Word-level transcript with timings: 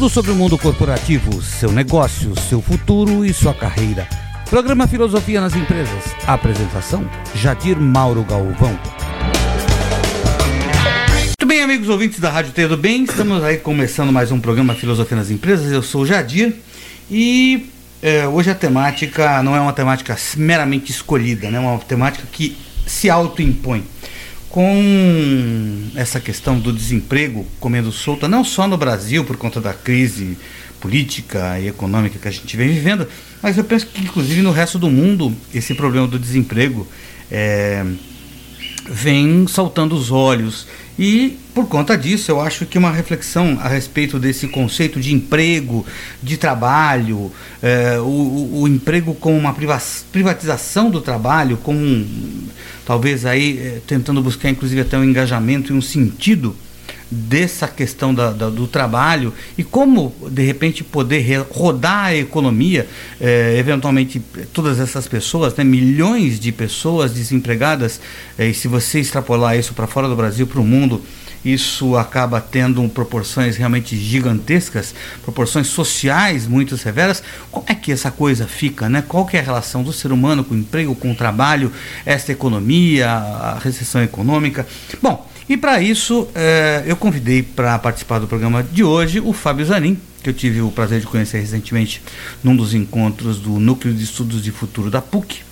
Tudo 0.00 0.08
sobre 0.08 0.30
o 0.30 0.34
mundo 0.34 0.56
corporativo, 0.56 1.42
seu 1.42 1.70
negócio, 1.70 2.32
seu 2.48 2.62
futuro 2.62 3.22
e 3.22 3.34
sua 3.34 3.52
carreira. 3.52 4.08
Programa 4.48 4.88
Filosofia 4.88 5.42
nas 5.42 5.54
Empresas. 5.54 6.16
Apresentação: 6.26 7.06
Jadir 7.34 7.78
Mauro 7.78 8.24
Galvão. 8.24 8.80
Muito 11.26 11.46
bem, 11.46 11.62
amigos 11.62 11.90
ouvintes 11.90 12.18
da 12.18 12.30
Rádio 12.30 12.50
Tudo 12.54 12.78
Bem, 12.78 13.04
estamos 13.04 13.44
aí 13.44 13.58
começando 13.58 14.10
mais 14.10 14.32
um 14.32 14.40
programa 14.40 14.74
Filosofia 14.74 15.18
nas 15.18 15.30
Empresas. 15.30 15.70
Eu 15.70 15.82
sou 15.82 16.00
o 16.00 16.06
Jadir 16.06 16.54
e 17.10 17.68
é, 18.00 18.26
hoje 18.26 18.48
a 18.48 18.54
temática 18.54 19.42
não 19.42 19.54
é 19.54 19.60
uma 19.60 19.74
temática 19.74 20.16
meramente 20.34 20.90
escolhida, 20.90 21.50
né? 21.50 21.58
é 21.58 21.60
uma 21.60 21.78
temática 21.78 22.26
que 22.32 22.56
se 22.86 23.10
autoimpõe 23.10 23.84
com 24.50 25.90
essa 25.94 26.20
questão 26.20 26.58
do 26.58 26.72
desemprego 26.72 27.46
comendo 27.60 27.92
solta, 27.92 28.28
não 28.28 28.44
só 28.44 28.66
no 28.66 28.76
Brasil 28.76 29.24
por 29.24 29.36
conta 29.36 29.60
da 29.60 29.72
crise 29.72 30.36
política 30.80 31.58
e 31.60 31.68
econômica 31.68 32.18
que 32.18 32.26
a 32.26 32.30
gente 32.32 32.56
vem 32.56 32.68
vivendo, 32.68 33.06
mas 33.40 33.56
eu 33.56 33.64
penso 33.64 33.86
que 33.86 34.02
inclusive 34.02 34.42
no 34.42 34.50
resto 34.50 34.78
do 34.78 34.90
mundo 34.90 35.32
esse 35.54 35.74
problema 35.74 36.08
do 36.08 36.18
desemprego 36.18 36.86
é, 37.30 37.86
vem 38.88 39.46
saltando 39.46 39.94
os 39.94 40.10
olhos. 40.10 40.66
E 40.98 41.38
por 41.54 41.66
conta 41.66 41.96
disso, 41.96 42.30
eu 42.30 42.40
acho 42.40 42.66
que 42.66 42.76
uma 42.76 42.90
reflexão 42.90 43.58
a 43.60 43.68
respeito 43.68 44.18
desse 44.18 44.48
conceito 44.48 45.00
de 45.00 45.14
emprego, 45.14 45.86
de 46.22 46.36
trabalho, 46.36 47.32
é, 47.62 47.98
o, 47.98 48.60
o, 48.60 48.68
emprego 48.68 49.14
como 49.14 49.36
uma 49.36 49.54
privatização 50.12 50.90
do 50.90 51.00
trabalho, 51.00 51.56
com 51.56 52.14
talvez 52.90 53.24
aí 53.24 53.56
é, 53.56 53.80
tentando 53.86 54.20
buscar 54.20 54.50
inclusive 54.50 54.80
até 54.80 54.98
um 54.98 55.04
engajamento 55.04 55.72
e 55.72 55.76
um 55.76 55.80
sentido 55.80 56.56
dessa 57.08 57.68
questão 57.68 58.12
da, 58.12 58.32
da, 58.32 58.50
do 58.50 58.66
trabalho 58.66 59.32
e 59.56 59.62
como 59.62 60.12
de 60.28 60.42
repente 60.42 60.82
poder 60.82 61.46
rodar 61.50 62.06
a 62.06 62.16
economia, 62.16 62.88
eh, 63.20 63.54
eventualmente 63.56 64.20
todas 64.52 64.80
essas 64.80 65.06
pessoas, 65.06 65.54
né, 65.54 65.62
milhões 65.62 66.40
de 66.40 66.50
pessoas 66.50 67.12
desempregadas, 67.12 68.00
eh, 68.36 68.48
e 68.48 68.54
se 68.54 68.66
você 68.66 68.98
extrapolar 68.98 69.56
isso 69.56 69.72
para 69.72 69.86
fora 69.86 70.08
do 70.08 70.16
Brasil, 70.16 70.46
para 70.46 70.60
o 70.60 70.64
mundo, 70.64 71.00
isso 71.44 71.96
acaba 71.96 72.40
tendo 72.40 72.86
proporções 72.88 73.56
realmente 73.56 73.96
gigantescas, 73.96 74.94
proporções 75.22 75.68
sociais 75.68 76.46
muito 76.46 76.76
severas. 76.76 77.22
Como 77.50 77.64
é 77.68 77.74
que 77.74 77.92
essa 77.92 78.10
coisa 78.10 78.46
fica, 78.46 78.88
né? 78.88 79.02
Qual 79.06 79.24
que 79.26 79.36
é 79.36 79.40
a 79.40 79.42
relação 79.42 79.82
do 79.82 79.92
ser 79.92 80.12
humano 80.12 80.44
com 80.44 80.54
o 80.54 80.58
emprego, 80.58 80.94
com 80.94 81.12
o 81.12 81.14
trabalho, 81.14 81.72
esta 82.04 82.32
economia, 82.32 83.10
a 83.10 83.58
recessão 83.58 84.02
econômica? 84.02 84.66
Bom, 85.02 85.28
e 85.48 85.56
para 85.56 85.80
isso, 85.82 86.28
é, 86.34 86.84
eu 86.86 86.96
convidei 86.96 87.42
para 87.42 87.78
participar 87.78 88.18
do 88.18 88.28
programa 88.28 88.62
de 88.62 88.84
hoje 88.84 89.18
o 89.18 89.32
Fábio 89.32 89.66
Zanin, 89.66 89.98
que 90.22 90.30
eu 90.30 90.34
tive 90.34 90.60
o 90.60 90.70
prazer 90.70 91.00
de 91.00 91.06
conhecer 91.06 91.40
recentemente 91.40 92.02
num 92.44 92.54
dos 92.54 92.74
encontros 92.74 93.38
do 93.38 93.58
Núcleo 93.58 93.92
de 93.92 94.04
Estudos 94.04 94.44
de 94.44 94.52
Futuro 94.52 94.90
da 94.90 95.02
PUC. 95.02 95.49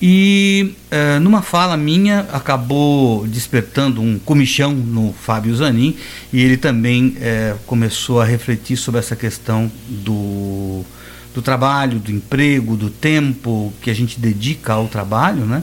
E 0.00 0.74
é, 0.90 1.18
numa 1.18 1.42
fala 1.42 1.76
minha 1.76 2.26
acabou 2.32 3.26
despertando 3.26 4.00
um 4.00 4.18
comichão 4.18 4.72
no 4.72 5.12
Fábio 5.12 5.54
Zanin 5.54 5.96
e 6.32 6.42
ele 6.42 6.56
também 6.56 7.16
é, 7.20 7.54
começou 7.66 8.20
a 8.20 8.24
refletir 8.24 8.76
sobre 8.76 8.98
essa 8.98 9.14
questão 9.14 9.70
do, 9.88 10.82
do 11.34 11.42
trabalho, 11.42 11.98
do 11.98 12.10
emprego, 12.10 12.76
do 12.76 12.90
tempo 12.90 13.72
que 13.82 13.90
a 13.90 13.94
gente 13.94 14.18
dedica 14.18 14.72
ao 14.72 14.88
trabalho, 14.88 15.44
né? 15.44 15.62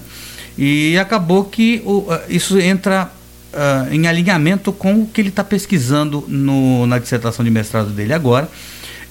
E 0.57 0.97
acabou 0.97 1.45
que 1.45 1.81
o, 1.85 2.07
isso 2.27 2.59
entra 2.59 3.11
uh, 3.53 3.93
em 3.93 4.07
alinhamento 4.07 4.71
com 4.71 5.01
o 5.01 5.07
que 5.07 5.21
ele 5.21 5.29
está 5.29 5.43
pesquisando 5.43 6.23
no, 6.27 6.87
na 6.87 6.99
dissertação 6.99 7.43
de 7.45 7.51
mestrado 7.51 7.89
dele 7.89 8.13
agora. 8.13 8.49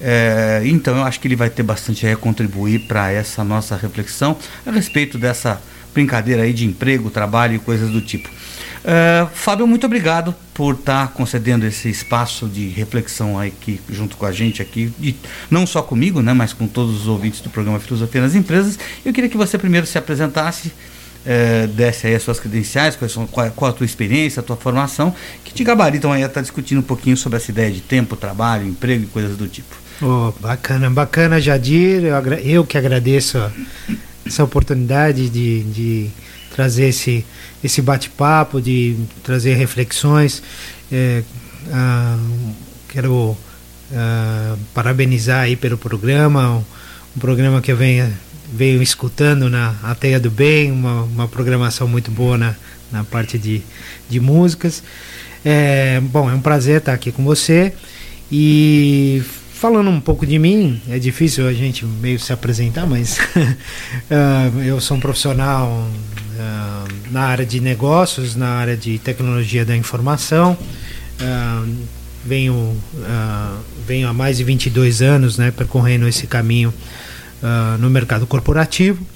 É, 0.00 0.62
então 0.64 0.96
eu 0.96 1.02
acho 1.04 1.18
que 1.20 1.26
ele 1.26 1.36
vai 1.36 1.48
ter 1.48 1.62
bastante 1.62 2.06
a 2.06 2.16
contribuir 2.16 2.80
para 2.80 3.10
essa 3.10 3.42
nossa 3.42 3.76
reflexão 3.76 4.36
a 4.64 4.70
respeito 4.70 5.16
dessa 5.16 5.60
brincadeira 5.94 6.42
aí 6.42 6.52
de 6.52 6.66
emprego, 6.66 7.08
trabalho 7.08 7.54
e 7.54 7.58
coisas 7.58 7.90
do 7.90 8.00
tipo. 8.00 8.28
Uh, 8.28 9.28
Fábio, 9.34 9.66
muito 9.66 9.84
obrigado 9.84 10.32
por 10.54 10.74
estar 10.74 11.08
tá 11.08 11.12
concedendo 11.12 11.66
esse 11.66 11.88
espaço 11.88 12.46
de 12.46 12.68
reflexão 12.68 13.36
aqui 13.36 13.80
junto 13.90 14.16
com 14.16 14.24
a 14.24 14.30
gente 14.30 14.62
aqui, 14.62 14.92
e 15.00 15.16
não 15.50 15.66
só 15.66 15.82
comigo, 15.82 16.22
né, 16.22 16.32
mas 16.32 16.52
com 16.52 16.68
todos 16.68 17.00
os 17.00 17.08
ouvintes 17.08 17.40
do 17.40 17.50
programa 17.50 17.80
Filosofia 17.80 18.20
nas 18.20 18.36
Empresas. 18.36 18.78
Eu 19.04 19.12
queria 19.12 19.28
que 19.28 19.36
você 19.36 19.58
primeiro 19.58 19.86
se 19.86 19.98
apresentasse, 19.98 20.70
é, 21.24 21.66
desse 21.66 22.06
aí 22.06 22.14
as 22.14 22.22
suas 22.22 22.38
credenciais, 22.38 22.94
quais 22.94 23.10
são, 23.10 23.26
qual, 23.26 23.50
qual, 23.50 23.70
a 23.72 23.74
tua 23.74 23.84
experiência, 23.84 24.38
a 24.38 24.42
tua 24.42 24.56
formação, 24.56 25.12
que 25.44 25.52
te 25.52 25.64
gabaritam 25.64 26.12
aí 26.12 26.22
a 26.22 26.26
estar 26.26 26.36
tá 26.36 26.42
discutindo 26.42 26.78
um 26.78 26.82
pouquinho 26.82 27.16
sobre 27.16 27.38
essa 27.38 27.50
ideia 27.50 27.72
de 27.72 27.80
tempo, 27.80 28.14
trabalho, 28.14 28.68
emprego 28.68 29.02
e 29.02 29.06
coisas 29.08 29.36
do 29.36 29.48
tipo. 29.48 29.85
Oh, 30.02 30.32
bacana, 30.40 30.90
bacana, 30.90 31.40
Jadir. 31.40 32.04
Eu, 32.04 32.16
eu 32.42 32.66
que 32.66 32.76
agradeço 32.76 33.38
essa 34.26 34.44
oportunidade 34.44 35.30
de, 35.30 35.62
de 35.64 36.10
trazer 36.54 36.88
esse, 36.88 37.24
esse 37.62 37.80
bate-papo, 37.80 38.60
de 38.60 38.96
trazer 39.22 39.54
reflexões. 39.54 40.42
É, 40.92 41.22
ah, 41.72 42.18
quero 42.88 43.36
ah, 43.94 44.56
parabenizar 44.74 45.42
aí 45.42 45.56
pelo 45.56 45.78
programa, 45.78 46.56
um, 46.56 46.64
um 47.16 47.20
programa 47.20 47.60
que 47.60 47.72
eu 47.72 47.76
venho 47.76 48.12
veio 48.52 48.80
escutando 48.80 49.50
na 49.50 49.74
A 49.82 49.94
Teia 49.94 50.20
do 50.20 50.30
Bem, 50.30 50.70
uma, 50.70 51.02
uma 51.02 51.28
programação 51.28 51.88
muito 51.88 52.10
boa 52.10 52.38
na, 52.38 52.54
na 52.92 53.02
parte 53.02 53.38
de, 53.38 53.62
de 54.08 54.20
músicas. 54.20 54.82
É, 55.44 56.00
bom, 56.00 56.30
é 56.30 56.34
um 56.34 56.40
prazer 56.40 56.78
estar 56.78 56.92
aqui 56.92 57.10
com 57.10 57.24
você 57.24 57.72
e 58.30 59.22
falando 59.56 59.88
um 59.88 60.00
pouco 60.00 60.26
de 60.26 60.38
mim, 60.38 60.80
é 60.88 60.98
difícil 60.98 61.48
a 61.48 61.52
gente 61.52 61.84
meio 61.84 62.20
se 62.20 62.32
apresentar, 62.32 62.86
mas 62.86 63.18
uh, 63.18 64.60
eu 64.62 64.78
sou 64.80 64.98
um 64.98 65.00
profissional 65.00 65.66
uh, 65.68 67.10
na 67.10 67.22
área 67.22 67.46
de 67.46 67.58
negócios, 67.58 68.36
na 68.36 68.48
área 68.48 68.76
de 68.76 68.98
tecnologia 68.98 69.64
da 69.64 69.74
informação. 69.74 70.56
Uh, 71.18 71.74
venho, 72.22 72.76
venho 73.86 74.08
há 74.08 74.12
mais 74.12 74.36
de 74.36 74.44
22 74.44 75.00
anos 75.00 75.38
né, 75.38 75.52
percorrendo 75.52 76.08
esse 76.08 76.26
caminho 76.26 76.74
no 77.78 77.88
mercado 77.88 78.26
corporativo. 78.26 79.06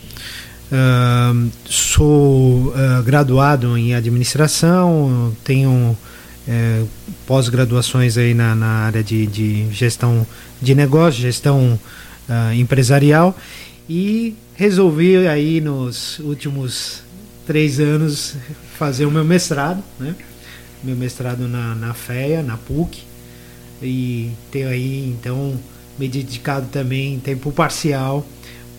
Sou 1.64 2.72
graduado 3.04 3.76
em 3.76 3.96
administração, 3.96 5.34
tenho 5.42 5.98
uh, 6.48 6.88
pós-graduações 7.26 8.16
aí 8.16 8.34
na, 8.34 8.54
na 8.54 8.66
área 8.66 9.02
de, 9.02 9.26
de, 9.26 9.70
gestão 9.72 10.26
de 10.60 10.74
negócio, 10.74 11.20
gestão 11.20 11.78
empresarial 12.54 13.36
e 13.88 14.36
resolvi 14.54 15.26
aí 15.26 15.60
nos 15.60 16.20
últimos 16.20 17.02
três 17.44 17.80
anos 17.80 18.36
fazer 18.78 19.04
o 19.04 19.10
meu 19.10 19.24
mestrado, 19.24 19.82
né? 19.98 20.14
Meu 20.84 20.94
mestrado 20.94 21.48
na, 21.48 21.74
na 21.74 21.92
FEA, 21.92 22.42
na 22.42 22.56
PUC 22.56 23.02
e 23.82 24.30
tenho 24.50 24.68
aí 24.68 25.08
então 25.08 25.58
me 25.98 26.08
dedicado 26.08 26.68
também 26.68 27.14
em 27.14 27.18
tempo 27.18 27.50
parcial 27.50 28.24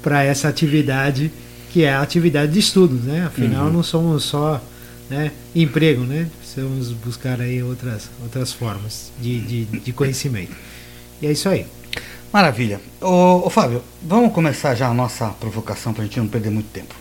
para 0.02 0.24
essa 0.24 0.48
atividade 0.48 1.32
que 1.72 1.84
é 1.84 1.94
a 1.94 2.02
atividade 2.02 2.52
de 2.54 2.60
estudos, 2.60 3.04
né? 3.04 3.26
Afinal, 3.26 3.66
uhum. 3.68 3.74
não 3.74 3.84
somos 3.84 4.24
só 4.24 4.62
né, 5.10 5.32
emprego, 5.56 6.04
né? 6.04 6.28
Precisamos 6.54 6.92
buscar 6.92 7.40
aí 7.40 7.64
outras, 7.64 8.10
outras 8.22 8.52
formas 8.52 9.10
de, 9.22 9.40
de, 9.40 9.66
de 9.80 9.94
conhecimento. 9.94 10.52
E 11.22 11.28
é 11.28 11.32
isso 11.32 11.48
aí. 11.48 11.66
Maravilha. 12.34 12.82
Ô, 13.00 13.44
ô 13.46 13.50
Fábio, 13.50 13.82
vamos 14.04 14.34
começar 14.34 14.76
já 14.76 14.90
a 14.90 14.94
nossa 14.94 15.30
provocação 15.30 15.94
para 15.94 16.04
a 16.04 16.06
gente 16.06 16.20
não 16.20 16.28
perder 16.28 16.50
muito 16.50 16.68
tempo. 16.68 16.94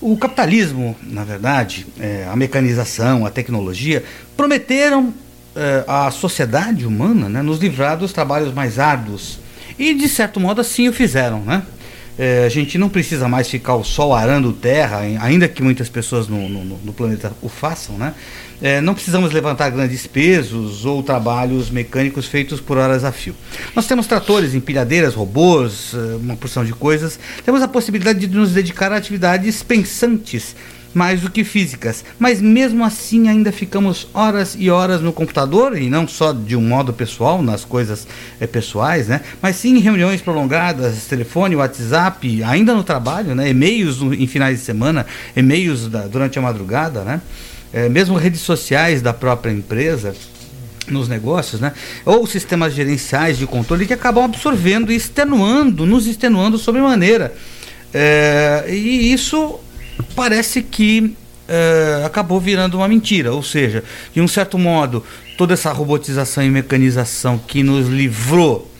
O 0.00 0.16
capitalismo, 0.16 0.96
na 1.00 1.22
verdade, 1.22 1.86
é, 2.00 2.26
a 2.28 2.34
mecanização, 2.34 3.24
a 3.24 3.30
tecnologia, 3.30 4.02
prometeram 4.36 5.14
é, 5.54 5.84
à 5.86 6.10
sociedade 6.10 6.84
humana 6.84 7.28
né, 7.28 7.40
nos 7.40 7.60
livrar 7.60 7.96
dos 7.96 8.12
trabalhos 8.12 8.52
mais 8.52 8.80
árduos, 8.80 9.38
e 9.78 9.94
de 9.94 10.08
certo 10.08 10.40
modo 10.40 10.60
assim 10.60 10.88
o 10.88 10.92
fizeram, 10.92 11.40
né? 11.42 11.62
É, 12.18 12.44
a 12.44 12.48
gente 12.48 12.76
não 12.76 12.88
precisa 12.88 13.28
mais 13.28 13.48
ficar 13.48 13.76
o 13.76 13.84
sol 13.84 14.12
arando 14.12 14.52
terra, 14.52 15.02
ainda 15.20 15.46
que 15.46 15.62
muitas 15.62 15.88
pessoas 15.88 16.26
no, 16.26 16.48
no, 16.48 16.64
no 16.64 16.92
planeta 16.92 17.32
o 17.40 17.48
façam, 17.48 17.96
né? 17.96 18.12
É, 18.60 18.80
não 18.80 18.94
precisamos 18.94 19.32
levantar 19.32 19.70
grandes 19.70 20.06
pesos 20.06 20.84
ou 20.84 21.02
trabalhos 21.02 21.70
mecânicos 21.70 22.26
feitos 22.26 22.60
por 22.60 22.76
horas 22.76 23.04
a 23.04 23.12
fio. 23.12 23.34
Nós 23.74 23.86
temos 23.86 24.06
tratores, 24.06 24.54
empilhadeiras, 24.54 25.14
robôs, 25.14 25.94
é, 25.94 26.16
uma 26.16 26.36
porção 26.36 26.64
de 26.64 26.72
coisas. 26.72 27.18
Temos 27.44 27.62
a 27.62 27.68
possibilidade 27.68 28.18
de 28.18 28.36
nos 28.36 28.52
dedicar 28.52 28.92
a 28.92 28.96
atividades 28.96 29.62
pensantes 29.62 30.56
mais 30.94 31.20
do 31.20 31.30
que 31.30 31.44
físicas. 31.44 32.04
Mas 32.18 32.40
mesmo 32.40 32.84
assim 32.84 33.28
ainda 33.28 33.52
ficamos 33.52 34.08
horas 34.12 34.56
e 34.58 34.70
horas 34.70 35.00
no 35.00 35.12
computador, 35.12 35.76
e 35.76 35.88
não 35.88 36.08
só 36.08 36.32
de 36.32 36.56
um 36.56 36.60
modo 36.60 36.92
pessoal, 36.92 37.42
nas 37.42 37.64
coisas 37.64 38.06
é, 38.40 38.46
pessoais, 38.46 39.08
né? 39.08 39.20
Mas 39.40 39.56
sim 39.56 39.76
em 39.76 39.80
reuniões 39.80 40.20
prolongadas, 40.20 41.04
telefone, 41.04 41.56
WhatsApp, 41.56 42.42
ainda 42.42 42.74
no 42.74 42.82
trabalho, 42.82 43.34
né? 43.34 43.48
E-mails 43.50 44.00
em 44.02 44.26
finais 44.26 44.58
de 44.58 44.64
semana, 44.64 45.06
e-mails 45.36 45.86
durante 46.10 46.38
a 46.38 46.42
madrugada, 46.42 47.02
né? 47.04 47.20
É, 47.72 47.88
mesmo 47.88 48.16
redes 48.16 48.40
sociais 48.40 49.02
da 49.02 49.12
própria 49.12 49.50
empresa. 49.50 50.14
nos 50.88 51.06
negócios, 51.06 51.60
né? 51.60 51.72
Ou 52.02 52.26
sistemas 52.26 52.72
gerenciais 52.72 53.36
de 53.36 53.46
controle 53.46 53.86
que 53.86 53.92
acabam 53.92 54.24
absorvendo 54.24 54.90
e 54.90 54.96
extenuando, 54.96 55.84
nos 55.84 56.06
extenuando 56.06 56.56
sobremaneira. 56.56 57.34
É, 57.92 58.64
e 58.68 59.12
isso 59.12 59.60
parece 60.16 60.62
que 60.62 61.14
é, 61.46 62.02
acabou 62.04 62.40
virando 62.40 62.76
uma 62.76 62.88
mentira, 62.88 63.32
ou 63.32 63.42
seja, 63.42 63.82
de 64.14 64.20
um 64.20 64.28
certo 64.28 64.58
modo, 64.58 65.04
toda 65.36 65.54
essa 65.54 65.72
robotização 65.72 66.44
e 66.44 66.50
mecanização 66.50 67.38
que 67.38 67.62
nos 67.62 67.88
livrou 67.88 68.70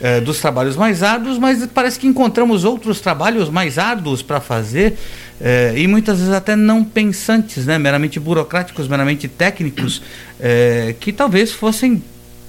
é, 0.00 0.20
dos 0.20 0.40
trabalhos 0.40 0.76
mais 0.76 1.02
árduos, 1.02 1.38
mas 1.38 1.66
parece 1.66 1.98
que 1.98 2.06
encontramos 2.06 2.64
outros 2.64 3.00
trabalhos 3.00 3.48
mais 3.48 3.78
árduos 3.78 4.22
para 4.22 4.40
fazer 4.40 4.96
é, 5.40 5.74
e 5.76 5.86
muitas 5.86 6.18
vezes 6.18 6.32
até 6.32 6.56
não 6.56 6.82
pensantes, 6.82 7.66
né, 7.66 7.78
meramente 7.78 8.18
burocráticos, 8.18 8.88
meramente 8.88 9.28
técnicos, 9.28 10.02
é, 10.40 10.94
que 10.98 11.12
talvez 11.12 11.52
fossem 11.52 12.02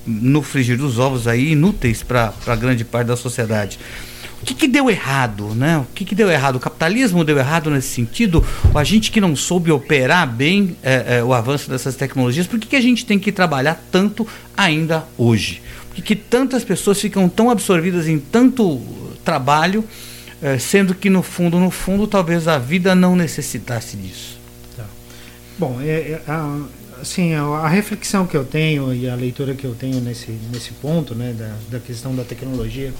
no 0.05 0.41
frigir 0.41 0.77
dos 0.77 0.99
ovos 0.99 1.27
aí 1.27 1.51
inúteis 1.51 2.01
para 2.01 2.31
grande 2.57 2.85
parte 2.85 3.07
da 3.07 3.17
sociedade. 3.17 3.77
O 4.41 4.45
que, 4.45 4.53
que 4.53 4.67
deu 4.67 4.89
errado, 4.89 5.55
né? 5.55 5.79
O 5.79 5.87
que, 5.95 6.05
que 6.05 6.13
deu 6.13 6.29
errado? 6.29 6.57
O 6.57 6.59
capitalismo 6.59 7.23
deu 7.23 7.37
errado 7.37 7.71
nesse 7.71 7.89
sentido? 7.89 8.45
A 8.73 8.83
gente 8.83 9.11
que 9.11 9.19
não 9.19 9.35
soube 9.35 9.71
operar 9.71 10.27
bem 10.27 10.77
é, 10.83 11.17
é, 11.17 11.23
o 11.23 11.33
avanço 11.33 11.69
dessas 11.69 11.95
tecnologias? 11.95 12.45
Por 12.45 12.59
que, 12.59 12.67
que 12.67 12.75
a 12.75 12.81
gente 12.81 13.05
tem 13.05 13.17
que 13.17 13.31
trabalhar 13.31 13.83
tanto 13.91 14.27
ainda 14.55 15.03
hoje? 15.17 15.61
Que, 16.01 16.15
tantas 16.15 16.63
pessoas 16.63 16.99
ficam 16.99 17.27
tão 17.27 17.49
absorvidas 17.49 18.07
em 18.07 18.19
tanto 18.19 18.81
trabalho 19.25 19.83
é, 20.41 20.57
sendo 20.59 20.93
que 20.93 21.09
no 21.09 21.23
fundo, 21.23 21.59
no 21.59 21.71
fundo, 21.71 22.05
talvez 22.07 22.47
a 22.47 22.57
vida 22.57 22.93
não 22.93 23.15
necessitasse 23.15 23.97
disso. 23.97 24.37
Tá. 24.75 24.85
Bom, 25.57 25.79
é, 25.81 25.87
é, 25.87 26.21
a, 26.27 26.59
assim, 27.01 27.33
a, 27.33 27.67
reflexão 27.67 28.27
que 28.27 28.37
eu 28.37 28.45
tenho 28.45 28.93
e 28.93 29.09
a 29.09 29.15
leitura 29.15 29.55
que 29.55 29.65
eu 29.65 29.73
tenho 29.73 29.99
nesse, 29.99 30.31
nesse 30.51 30.73
ponto, 30.73 31.15
né, 31.15 31.33
da, 31.33 31.55
da 31.71 31.79
questão 31.79 32.15
da 32.15 32.23
tecnologia, 32.23 32.93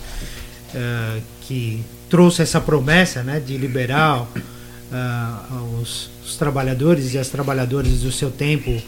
é, 0.73 1.19
que 1.41 1.83
trouxe 2.09 2.41
essa 2.41 2.59
promessa, 2.59 3.21
né, 3.21 3.39
de 3.39 3.57
liberar 3.57 4.21
uh, 4.23 5.81
os, 5.81 6.09
os, 6.25 6.37
trabalhadores 6.37 7.13
e 7.13 7.17
as 7.17 7.29
trabalhadoras 7.29 7.99
do 7.99 8.11
seu 8.11 8.31
tempo 8.31 8.81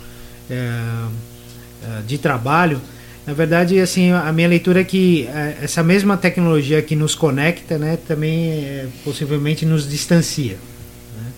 de 2.08 2.18
trabalho, 2.18 2.82
na 3.30 3.36
verdade, 3.36 3.80
assim, 3.80 4.12
a 4.12 4.34
minha 4.34 4.48
leitura 4.48 4.82
é 4.82 4.84
que 4.84 5.28
é, 5.28 5.60
essa 5.62 5.84
mesma 5.84 6.18
tecnologia 6.18 6.82
que 6.82 6.96
nos 6.96 7.14
conecta, 7.14 7.78
né, 7.78 7.96
também 8.08 8.54
é, 8.54 8.88
possivelmente 9.04 9.68
nos 9.68 9.88
distancia. 9.88 10.58
Né? 11.16 11.32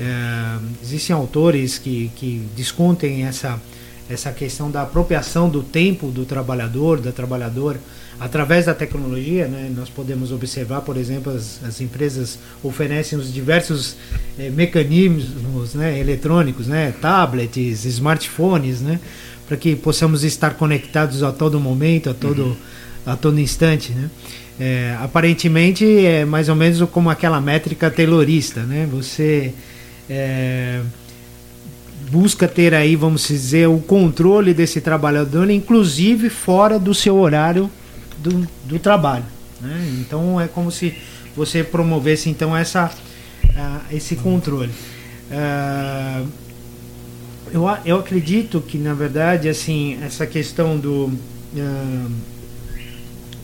É, 0.00 0.82
existem 0.82 1.14
autores 1.14 1.78
que, 1.78 2.10
que 2.16 2.44
discutem 2.56 3.26
essa, 3.26 3.62
essa 4.10 4.32
questão 4.32 4.72
da 4.72 4.82
apropriação 4.82 5.48
do 5.48 5.62
tempo 5.62 6.08
do 6.08 6.24
trabalhador, 6.24 7.00
da 7.00 7.12
trabalhadora, 7.12 7.78
através 8.18 8.66
da 8.66 8.74
tecnologia. 8.74 9.46
Né? 9.46 9.70
Nós 9.72 9.88
podemos 9.88 10.32
observar, 10.32 10.80
por 10.80 10.96
exemplo, 10.96 11.32
as, 11.32 11.60
as 11.62 11.80
empresas 11.80 12.40
oferecem 12.60 13.16
os 13.16 13.32
diversos 13.32 13.94
é, 14.36 14.50
mecanismos 14.50 15.74
né, 15.74 15.96
eletrônicos, 15.96 16.66
né, 16.66 16.92
tablets, 17.00 17.84
smartphones, 17.84 18.80
né? 18.80 18.98
Para 19.50 19.56
que 19.56 19.74
possamos 19.74 20.22
estar 20.22 20.54
conectados 20.54 21.24
a 21.24 21.32
todo 21.32 21.58
momento, 21.58 22.08
a 22.08 22.14
todo, 22.14 22.42
uhum. 22.44 22.56
a 23.04 23.16
todo 23.16 23.40
instante, 23.40 23.90
né? 23.90 24.08
É, 24.60 24.96
aparentemente 25.02 26.06
é 26.06 26.24
mais 26.24 26.48
ou 26.48 26.54
menos 26.54 26.88
como 26.90 27.10
aquela 27.10 27.40
métrica 27.40 27.90
taylorista, 27.90 28.60
né? 28.60 28.88
Você 28.92 29.52
é, 30.08 30.80
busca 32.12 32.46
ter 32.46 32.72
aí, 32.74 32.94
vamos 32.94 33.26
dizer, 33.26 33.68
o 33.68 33.78
controle 33.80 34.54
desse 34.54 34.80
trabalhador, 34.80 35.50
inclusive 35.50 36.30
fora 36.30 36.78
do 36.78 36.94
seu 36.94 37.18
horário 37.18 37.68
do, 38.18 38.46
do 38.66 38.78
trabalho. 38.78 39.24
Né? 39.60 39.96
Então 39.98 40.40
é 40.40 40.46
como 40.46 40.70
se 40.70 40.94
você 41.34 41.64
promovesse 41.64 42.30
então 42.30 42.56
essa, 42.56 42.88
uh, 43.46 43.80
esse 43.90 44.14
controle. 44.14 44.70
Uh, 45.28 46.49
eu, 47.52 47.64
eu 47.84 47.98
acredito 47.98 48.60
que, 48.60 48.78
na 48.78 48.94
verdade, 48.94 49.48
assim, 49.48 49.98
essa 50.02 50.26
questão 50.26 50.78
do. 50.78 51.10
Uh, 51.54 52.10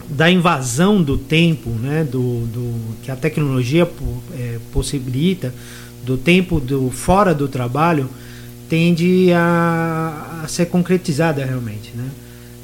da 0.09 0.31
invasão 0.31 1.03
do 1.03 1.19
tempo, 1.19 1.71
né, 1.71 2.05
do, 2.05 2.47
do 2.47 2.97
que 3.03 3.11
a 3.11 3.17
tecnologia 3.17 3.91
é, 4.39 4.59
possibilita, 4.73 5.53
do 6.05 6.17
tempo 6.17 6.61
do 6.61 6.91
fora 6.91 7.35
do 7.35 7.49
trabalho, 7.49 8.09
tende 8.69 9.33
a, 9.33 10.43
a 10.45 10.49
ser 10.49 10.67
concretizada 10.67 11.45
realmente, 11.45 11.93
né? 11.95 12.09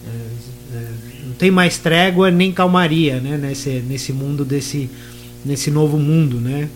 É, 0.07 0.77
é, 0.77 0.87
não 1.27 1.35
tem 1.35 1.51
mais 1.51 1.79
trégua 1.79 2.31
nem 2.31 2.53
calmaria, 2.53 3.21
né, 3.21 3.37
nesse 3.37 3.71
nesse 3.81 4.13
mundo 4.13 4.45
desse 4.45 4.89
nesse 5.45 5.71
novo 5.71 5.99
mundo, 5.99 6.41
né, 6.41 6.69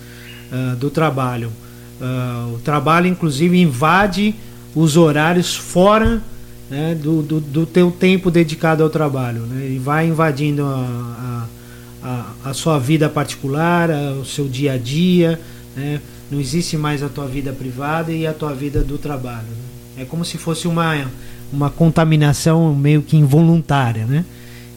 uh, 0.50 0.76
do 0.76 0.90
trabalho. 0.90 1.52
Uh, 2.00 2.54
o 2.54 2.58
trabalho, 2.58 3.06
inclusive, 3.06 3.56
invade 3.56 4.34
os 4.76 4.94
horários 4.99 5.56
fora 5.56 6.23
né, 6.70 6.94
do, 6.94 7.23
do, 7.23 7.40
do, 7.40 7.64
teu 7.64 7.90
tempo 7.90 8.31
dedicado 8.31 8.82
ao 8.82 8.90
trabalho. 8.90 9.40
Né, 9.40 9.70
e 9.70 9.78
vai 9.78 10.06
invadindo 10.06 10.62
a, 10.64 11.46
a, 12.02 12.08
a, 12.44 12.50
a 12.50 12.55
sua 12.55 12.78
vida 12.78 13.08
particular, 13.08 13.90
a, 13.90 14.12
o 14.12 14.25
seu 14.26 14.46
dia 14.46 14.75
a 14.75 14.76
dia. 14.76 15.40
Né, 15.75 16.00
não 16.31 16.38
existe 16.38 16.76
mais 16.76 17.02
a 17.02 17.08
tua 17.08 17.26
vida 17.26 17.55
privada 17.55 18.12
e 18.12 18.26
a 18.26 18.34
tua 18.34 18.52
vida 18.52 18.84
do 18.84 18.99
trabalho. 18.99 19.46
Né. 19.46 20.02
É 20.02 20.05
como 20.05 20.26
se 20.26 20.37
fosse 20.37 20.69
uma, 20.69 21.11
uma 21.50 21.70
contaminação 21.70 22.75
meio 22.75 23.00
que 23.00 23.17
involuntária. 23.17 24.05
Né? 24.05 24.26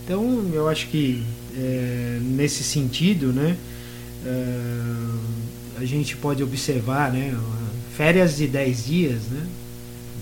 Então, 0.06 0.46
eu 0.54 0.70
acho 0.70 0.88
que 0.88 1.22
é, 1.58 2.20
nesse 2.22 2.64
sentido, 2.64 3.34
né, 3.34 3.58
é, 4.26 5.82
a 5.82 5.84
gente 5.84 6.16
pode 6.16 6.42
observar 6.42 7.12
né, 7.12 7.36
férias 7.98 8.38
de 8.38 8.48
10 8.48 8.86
dias, 8.86 9.22
né, 9.30 9.42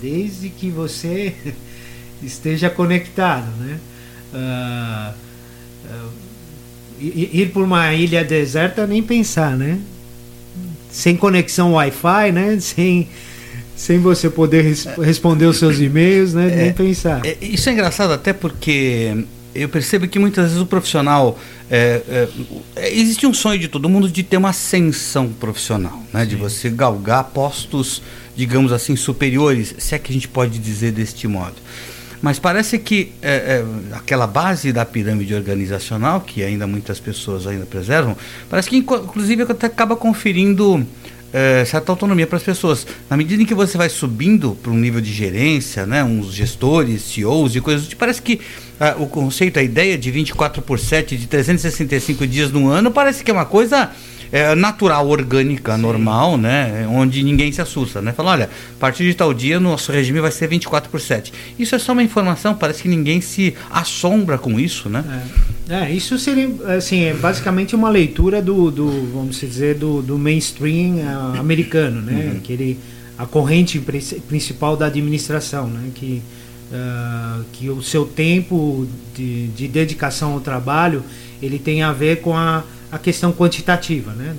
desde 0.00 0.48
que 0.48 0.70
você 0.70 1.34
esteja 2.22 2.70
conectado, 2.70 3.50
né? 3.58 3.78
Uh, 4.32 5.14
uh, 5.86 6.10
ir 7.00 7.50
por 7.52 7.64
uma 7.64 7.94
ilha 7.94 8.24
deserta 8.24 8.86
nem 8.86 9.02
pensar, 9.02 9.56
né? 9.56 9.78
Sem 10.90 11.16
conexão 11.16 11.74
Wi-Fi, 11.74 12.32
né? 12.32 12.58
Sem 12.60 13.08
sem 13.78 14.00
você 14.00 14.28
poder 14.28 14.62
res 14.62 14.86
responder 15.00 15.46
os 15.46 15.56
seus 15.56 15.78
e-mails, 15.78 16.34
né? 16.34 16.46
Nem 16.48 16.68
é, 16.70 16.72
pensar. 16.72 17.24
É, 17.24 17.36
isso 17.40 17.68
é 17.68 17.72
engraçado 17.72 18.12
até 18.12 18.32
porque 18.32 19.24
eu 19.54 19.68
percebo 19.68 20.06
que 20.06 20.18
muitas 20.18 20.46
vezes 20.46 20.60
o 20.60 20.66
profissional 20.66 21.38
é, 21.70 22.28
é, 22.76 22.96
existe 22.96 23.26
um 23.26 23.34
sonho 23.34 23.58
de 23.58 23.68
todo 23.68 23.88
mundo 23.88 24.08
de 24.10 24.22
ter 24.22 24.36
uma 24.36 24.50
ascensão 24.50 25.28
profissional, 25.28 26.02
né? 26.12 26.22
Sim. 26.22 26.30
De 26.30 26.36
você 26.36 26.70
galgar 26.70 27.24
postos 27.24 28.02
digamos 28.38 28.70
assim, 28.70 28.94
superiores, 28.94 29.74
se 29.78 29.96
é 29.96 29.98
que 29.98 30.12
a 30.12 30.14
gente 30.14 30.28
pode 30.28 30.60
dizer 30.60 30.92
deste 30.92 31.26
modo. 31.26 31.56
Mas 32.22 32.38
parece 32.38 32.78
que 32.78 33.12
é, 33.20 33.34
é, 33.34 33.96
aquela 33.96 34.28
base 34.28 34.72
da 34.72 34.84
pirâmide 34.84 35.34
organizacional, 35.34 36.20
que 36.20 36.44
ainda 36.44 36.64
muitas 36.64 37.00
pessoas 37.00 37.48
ainda 37.48 37.66
preservam, 37.66 38.16
parece 38.48 38.70
que 38.70 38.76
inclusive 38.76 39.42
até 39.42 39.66
acaba 39.66 39.96
conferindo 39.96 40.86
é, 41.32 41.64
certa 41.64 41.92
autonomia 41.92 42.26
para 42.26 42.36
as 42.36 42.42
pessoas. 42.42 42.86
Na 43.08 43.16
medida 43.16 43.42
em 43.42 43.46
que 43.46 43.54
você 43.54 43.76
vai 43.76 43.88
subindo 43.88 44.56
para 44.62 44.70
um 44.70 44.76
nível 44.76 45.00
de 45.00 45.12
gerência, 45.12 45.86
né, 45.86 46.02
uns 46.02 46.32
gestores, 46.32 47.02
CEOs 47.02 47.56
e 47.56 47.60
coisas, 47.60 47.86
tipo, 47.86 48.00
parece 48.00 48.22
que 48.22 48.40
o 48.98 49.06
conceito, 49.06 49.58
a 49.58 49.62
ideia 49.62 49.98
de 49.98 50.10
24 50.10 50.62
por 50.62 50.78
7, 50.78 51.16
de 51.16 51.26
365 51.26 52.26
dias 52.26 52.52
no 52.52 52.68
ano, 52.68 52.92
parece 52.92 53.24
que 53.24 53.30
é 53.30 53.34
uma 53.34 53.44
coisa 53.44 53.90
é, 54.30 54.54
natural, 54.54 55.08
orgânica, 55.08 55.74
Sim. 55.76 55.82
normal, 55.82 56.36
né? 56.36 56.86
Onde 56.90 57.22
ninguém 57.22 57.50
se 57.50 57.60
assusta, 57.60 58.02
né? 58.02 58.12
Fala, 58.12 58.32
olha, 58.32 58.44
a 58.44 58.78
partir 58.78 59.04
de 59.04 59.14
tal 59.14 59.32
dia 59.32 59.58
nosso 59.58 59.90
regime 59.92 60.20
vai 60.20 60.30
ser 60.30 60.46
24 60.48 60.90
por 60.90 61.00
7. 61.00 61.32
Isso 61.58 61.74
é 61.74 61.78
só 61.78 61.92
uma 61.92 62.02
informação, 62.02 62.54
parece 62.54 62.82
que 62.82 62.88
ninguém 62.88 63.20
se 63.20 63.54
assombra 63.70 64.38
com 64.38 64.58
isso, 64.58 64.88
né? 64.88 65.04
É, 65.68 65.74
é 65.84 65.90
isso 65.92 66.18
seria, 66.18 66.50
assim, 66.76 67.04
é 67.04 67.14
basicamente 67.14 67.74
uma 67.74 67.88
leitura 67.88 68.42
do, 68.42 68.70
do 68.70 69.10
vamos 69.12 69.38
dizer, 69.40 69.76
do, 69.76 70.02
do 70.02 70.18
mainstream 70.18 70.96
uh, 70.96 71.38
americano, 71.38 72.00
né? 72.02 72.30
Uhum. 72.32 72.38
Aquele, 72.38 72.78
a 73.16 73.26
corrente 73.26 73.80
principal 74.28 74.76
da 74.76 74.86
administração, 74.86 75.68
né? 75.68 75.90
Que, 75.94 76.22
uh, 76.70 77.44
que 77.52 77.70
o 77.70 77.82
seu 77.82 78.04
tempo 78.04 78.86
de, 79.14 79.48
de 79.48 79.68
dedicação 79.68 80.34
ao 80.34 80.40
trabalho, 80.40 81.02
ele 81.40 81.58
tem 81.58 81.82
a 81.82 81.92
ver 81.92 82.20
com 82.20 82.36
a 82.36 82.62
a 82.90 82.98
questão 82.98 83.32
quantitativa, 83.32 84.12
né? 84.12 84.34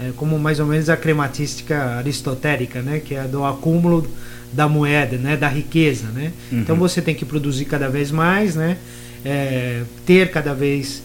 É 0.00 0.12
como 0.16 0.38
mais 0.38 0.58
ou 0.58 0.66
menos 0.66 0.88
a 0.88 0.96
crematística 0.96 1.96
aristotélica, 1.96 2.82
né? 2.82 3.00
Que 3.04 3.14
é 3.14 3.24
do 3.24 3.44
acúmulo 3.44 4.06
da 4.52 4.68
moeda, 4.68 5.16
né? 5.16 5.36
Da 5.36 5.48
riqueza, 5.48 6.08
né? 6.08 6.32
Uhum. 6.50 6.60
Então 6.60 6.76
você 6.76 7.00
tem 7.00 7.14
que 7.14 7.24
produzir 7.24 7.66
cada 7.66 7.88
vez 7.88 8.10
mais, 8.10 8.54
né? 8.54 8.78
É, 9.24 9.82
ter 10.04 10.30
cada 10.30 10.52
vez 10.52 11.02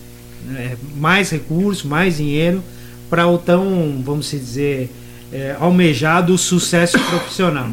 é, 0.55 0.75
mais 0.95 1.29
recursos, 1.29 1.83
mais 1.83 2.17
dinheiro 2.17 2.63
para 3.09 3.27
o 3.27 3.37
tão, 3.37 4.01
vamos 4.03 4.29
dizer, 4.31 4.89
é, 5.31 5.55
almejado 5.59 6.37
sucesso 6.37 6.99
profissional. 6.99 7.69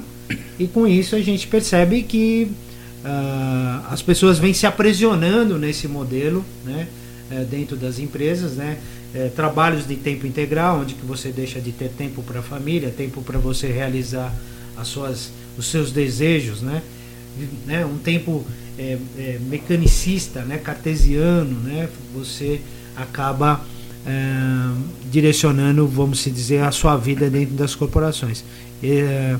E 0.58 0.66
com 0.66 0.86
isso 0.86 1.16
a 1.16 1.20
gente 1.20 1.46
percebe 1.46 2.02
que 2.02 2.48
uh, 3.04 3.86
as 3.90 4.00
pessoas 4.00 4.38
vêm 4.38 4.54
se 4.54 4.66
aprisionando 4.66 5.58
nesse 5.58 5.86
modelo, 5.88 6.44
né? 6.64 6.86
Uh, 7.30 7.44
dentro 7.44 7.76
das 7.76 7.98
empresas, 7.98 8.52
né? 8.52 8.78
Uh, 9.14 9.30
trabalhos 9.30 9.86
de 9.86 9.94
tempo 9.94 10.26
integral, 10.26 10.80
onde 10.80 10.94
que 10.94 11.06
você 11.06 11.30
deixa 11.30 11.60
de 11.60 11.70
ter 11.70 11.88
tempo 11.90 12.22
para 12.22 12.40
a 12.40 12.42
família, 12.42 12.90
tempo 12.90 13.22
para 13.22 13.38
você 13.38 13.68
realizar 13.68 14.34
as 14.76 14.88
suas, 14.88 15.30
os 15.56 15.66
seus 15.70 15.92
desejos, 15.92 16.60
né? 16.60 16.82
né? 17.66 17.84
Um 17.84 17.98
tempo 17.98 18.44
é, 18.78 18.98
é, 19.18 19.38
mecanicista, 19.48 20.42
né? 20.42 20.58
Cartesiano, 20.58 21.58
né? 21.60 21.88
Você 22.14 22.60
acaba 22.96 23.64
é, 24.06 24.10
direcionando, 25.10 25.86
vamos 25.86 26.24
dizer, 26.24 26.62
a 26.62 26.70
sua 26.70 26.96
vida 26.96 27.28
dentro 27.30 27.54
das 27.54 27.74
corporações. 27.74 28.44
É, 28.82 29.36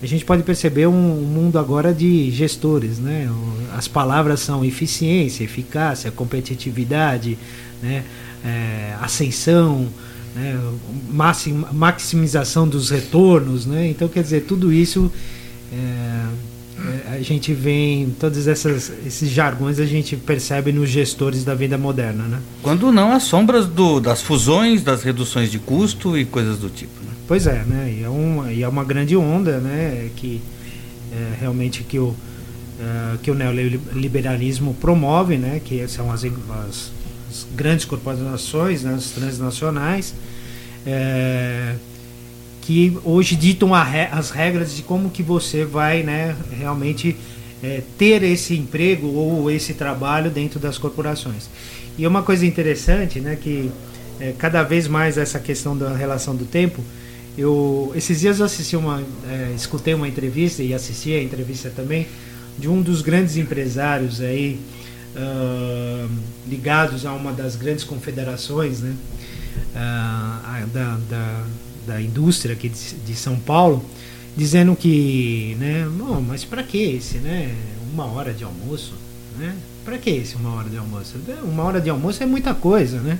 a 0.00 0.06
gente 0.06 0.24
pode 0.24 0.42
perceber 0.42 0.86
um, 0.86 0.92
um, 0.92 1.24
mundo 1.24 1.58
agora 1.58 1.92
de 1.92 2.30
gestores, 2.30 2.98
né? 2.98 3.28
As 3.76 3.88
palavras 3.88 4.40
são 4.40 4.64
eficiência, 4.64 5.44
eficácia, 5.44 6.10
competitividade, 6.10 7.36
né? 7.82 8.04
É, 8.44 8.94
ascensão, 9.00 9.88
né? 10.34 10.58
maximização 11.72 12.68
dos 12.68 12.90
retornos, 12.90 13.66
né? 13.66 13.88
Então, 13.88 14.08
quer 14.08 14.22
dizer, 14.22 14.42
tudo 14.42 14.72
isso 14.72 15.10
é, 15.72 16.26
é, 17.10 17.16
a 17.16 17.22
gente 17.22 17.52
vem 17.52 18.14
todos 18.20 18.46
essas, 18.46 18.92
esses 19.04 19.28
jargões 19.28 19.80
a 19.80 19.86
gente 19.86 20.16
percebe 20.16 20.72
nos 20.72 20.88
gestores 20.88 21.44
da 21.44 21.54
vida 21.54 21.76
moderna, 21.76 22.24
né? 22.24 22.40
Quando 22.62 22.92
não 22.92 23.12
as 23.12 23.24
sombras 23.24 23.66
do, 23.66 23.98
das 23.98 24.22
fusões, 24.22 24.82
das 24.82 25.02
reduções 25.02 25.50
de 25.50 25.58
custo 25.58 26.16
e 26.16 26.24
coisas 26.24 26.58
do 26.58 26.68
tipo. 26.68 26.92
Né? 27.02 27.10
Pois 27.26 27.46
é, 27.46 27.64
né? 27.64 27.96
E 27.98 28.04
é 28.04 28.08
uma, 28.08 28.52
e 28.52 28.62
é 28.62 28.68
uma 28.68 28.84
grande 28.84 29.16
onda, 29.16 29.58
né? 29.58 30.10
Que 30.14 30.40
é, 31.12 31.40
realmente 31.40 31.82
que 31.82 31.98
o 31.98 32.14
é, 32.80 33.16
que 33.20 33.30
o 33.30 33.34
neoliberalismo 33.34 34.72
promove, 34.74 35.36
né? 35.36 35.60
Que 35.64 35.86
são 35.88 36.12
as, 36.12 36.24
as, 36.24 36.92
as 37.28 37.46
grandes 37.54 37.84
corporações, 37.84 38.82
né? 38.82 38.94
as 38.94 39.10
transnacionais. 39.10 40.14
É, 40.86 41.74
que 42.68 42.98
hoje 43.02 43.34
ditam 43.34 43.70
as 43.74 44.28
regras 44.28 44.76
de 44.76 44.82
como 44.82 45.08
que 45.08 45.22
você 45.22 45.64
vai 45.64 46.02
né, 46.02 46.36
realmente 46.50 47.16
é, 47.62 47.82
ter 47.96 48.22
esse 48.22 48.54
emprego 48.54 49.06
ou 49.06 49.50
esse 49.50 49.72
trabalho 49.72 50.30
dentro 50.30 50.60
das 50.60 50.76
corporações. 50.76 51.48
E 51.96 52.06
uma 52.06 52.22
coisa 52.22 52.44
interessante, 52.44 53.20
né, 53.20 53.38
que 53.40 53.70
é, 54.20 54.34
cada 54.36 54.62
vez 54.62 54.86
mais 54.86 55.16
essa 55.16 55.38
questão 55.38 55.76
da 55.78 55.96
relação 55.96 56.36
do 56.36 56.44
tempo, 56.44 56.84
eu 57.38 57.90
esses 57.94 58.20
dias 58.20 58.38
eu 58.38 58.44
assisti 58.44 58.76
uma, 58.76 59.02
é, 59.30 59.52
escutei 59.56 59.94
uma 59.94 60.06
entrevista 60.06 60.62
e 60.62 60.74
assisti 60.74 61.14
a 61.14 61.22
entrevista 61.22 61.72
também 61.74 62.06
de 62.58 62.68
um 62.68 62.82
dos 62.82 63.00
grandes 63.00 63.38
empresários 63.38 64.20
aí 64.20 64.60
uh, 65.16 66.10
ligados 66.46 67.04
a 67.06 67.12
uma 67.12 67.32
das 67.32 67.56
grandes 67.56 67.84
confederações, 67.84 68.80
né, 68.80 68.94
uh, 69.74 70.66
da, 70.68 70.98
da 71.08 71.44
da 71.88 72.00
indústria 72.00 72.54
aqui 72.54 72.68
de, 72.68 72.94
de 72.96 73.14
São 73.16 73.36
Paulo, 73.36 73.82
dizendo 74.36 74.76
que, 74.76 75.56
né, 75.58 75.88
mas 76.26 76.44
para 76.44 76.62
que 76.62 76.76
esse, 76.76 77.16
né, 77.16 77.52
uma 77.92 78.04
hora 78.04 78.32
de 78.32 78.44
almoço, 78.44 78.92
né? 79.38 79.56
Para 79.84 79.96
que 79.96 80.10
esse 80.10 80.36
uma 80.36 80.54
hora 80.54 80.68
de 80.68 80.76
almoço? 80.76 81.16
Uma 81.42 81.64
hora 81.64 81.80
de 81.80 81.88
almoço 81.88 82.22
é 82.22 82.26
muita 82.26 82.52
coisa, 82.52 83.00
né? 83.00 83.18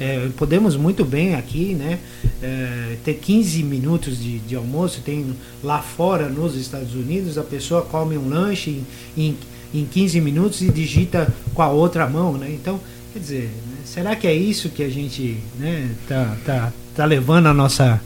É, 0.00 0.28
podemos 0.36 0.76
muito 0.76 1.04
bem 1.04 1.34
aqui, 1.36 1.74
né, 1.74 1.98
é, 2.42 2.96
ter 3.04 3.14
15 3.14 3.62
minutos 3.62 4.18
de, 4.18 4.38
de, 4.40 4.56
almoço. 4.56 5.00
Tem 5.02 5.34
lá 5.62 5.80
fora 5.80 6.28
nos 6.28 6.56
Estados 6.56 6.94
Unidos 6.94 7.38
a 7.38 7.42
pessoa 7.42 7.82
come 7.82 8.18
um 8.18 8.28
lanche 8.28 8.82
em, 9.16 9.28
em, 9.28 9.36
em 9.72 9.84
15 9.84 10.20
minutos 10.20 10.62
e 10.62 10.70
digita 10.70 11.32
com 11.54 11.62
a 11.62 11.68
outra 11.68 12.06
mão, 12.08 12.36
né? 12.36 12.50
Então, 12.50 12.80
quer 13.12 13.18
dizer, 13.18 13.44
né, 13.44 13.78
será 13.84 14.16
que 14.16 14.26
é 14.26 14.34
isso 14.34 14.68
que 14.68 14.82
a 14.82 14.88
gente, 14.88 15.38
né, 15.58 15.90
tá, 16.08 16.36
tá, 16.44 16.72
tá 16.94 17.04
levando 17.04 17.46
a 17.46 17.54
nossa, 17.54 18.00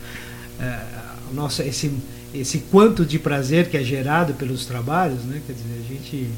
a 0.60 1.34
nossa 1.34 1.64
esse, 1.64 1.92
esse 2.34 2.58
quanto 2.70 3.04
de 3.04 3.18
prazer 3.18 3.68
que 3.68 3.76
é 3.76 3.82
gerado 3.82 4.34
pelos 4.34 4.66
trabalhos, 4.66 5.24
né? 5.24 5.40
Quer 5.46 5.52
dizer, 5.54 5.84
a 5.84 5.92
gente 5.92 6.30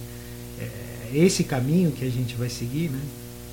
é 0.61 1.19
esse 1.19 1.45
caminho 1.45 1.93
que 1.93 2.05
a 2.05 2.11
gente 2.11 2.35
vai 2.37 2.49
seguir, 2.49 2.91
né? 2.91 3.01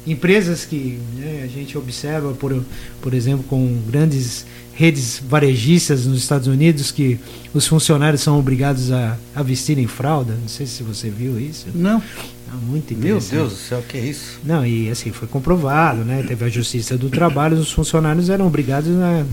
Empresas 0.06 0.66
que 0.66 1.00
né, 1.16 1.42
a 1.44 1.48
gente 1.48 1.78
observa, 1.78 2.34
por, 2.34 2.64
por 3.02 3.14
exemplo, 3.14 3.44
com 3.50 3.82
grandes 3.88 4.46
redes 4.74 5.22
varejistas 5.26 6.06
nos 6.06 6.20
Estados 6.20 6.48
Unidos 6.48 6.92
que 6.92 7.18
os 7.54 7.66
funcionários 7.66 8.22
são 8.22 8.38
obrigados 8.38 8.92
a, 8.92 9.18
a 9.34 9.42
vestirem 9.42 9.88
fralda. 9.88 10.38
Não 10.40 10.48
sei 10.48 10.66
se 10.66 10.84
você 10.84 11.10
viu 11.10 11.40
isso. 11.40 11.68
Não. 11.74 12.04
Ah, 12.52 12.58
muito 12.58 12.94
Meu 12.96 13.20
Deus 13.20 13.52
do 13.54 13.58
céu, 13.58 13.84
que 13.88 13.98
é 13.98 14.02
isso? 14.02 14.40
Não, 14.44 14.66
e 14.66 14.90
assim, 14.90 15.12
foi 15.12 15.28
comprovado, 15.28 16.04
né? 16.04 16.24
Teve 16.28 16.46
a 16.46 16.50
Justiça 16.50 16.98
do 16.98 17.10
Trabalho, 17.10 17.58
os 17.58 17.72
funcionários 17.72 18.30
eram 18.30 18.46
obrigados 18.46 18.92
a, 19.00 19.26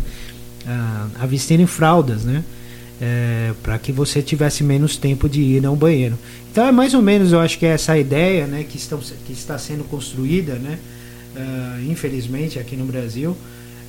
a, 0.66 1.08
a 1.20 1.26
vestirem 1.26 1.66
fraldas, 1.66 2.24
né? 2.24 2.42
É, 3.04 3.52
para 3.64 3.76
que 3.80 3.90
você 3.90 4.22
tivesse 4.22 4.62
menos 4.62 4.96
tempo 4.96 5.28
de 5.28 5.40
ir 5.40 5.66
ao 5.66 5.74
banheiro. 5.74 6.16
Então 6.52 6.64
é 6.64 6.70
mais 6.70 6.94
ou 6.94 7.02
menos, 7.02 7.32
eu 7.32 7.40
acho 7.40 7.58
que 7.58 7.66
é 7.66 7.70
essa 7.70 7.98
ideia, 7.98 8.46
né, 8.46 8.62
que, 8.62 8.76
estão, 8.76 9.00
que 9.26 9.32
está 9.32 9.58
sendo 9.58 9.82
construída, 9.82 10.54
né, 10.54 10.78
uh, 11.34 11.90
infelizmente 11.90 12.60
aqui 12.60 12.76
no 12.76 12.84
Brasil, 12.84 13.36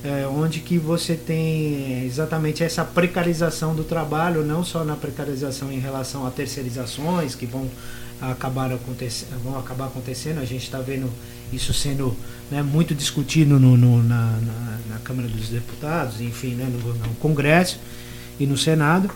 é, 0.04 0.26
onde 0.26 0.60
que 0.60 0.78
você 0.78 1.14
tem 1.14 2.04
exatamente 2.04 2.64
essa 2.64 2.84
precarização 2.84 3.74
do 3.74 3.84
trabalho, 3.84 4.44
não 4.44 4.64
só 4.64 4.84
na 4.84 4.96
precarização 4.96 5.72
em 5.72 5.78
relação 5.78 6.26
a 6.26 6.30
terceirizações 6.30 7.36
que 7.36 7.46
vão 7.46 7.70
acabar, 8.20 8.70
acontecendo, 8.72 9.42
vão 9.42 9.58
acabar 9.58 9.86
acontecendo, 9.86 10.40
a 10.40 10.44
gente 10.44 10.64
está 10.64 10.78
vendo 10.78 11.08
isso 11.52 11.72
sendo 11.72 12.14
né, 12.50 12.62
muito 12.62 12.94
discutido 12.94 13.58
no, 13.58 13.76
no 13.76 14.02
na, 14.02 14.32
na, 14.40 14.78
na, 14.90 14.98
Câmara 15.04 15.28
dos 15.28 15.48
Deputados, 15.48 16.20
enfim, 16.20 16.54
né, 16.54 16.68
no, 16.70 16.94
no 16.94 17.14
Congresso 17.14 17.78
e 18.38 18.46
no 18.46 18.56
Senado. 18.56 19.10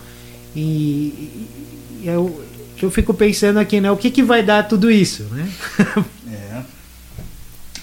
E, 0.54 0.60
e, 0.60 2.02
eu, 2.04 2.44
eu 2.80 2.90
fico 2.90 3.12
pensando 3.12 3.58
aqui, 3.58 3.80
né, 3.80 3.90
o 3.90 3.96
que, 3.96 4.10
que 4.10 4.22
vai 4.22 4.42
dar 4.42 4.66
tudo 4.66 4.90
isso, 4.90 5.24
né? 5.24 5.48
É. 6.30 6.62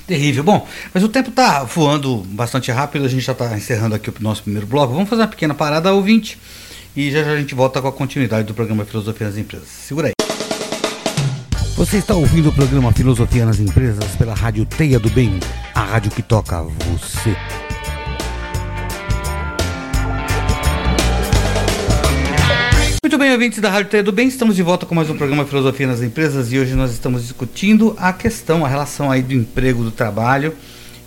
Terrível. 0.06 0.44
Bom, 0.44 0.68
mas 0.94 1.04
o 1.04 1.10
tempo 1.10 1.30
está 1.30 1.63
voando 1.63 2.18
bastante 2.30 2.72
rápido, 2.72 3.06
a 3.06 3.08
gente 3.08 3.24
já 3.24 3.32
está 3.32 3.58
encerrando 3.58 3.96
aqui 3.96 4.10
o 4.10 4.13
nosso 4.20 4.44
primeiro 4.44 4.68
bloco. 4.68 4.94
Vamos 4.94 5.10
fazer 5.10 5.24
uma 5.24 5.27
pequena 5.27 5.56
parada 5.56 5.92
ouvinte 5.92 6.38
e 6.96 7.10
já 7.12 7.24
já 7.24 7.32
a 7.32 7.38
gente 7.38 7.56
volta 7.56 7.82
com 7.82 7.88
a 7.88 7.92
continuidade 7.92 8.48
do 8.48 8.54
programa 8.54 8.86
Filosofia 8.86 9.27
nas 9.27 9.38
Empresas. 9.38 9.68
Segura 9.68 10.10
aí. 10.10 10.13
Você 11.75 11.98
está 11.98 12.15
ouvindo 12.15 12.50
o 12.50 12.54
programa 12.54 12.94
Filosofia 12.94 13.46
nas 13.46 13.60
Empresas 13.60 14.15
pela 14.15 14.34
Rádio 14.34 14.65
Teia 14.65 14.98
do 14.98 15.10
Bem, 15.10 15.39
a 15.74 15.84
rádio 15.84 16.10
que 16.12 16.22
toca 16.22 16.62
você. 16.62 17.36
Muito 23.15 23.24
bem, 23.24 23.31
ouvintes 23.31 23.60
da 23.60 23.69
Rádio 23.69 23.91
Teia 23.91 24.03
do 24.03 24.12
Bem, 24.12 24.27
estamos 24.27 24.57
de 24.57 24.62
volta 24.62 24.86
com 24.86 24.93
mais 24.93 25.10
um 25.10 25.15
programa 25.15 25.45
Filosofia 25.45 25.88
nas 25.88 26.01
Empresas 26.01 26.51
e 26.51 26.60
hoje 26.60 26.74
nós 26.74 26.91
estamos 26.91 27.22
discutindo 27.22 27.95
a 27.98 28.12
questão, 28.12 28.65
a 28.65 28.67
relação 28.67 29.10
aí 29.10 29.22
do 29.22 29.34
emprego, 29.34 29.86
do 29.86 29.89
trabalho 29.89 30.53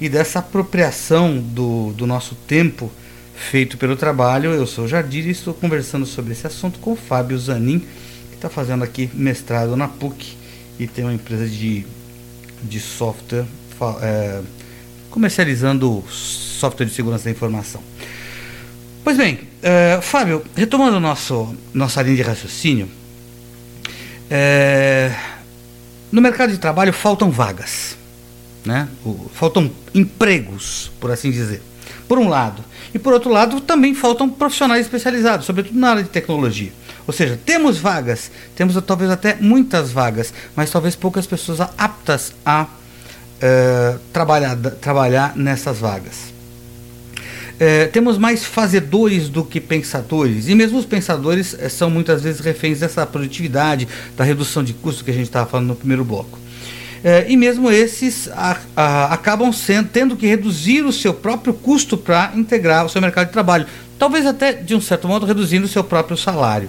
e 0.00 0.08
dessa 0.08 0.38
apropriação 0.38 1.36
do, 1.38 1.92
do 1.92 2.06
nosso 2.06 2.34
tempo 2.34 2.90
feito 3.34 3.76
pelo 3.76 3.94
trabalho. 3.94 4.54
Eu 4.54 4.66
sou 4.66 4.86
o 4.86 4.88
Jardim 4.88 5.18
e 5.18 5.30
estou 5.32 5.52
conversando 5.52 6.06
sobre 6.06 6.32
esse 6.32 6.46
assunto 6.46 6.78
com 6.78 6.92
o 6.92 6.96
Fábio 6.96 7.38
Zanin, 7.38 7.80
que 8.30 8.36
está 8.36 8.48
fazendo 8.48 8.82
aqui 8.82 9.10
mestrado 9.12 9.76
na 9.76 9.86
PUC 9.86 10.34
e 10.78 10.86
tem 10.86 11.04
uma 11.04 11.12
empresa 11.12 11.46
de, 11.46 11.84
de 12.62 12.80
software 12.80 13.44
é, 14.00 14.40
comercializando 15.10 16.02
software 16.08 16.86
de 16.86 16.92
segurança 16.94 17.24
da 17.24 17.30
informação. 17.30 17.82
Pois 19.08 19.16
bem, 19.16 19.38
uh, 19.62 20.02
Fábio, 20.02 20.44
retomando 20.54 21.00
nosso, 21.00 21.56
nossa 21.72 22.02
linha 22.02 22.16
de 22.16 22.20
raciocínio, 22.20 22.90
é, 24.28 25.10
no 26.12 26.20
mercado 26.20 26.52
de 26.52 26.58
trabalho 26.58 26.92
faltam 26.92 27.30
vagas, 27.30 27.96
né? 28.66 28.86
O, 29.02 29.30
faltam 29.32 29.70
empregos, 29.94 30.92
por 31.00 31.10
assim 31.10 31.30
dizer. 31.30 31.62
Por 32.06 32.18
um 32.18 32.28
lado. 32.28 32.62
E 32.92 32.98
por 32.98 33.14
outro 33.14 33.30
lado, 33.30 33.62
também 33.62 33.94
faltam 33.94 34.28
profissionais 34.28 34.82
especializados, 34.82 35.46
sobretudo 35.46 35.78
na 35.78 35.92
área 35.92 36.02
de 36.02 36.10
tecnologia. 36.10 36.70
Ou 37.06 37.14
seja, 37.14 37.40
temos 37.42 37.78
vagas, 37.78 38.30
temos 38.54 38.78
talvez 38.82 39.10
até 39.10 39.36
muitas 39.36 39.90
vagas, 39.90 40.34
mas 40.54 40.70
talvez 40.70 40.94
poucas 40.94 41.26
pessoas 41.26 41.62
aptas 41.78 42.34
a 42.44 42.64
uh, 42.64 43.98
trabalhar, 44.12 44.54
trabalhar 44.54 45.34
nessas 45.34 45.78
vagas. 45.78 46.36
É, 47.60 47.86
temos 47.86 48.16
mais 48.18 48.44
fazedores 48.44 49.28
do 49.28 49.44
que 49.44 49.60
pensadores, 49.60 50.48
e 50.48 50.54
mesmo 50.54 50.78
os 50.78 50.84
pensadores 50.84 51.56
é, 51.58 51.68
são 51.68 51.90
muitas 51.90 52.22
vezes 52.22 52.40
reféns 52.40 52.80
dessa 52.80 53.04
produtividade, 53.04 53.88
da 54.16 54.22
redução 54.22 54.62
de 54.62 54.72
custo 54.72 55.04
que 55.04 55.10
a 55.10 55.14
gente 55.14 55.24
estava 55.24 55.48
falando 55.48 55.66
no 55.68 55.76
primeiro 55.76 56.04
bloco. 56.04 56.38
É, 57.02 57.26
e 57.28 57.36
mesmo 57.36 57.70
esses 57.70 58.28
a, 58.28 58.58
a, 58.76 59.14
acabam 59.14 59.52
sendo, 59.52 59.88
tendo 59.88 60.16
que 60.16 60.26
reduzir 60.26 60.82
o 60.84 60.92
seu 60.92 61.14
próprio 61.14 61.54
custo 61.54 61.96
para 61.96 62.32
integrar 62.34 62.84
o 62.84 62.88
seu 62.88 63.00
mercado 63.00 63.26
de 63.26 63.32
trabalho, 63.32 63.66
talvez 63.98 64.26
até 64.26 64.52
de 64.52 64.74
um 64.74 64.80
certo 64.80 65.08
modo 65.08 65.26
reduzindo 65.26 65.64
o 65.64 65.68
seu 65.68 65.82
próprio 65.84 66.16
salário. 66.16 66.68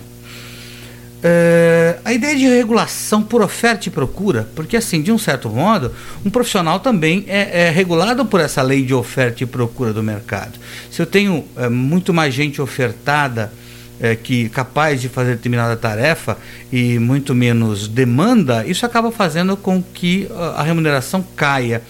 É, 1.22 2.00
a 2.06 2.14
ideia 2.14 2.36
de 2.36 2.48
regulação 2.48 3.22
por 3.22 3.42
oferta 3.42 3.90
e 3.90 3.92
procura, 3.92 4.48
porque 4.56 4.78
assim, 4.78 5.02
de 5.02 5.12
um 5.12 5.18
certo 5.18 5.50
modo, 5.50 5.92
um 6.26 6.30
profissional 6.30 6.80
também 6.80 7.26
é, 7.28 7.68
é 7.68 7.70
regulado 7.70 8.26
por 8.26 8.40
essa 8.40 8.62
lei 8.62 8.84
de 8.84 8.94
oferta 8.94 9.44
e 9.44 9.46
procura 9.46 9.92
do 9.92 10.02
mercado. 10.02 10.58
Se 10.90 11.02
eu 11.02 11.06
tenho 11.06 11.46
é, 11.58 11.68
muito 11.68 12.14
mais 12.14 12.34
gente 12.34 12.62
ofertada 12.62 13.52
é, 14.00 14.16
que 14.16 14.48
capaz 14.48 15.02
de 15.02 15.10
fazer 15.10 15.36
determinada 15.36 15.76
tarefa 15.76 16.38
e 16.72 16.98
muito 17.00 17.36
menos 17.36 17.90
demanda, 17.90 18.66
isso 18.66 18.86
acaba 18.86 19.12
fazendo 19.12 19.58
com 19.58 19.84
que 19.84 20.28
a 20.56 20.64
remuneração 20.64 21.22
caia. 21.36 21.82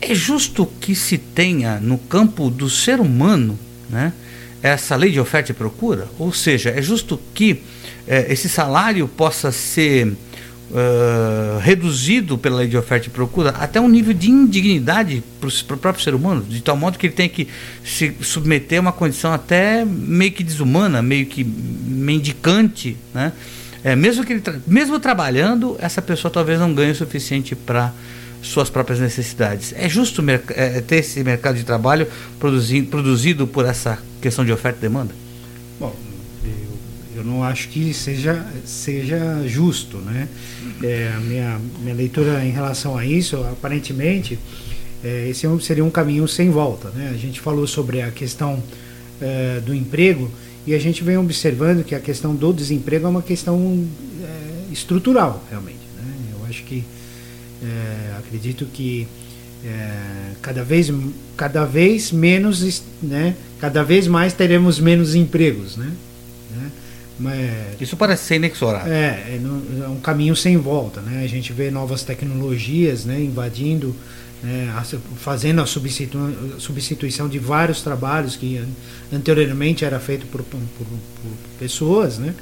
É 0.00 0.14
justo 0.14 0.66
que 0.78 0.94
se 0.94 1.16
tenha 1.16 1.80
no 1.80 1.96
campo 1.96 2.50
do 2.50 2.68
ser 2.68 3.00
humano, 3.00 3.58
né? 3.88 4.12
essa 4.62 4.94
lei 4.94 5.10
de 5.10 5.18
oferta 5.18 5.52
e 5.52 5.54
procura? 5.54 6.06
Ou 6.18 6.32
seja, 6.32 6.70
é 6.70 6.82
justo 6.82 7.18
que 7.34 7.62
é, 8.08 8.32
esse 8.32 8.48
salário 8.48 9.06
possa 9.06 9.52
ser 9.52 10.06
uh, 10.70 11.58
reduzido 11.60 12.38
pela 12.38 12.56
lei 12.56 12.68
de 12.68 12.76
oferta 12.76 13.06
e 13.06 13.10
procura 13.10 13.50
até 13.50 13.80
um 13.80 13.88
nível 13.88 14.14
de 14.14 14.30
indignidade 14.30 15.22
para 15.40 15.48
o 15.74 15.78
próprio 15.78 16.02
ser 16.02 16.14
humano, 16.14 16.42
de 16.42 16.62
tal 16.62 16.76
modo 16.76 16.98
que 16.98 17.06
ele 17.06 17.14
tem 17.14 17.28
que 17.28 17.48
se 17.84 18.14
submeter 18.20 18.78
a 18.78 18.80
uma 18.80 18.92
condição 18.92 19.32
até 19.32 19.84
meio 19.84 20.32
que 20.32 20.42
desumana, 20.42 21.02
meio 21.02 21.26
que 21.26 21.44
mendicante, 21.44 22.96
né? 23.14 23.32
É, 23.84 23.94
mesmo 23.94 24.24
que 24.24 24.32
ele 24.32 24.40
tra 24.40 24.58
mesmo 24.66 24.98
trabalhando, 24.98 25.76
essa 25.78 26.02
pessoa 26.02 26.32
talvez 26.32 26.58
não 26.58 26.74
ganhe 26.74 26.90
o 26.90 26.94
suficiente 26.94 27.54
para 27.54 27.92
suas 28.42 28.68
próprias 28.68 28.98
necessidades. 28.98 29.72
É 29.76 29.88
justo 29.88 30.22
é, 30.54 30.80
ter 30.80 30.96
esse 30.96 31.22
mercado 31.22 31.56
de 31.56 31.64
trabalho 31.64 32.06
produzido, 32.40 33.46
por 33.46 33.64
essa 33.64 33.98
questão 34.20 34.44
de 34.44 34.52
oferta 34.52 34.78
e 34.78 34.82
demanda? 34.82 35.14
Bom, 35.78 35.94
não 37.28 37.44
acho 37.44 37.68
que 37.68 37.92
seja, 37.92 38.44
seja 38.64 39.46
justo. 39.46 39.98
Né? 39.98 40.28
É, 40.82 41.12
a 41.14 41.20
minha, 41.20 41.60
minha 41.80 41.94
leitura 41.94 42.44
em 42.44 42.50
relação 42.50 42.96
a 42.96 43.04
isso, 43.04 43.36
aparentemente, 43.44 44.38
é, 45.04 45.28
esse 45.28 45.46
seria 45.60 45.84
um 45.84 45.90
caminho 45.90 46.26
sem 46.26 46.50
volta. 46.50 46.90
Né? 46.90 47.10
A 47.14 47.16
gente 47.16 47.40
falou 47.40 47.66
sobre 47.66 48.02
a 48.02 48.10
questão 48.10 48.62
é, 49.20 49.60
do 49.60 49.74
emprego 49.74 50.30
e 50.66 50.74
a 50.74 50.78
gente 50.78 51.04
vem 51.04 51.16
observando 51.16 51.84
que 51.84 51.94
a 51.94 52.00
questão 52.00 52.34
do 52.34 52.52
desemprego 52.52 53.06
é 53.06 53.08
uma 53.08 53.22
questão 53.22 53.86
é, 54.22 54.72
estrutural, 54.72 55.44
realmente. 55.50 55.86
Né? 55.96 56.12
Eu 56.32 56.46
acho 56.46 56.64
que 56.64 56.84
é, 57.62 58.16
acredito 58.18 58.66
que 58.66 59.06
é, 59.64 60.32
cada 60.40 60.62
vez 60.62 60.92
cada 61.36 61.64
vez 61.64 62.12
menos 62.12 62.82
né 63.02 63.34
cada 63.60 63.82
vez 63.82 64.06
mais 64.06 64.32
teremos 64.32 64.78
menos 64.78 65.16
empregos 65.16 65.76
né, 65.76 65.90
Mas, 67.18 67.80
isso 67.80 67.96
parece 67.96 68.24
ser 68.24 68.36
inexorável 68.36 68.92
é, 68.92 68.96
é, 68.96 69.40
é, 69.80 69.88
um 69.88 70.00
caminho 70.00 70.36
sem 70.36 70.56
volta 70.56 71.00
né? 71.00 71.22
A 71.24 71.26
gente 71.26 71.52
vê 71.52 71.70
novas 71.70 72.02
tecnologias 72.02 73.04
né 73.04 73.20
invadindo 73.20 73.94
né, 74.40 74.72
fazendo 75.16 75.60
a 75.60 75.66
substitu 75.66 76.16
substituição 76.58 77.28
de 77.28 77.40
vários 77.40 77.82
trabalhos 77.82 78.36
que 78.36 78.64
anteriormente 79.12 79.84
era 79.84 79.98
feito 79.98 80.26
por, 80.26 80.42
por, 80.44 80.60
por 80.78 80.86
pessoas 81.58 82.18
né? 82.18 82.34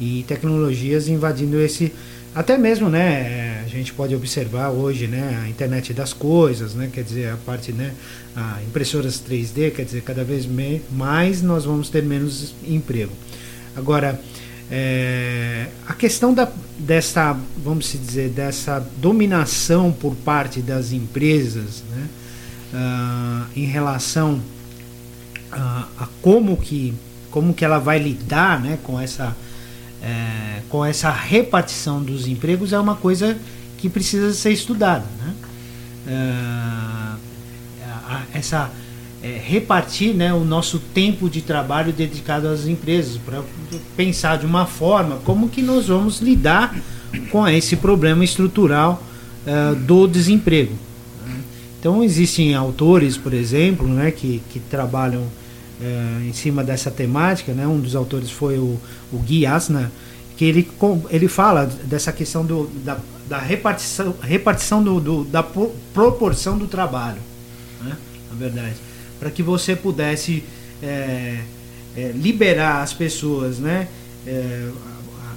E 0.00 0.24
tecnologias 0.26 1.08
invadindo 1.08 1.60
esse 1.60 1.92
até 2.34 2.56
mesmo, 2.56 2.88
né, 2.88 3.62
a 3.62 3.68
gente 3.68 3.92
pode 3.92 4.14
observar 4.14 4.70
hoje, 4.70 5.06
né, 5.06 5.42
a 5.44 5.48
internet 5.50 5.92
das 5.92 6.14
coisas, 6.14 6.74
né, 6.74 6.88
quer 6.90 7.04
dizer, 7.04 7.28
a 7.28 7.36
parte, 7.36 7.72
né, 7.72 7.92
a 8.34 8.58
impressoras 8.66 9.20
3D, 9.20 9.70
quer 9.70 9.84
dizer, 9.84 10.00
cada 10.00 10.24
vez 10.24 10.48
mais 10.90 11.42
nós 11.42 11.66
vamos 11.66 11.90
ter 11.90 12.02
menos 12.02 12.54
emprego. 12.66 13.12
Agora, 13.76 14.20
é, 14.70 15.68
a 15.86 15.92
questão 15.92 16.32
da, 16.32 16.48
dessa, 16.78 17.36
vamos 17.56 17.92
dizer, 17.92 18.30
dessa 18.30 18.80
dominação 18.96 19.92
por 19.92 20.14
parte 20.14 20.60
das 20.60 20.92
empresas, 20.92 21.82
né, 21.90 22.08
uh, 22.74 23.46
em 23.54 23.64
relação 23.64 24.40
a, 25.50 25.88
a 25.98 26.08
como 26.20 26.56
que 26.56 26.94
como 27.30 27.54
que 27.54 27.64
ela 27.64 27.78
vai 27.78 27.98
lidar, 27.98 28.60
né, 28.60 28.78
com 28.82 29.00
essa 29.00 29.34
é, 30.02 30.60
com 30.68 30.84
essa 30.84 31.10
repartição 31.10 32.02
dos 32.02 32.26
empregos 32.26 32.72
é 32.72 32.78
uma 32.78 32.96
coisa 32.96 33.38
que 33.78 33.88
precisa 33.88 34.34
ser 34.34 34.50
estudada. 34.50 35.06
Né? 35.18 35.34
É, 36.08 36.72
essa 38.34 38.70
é, 39.22 39.40
repartir 39.42 40.14
né, 40.14 40.34
o 40.34 40.44
nosso 40.44 40.78
tempo 40.78 41.30
de 41.30 41.40
trabalho 41.40 41.92
dedicado 41.92 42.48
às 42.48 42.66
empresas 42.66 43.16
para 43.18 43.42
pensar 43.96 44.38
de 44.38 44.46
uma 44.46 44.66
forma 44.66 45.20
como 45.24 45.48
que 45.48 45.62
nós 45.62 45.86
vamos 45.86 46.20
lidar 46.20 46.74
com 47.30 47.46
esse 47.46 47.76
problema 47.76 48.24
estrutural 48.24 49.02
uh, 49.46 49.74
do 49.76 50.08
desemprego. 50.08 50.74
Então 51.78 52.02
existem 52.04 52.54
autores, 52.54 53.16
por 53.16 53.34
exemplo, 53.34 53.88
né, 53.88 54.12
que, 54.12 54.40
que 54.50 54.60
trabalham 54.60 55.26
é, 55.82 56.28
em 56.28 56.32
cima 56.32 56.62
dessa 56.62 56.92
temática, 56.92 57.52
né? 57.52 57.66
Um 57.66 57.80
dos 57.80 57.96
autores 57.96 58.30
foi 58.30 58.56
o, 58.56 58.78
o 59.12 59.18
Gui 59.18 59.44
Asna, 59.44 59.90
que 60.36 60.44
ele, 60.44 60.68
ele 61.10 61.26
fala 61.26 61.66
dessa 61.66 62.12
questão 62.12 62.46
do, 62.46 62.70
da, 62.84 62.98
da 63.28 63.38
repartição, 63.38 64.14
repartição 64.22 64.80
do, 64.80 65.00
do, 65.00 65.24
da 65.24 65.42
proporção 65.42 66.56
do 66.56 66.68
trabalho, 66.68 67.18
né? 67.82 67.96
na 68.30 68.38
verdade, 68.38 68.76
para 69.22 69.30
que 69.30 69.40
você 69.40 69.76
pudesse 69.76 70.42
é, 70.82 71.38
é, 71.96 72.12
liberar 72.12 72.82
as 72.82 72.92
pessoas, 72.92 73.60
né? 73.60 73.86
É, 74.26 74.68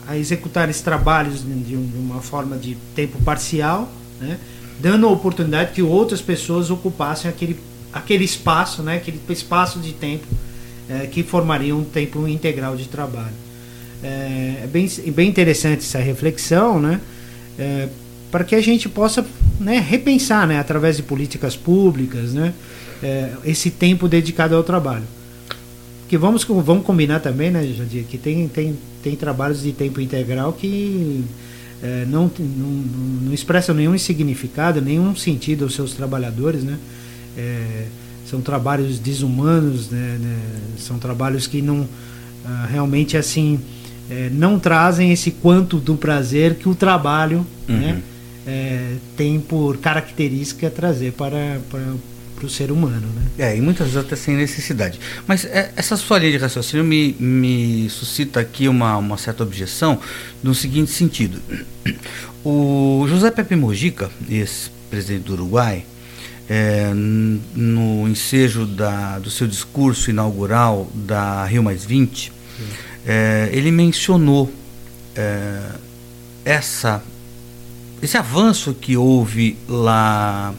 a, 0.08 0.18
executar 0.18 0.68
esses 0.72 0.82
trabalhos 0.82 1.44
de, 1.44 1.76
uma 1.76 2.20
forma 2.20 2.58
de 2.58 2.76
tempo 2.96 3.22
parcial, 3.24 3.88
né? 4.20 4.40
dando 4.80 5.06
a 5.06 5.12
oportunidade 5.12 5.72
que 5.72 5.84
outras 5.84 6.20
pessoas 6.20 6.72
ocupassem 6.72 7.30
aquele 7.30 7.60
aquele 7.94 8.26
espaço, 8.26 8.84
né, 8.84 8.98
aquele 8.98 9.22
espaço 9.30 9.80
de 9.80 9.94
tempo 9.94 10.26
é, 10.90 11.08
que 11.08 11.24
formaria 11.24 11.74
um 11.74 11.84
tempo 11.84 12.28
integral 12.28 12.76
de 12.76 12.90
trabalho. 12.90 13.34
É, 14.04 14.64
é 14.64 14.68
bem, 14.70 14.90
bem 15.14 15.30
interessante 15.30 15.80
essa 15.80 16.00
reflexão, 16.00 16.80
né, 16.80 17.00
é, 17.58 17.88
para 18.30 18.44
que 18.44 18.54
a 18.54 18.62
gente 18.62 18.90
possa 18.90 19.26
né, 19.60 19.80
repensar, 19.80 20.46
né, 20.46 20.60
através 20.60 20.98
de 20.98 21.04
políticas 21.04 21.56
públicas, 21.56 22.34
né, 22.34 22.54
é, 23.06 23.30
esse 23.46 23.70
tempo 23.70 24.08
dedicado 24.08 24.56
ao 24.56 24.64
trabalho. 24.64 25.04
Que 26.10 26.18
vamos, 26.18 26.44
vamos 26.44 26.84
combinar 26.84 27.20
também, 27.20 27.52
né, 27.52 27.64
Jandir, 27.66 28.06
que 28.06 28.18
tem, 28.18 28.48
tem, 28.48 28.76
tem 29.04 29.16
trabalhos 29.16 29.62
de 29.62 29.72
tempo 29.72 30.02
integral 30.02 30.54
que 30.54 31.24
é, 31.84 32.06
não, 32.08 32.32
não, 32.40 32.70
não 33.26 33.34
expressam 33.34 33.76
nenhum 33.76 33.96
significado, 33.98 34.82
nenhum 34.82 35.16
sentido 35.16 35.66
aos 35.66 35.76
seus 35.76 35.94
trabalhadores, 35.94 36.64
né? 36.64 36.78
É, 37.38 37.86
são 38.26 38.42
trabalhos 38.42 38.98
desumanos, 38.98 39.92
né, 39.92 40.18
né, 40.20 40.40
são 40.80 40.98
trabalhos 40.98 41.46
que 41.46 41.62
não 41.62 41.82
uh, 41.82 41.88
realmente 42.68 43.16
assim 43.16 43.60
é, 44.10 44.32
não 44.32 44.58
trazem 44.58 45.12
esse 45.12 45.30
quanto 45.30 45.78
do 45.78 45.96
prazer 45.96 46.56
que 46.56 46.68
o 46.68 46.74
trabalho 46.74 47.46
uhum. 47.70 47.76
né, 47.78 48.02
tem 49.16 49.40
por 49.40 49.78
característica 49.78 50.72
trazer 50.72 51.12
para, 51.12 51.60
para, 51.70 51.82
para 52.36 52.46
o 52.46 52.50
ser 52.50 52.72
humano. 52.72 53.08
Né? 53.16 53.22
É, 53.38 53.58
e 53.58 53.62
muitas 53.62 53.88
vezes 53.88 54.06
até 54.06 54.16
sem 54.16 54.36
necessidade. 54.36 55.00
Mas 55.26 55.46
é, 55.46 55.72
essa 55.76 55.96
sua 55.96 56.20
linha 56.20 56.34
de 56.34 56.38
raciocínio 56.38 56.86
me, 56.86 57.16
me 57.20 57.90
suscita 57.90 58.40
aqui 58.40 58.68
uma, 58.68 58.98
uma 58.98 59.18
certa 59.18 59.44
objeção 59.44 60.00
no 60.44 60.54
seguinte 60.54 60.92
sentido. 60.92 61.40
O 62.44 63.06
José 63.08 63.32
Pepe 63.32 63.56
Mojica, 63.56 64.12
ex-presidente 64.30 65.24
do 65.24 65.34
Uruguai, 65.34 65.84
é, 66.48 66.92
no 66.94 68.08
ensejo 68.08 68.68
da, 68.68 69.18
do 69.18 69.32
seu 69.32 69.48
discurso 69.48 70.12
inaugural 70.12 70.88
da 70.94 71.44
Rio 71.46 71.64
Mais 71.64 71.84
20, 71.84 72.32
é, 73.06 73.50
ele 73.52 73.72
mencionou 73.72 74.54
é, 75.16 75.60
essa, 76.44 77.04
esse 78.02 78.18
avanço 78.18 78.74
que 78.74 78.96
houve 78.96 79.58
lá 79.68 80.54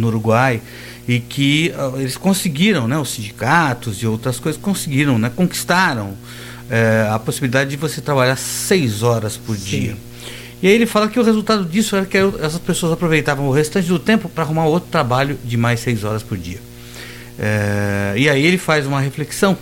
no 0.00 0.08
Uruguai 0.08 0.60
e 1.06 1.20
que 1.20 1.72
uh, 1.76 2.00
eles 2.00 2.16
conseguiram, 2.16 2.88
né, 2.88 2.98
os 2.98 3.10
sindicatos 3.10 4.02
e 4.02 4.06
outras 4.06 4.40
coisas 4.40 4.60
conseguiram, 4.60 5.18
né, 5.18 5.30
conquistaram 5.34 6.14
é, 6.70 7.08
a 7.10 7.18
possibilidade 7.18 7.70
de 7.70 7.76
você 7.76 8.00
trabalhar 8.00 8.36
seis 8.36 9.02
horas 9.02 9.36
por 9.36 9.56
Sim. 9.56 9.64
dia. 9.64 9.96
E 10.62 10.68
aí 10.68 10.74
ele 10.74 10.86
fala 10.86 11.08
que 11.08 11.18
o 11.18 11.22
resultado 11.22 11.64
disso 11.64 11.96
era 11.96 12.06
que 12.06 12.16
essas 12.16 12.58
pessoas 12.58 12.92
aproveitavam 12.92 13.48
o 13.48 13.50
restante 13.50 13.88
do 13.88 13.98
tempo 13.98 14.28
para 14.28 14.44
arrumar 14.44 14.66
outro 14.66 14.88
trabalho 14.90 15.38
de 15.44 15.56
mais 15.56 15.80
seis 15.80 16.04
horas 16.04 16.22
por 16.22 16.38
dia. 16.38 16.60
É, 17.38 18.14
e 18.16 18.28
aí 18.28 18.44
ele 18.44 18.58
faz 18.58 18.86
uma 18.86 19.00
reflexão, 19.00 19.56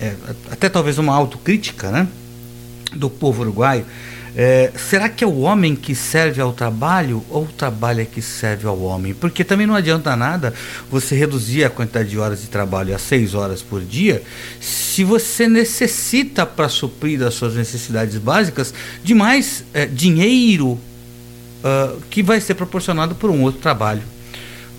é, 0.00 0.14
até 0.50 0.68
talvez 0.68 0.98
uma 0.98 1.14
autocrítica, 1.14 1.90
né, 1.90 2.08
do 2.94 3.10
povo 3.10 3.42
uruguaio, 3.42 3.84
É, 4.34 4.72
será 4.76 5.10
que 5.10 5.22
é 5.22 5.26
o 5.26 5.40
homem 5.40 5.76
que 5.76 5.94
serve 5.94 6.40
ao 6.40 6.52
trabalho 6.52 7.22
ou 7.28 7.44
o 7.44 7.48
trabalho 7.48 8.00
é 8.00 8.04
que 8.04 8.22
serve 8.22 8.66
ao 8.66 8.80
homem? 8.80 9.12
Porque 9.12 9.44
também 9.44 9.66
não 9.66 9.74
adianta 9.74 10.16
nada 10.16 10.54
você 10.90 11.14
reduzir 11.14 11.64
a 11.64 11.70
quantidade 11.70 12.08
de 12.08 12.18
horas 12.18 12.40
de 12.40 12.48
trabalho 12.48 12.94
a 12.94 12.98
seis 12.98 13.34
horas 13.34 13.60
por 13.60 13.82
dia 13.82 14.22
se 14.58 15.04
você 15.04 15.46
necessita 15.46 16.46
para 16.46 16.68
suprir 16.68 17.22
as 17.22 17.34
suas 17.34 17.54
necessidades 17.54 18.16
básicas 18.16 18.72
de 19.04 19.14
mais 19.14 19.64
é, 19.74 19.84
dinheiro 19.84 20.70
uh, 20.70 22.00
que 22.08 22.22
vai 22.22 22.40
ser 22.40 22.54
proporcionado 22.54 23.14
por 23.14 23.28
um 23.28 23.42
outro 23.42 23.60
trabalho 23.60 24.02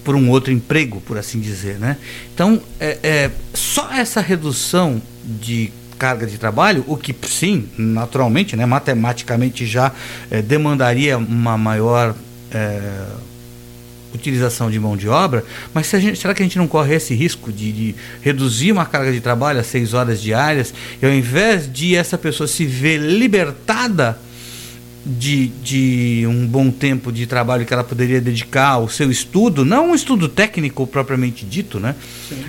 por 0.04 0.16
um 0.16 0.30
outro 0.30 0.52
emprego, 0.52 1.00
por 1.02 1.18
assim 1.18 1.40
dizer, 1.40 1.80
né? 1.80 1.98
Então, 2.34 2.62
é, 2.80 3.00
é, 3.02 3.32
só 3.54 3.90
essa 3.90 4.20
redução 4.20 5.02
de 5.24 5.72
carga 5.98 6.26
de 6.26 6.38
trabalho, 6.38 6.84
o 6.88 6.98
que 6.98 7.16
sim, 7.28 7.68
naturalmente, 7.78 8.56
né, 8.56 8.66
matematicamente 8.66 9.66
já 9.66 9.92
é, 10.30 10.42
demandaria 10.42 11.18
uma 11.18 11.58
maior 11.58 12.16
é, 12.52 12.80
utilização 14.14 14.70
de 14.70 14.80
mão 14.80 14.96
de 14.96 15.10
obra, 15.10 15.44
mas 15.74 15.90
gente, 15.90 16.20
será 16.20 16.34
que 16.34 16.42
a 16.42 16.46
gente 16.46 16.58
não 16.58 16.68
corre 16.68 16.96
esse 16.96 17.14
risco 17.14 17.52
de, 17.52 17.72
de, 17.72 17.96
reduzir 18.22 18.72
uma 18.72 18.86
carga 18.86 19.12
de 19.12 19.20
trabalho 19.20 19.60
a 19.60 19.64
seis 19.64 19.94
horas 19.94 20.22
diárias 20.22 20.74
e 21.02 21.06
ao 21.06 21.12
invés 21.12 21.72
de 21.72 21.96
essa 21.96 22.18
pessoa 22.18 22.48
se 22.48 22.66
ver 22.66 22.98
libertada 23.00 24.18
de, 25.06 25.48
de 25.48 26.26
um 26.28 26.48
bom 26.48 26.72
tempo 26.72 27.12
de 27.12 27.28
trabalho 27.28 27.66
que 27.66 27.74
ela 27.74 27.84
poderia 27.84 28.22
dedicar 28.22 28.70
ao 28.70 28.88
seu 28.88 29.12
estudo, 29.12 29.66
não 29.66 29.92
um 29.92 29.96
estudo 29.96 30.30
técnico 30.30 30.88
propriamente 30.88 31.46
dito, 31.46 31.80
né? 31.80 31.94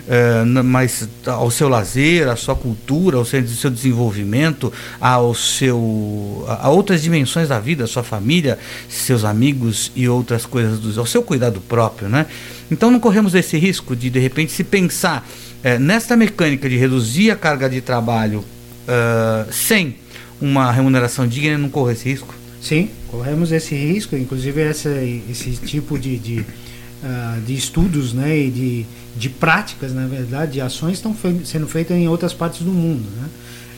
É, 0.09 0.45
mas 0.45 1.09
ao 1.27 1.51
seu 1.51 1.69
lazer, 1.69 2.29
à 2.29 2.37
sua 2.37 2.55
cultura, 2.55 3.17
ao 3.17 3.25
seu, 3.25 3.45
seu 3.49 3.71
desenvolvimento, 3.71 4.73
ao 5.01 5.35
seu, 5.35 6.45
a 6.47 6.71
outras 6.71 7.03
dimensões 7.03 7.49
da 7.49 7.59
vida, 7.59 7.87
sua 7.89 8.05
família, 8.05 8.59
seus 8.89 9.25
amigos 9.25 9.91
e 9.97 10.09
outras 10.09 10.47
coisas, 10.47 10.79
do, 10.79 11.01
ao 11.01 11.07
seu 11.07 11.23
cuidado 11.23 11.61
próprio, 11.61 12.09
né? 12.09 12.27
Então 12.71 12.91
não 12.91 13.01
corremos 13.01 13.35
esse 13.35 13.59
risco 13.59 13.97
de 13.97 14.09
de 14.09 14.21
repente 14.21 14.53
se 14.53 14.63
pensar 14.63 15.27
é, 15.63 15.79
nesta 15.79 16.17
mecânica 16.17 16.69
de 16.69 16.77
reduzir 16.77 17.33
a 17.33 17.37
carga 17.37 17.69
de 17.69 17.81
trabalho 17.81 18.41
uh, 18.41 19.53
sem 19.53 19.97
uma 20.41 20.71
remuneração 20.71 21.27
digna, 21.27 21.59
não 21.59 21.69
correr 21.69 21.95
esse 21.95 22.09
risco? 22.09 22.44
Sim, 22.65 22.89
corremos 23.09 23.53
esse 23.53 23.75
risco, 23.75 24.17
inclusive 24.17 24.59
essa, 24.63 24.89
esse 25.31 25.51
tipo 25.51 25.99
de, 25.99 26.17
de, 26.19 26.41
uh, 26.41 27.39
de 27.47 27.55
estudos 27.55 28.15
né, 28.15 28.39
e 28.39 28.51
de, 28.51 28.87
de 29.15 29.29
práticas, 29.29 29.93
na 29.93 30.07
verdade, 30.07 30.53
de 30.53 30.61
ações 30.63 30.95
estão 30.95 31.15
sendo 31.45 31.69
feitas 31.69 31.95
em 31.95 32.09
outras 32.09 32.33
partes 32.33 32.63
do 32.63 32.71
mundo. 32.71 33.05
Né? 33.19 33.29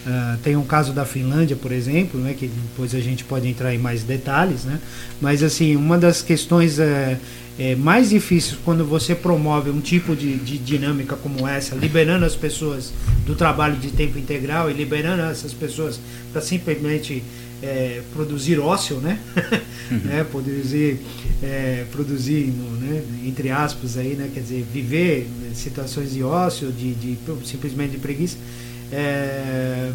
Uh, 0.06 0.38
tem 0.38 0.54
um 0.54 0.62
caso 0.62 0.92
da 0.92 1.04
Finlândia, 1.04 1.56
por 1.56 1.72
exemplo, 1.72 2.20
né, 2.20 2.32
que 2.38 2.46
depois 2.46 2.94
a 2.94 3.00
gente 3.00 3.24
pode 3.24 3.48
entrar 3.48 3.74
em 3.74 3.78
mais 3.78 4.04
detalhes, 4.04 4.64
né? 4.64 4.78
mas 5.20 5.42
assim, 5.42 5.74
uma 5.74 5.98
das 5.98 6.22
questões 6.22 6.78
é, 6.78 7.18
é, 7.58 7.74
mais 7.74 8.10
difíceis 8.10 8.56
quando 8.64 8.84
você 8.84 9.16
promove 9.16 9.68
um 9.68 9.80
tipo 9.80 10.14
de, 10.14 10.36
de 10.36 10.58
dinâmica 10.58 11.16
como 11.16 11.48
essa, 11.48 11.74
liberando 11.74 12.24
as 12.24 12.36
pessoas 12.36 12.92
do 13.26 13.34
trabalho 13.34 13.74
de 13.74 13.90
tempo 13.90 14.16
integral 14.16 14.70
e 14.70 14.74
liberando 14.74 15.22
essas 15.22 15.52
pessoas 15.52 15.98
para 16.32 16.40
simplesmente 16.40 17.24
é, 17.62 18.02
produzir 18.12 18.58
ócio, 18.58 18.96
né? 18.96 19.18
Né? 19.90 20.24
Produzir, 20.30 21.00
é, 21.42 21.84
produzir 21.90 22.52
né? 22.80 23.02
entre 23.24 23.50
aspas 23.50 23.96
aí, 23.96 24.14
né? 24.14 24.30
Quer 24.32 24.40
dizer, 24.40 24.66
viver 24.72 25.28
situações 25.54 26.12
de 26.12 26.22
ócio, 26.22 26.70
de, 26.70 26.94
de 26.94 27.18
simplesmente 27.44 27.92
de 27.92 27.98
preguiça, 27.98 28.36
é, 28.92 29.90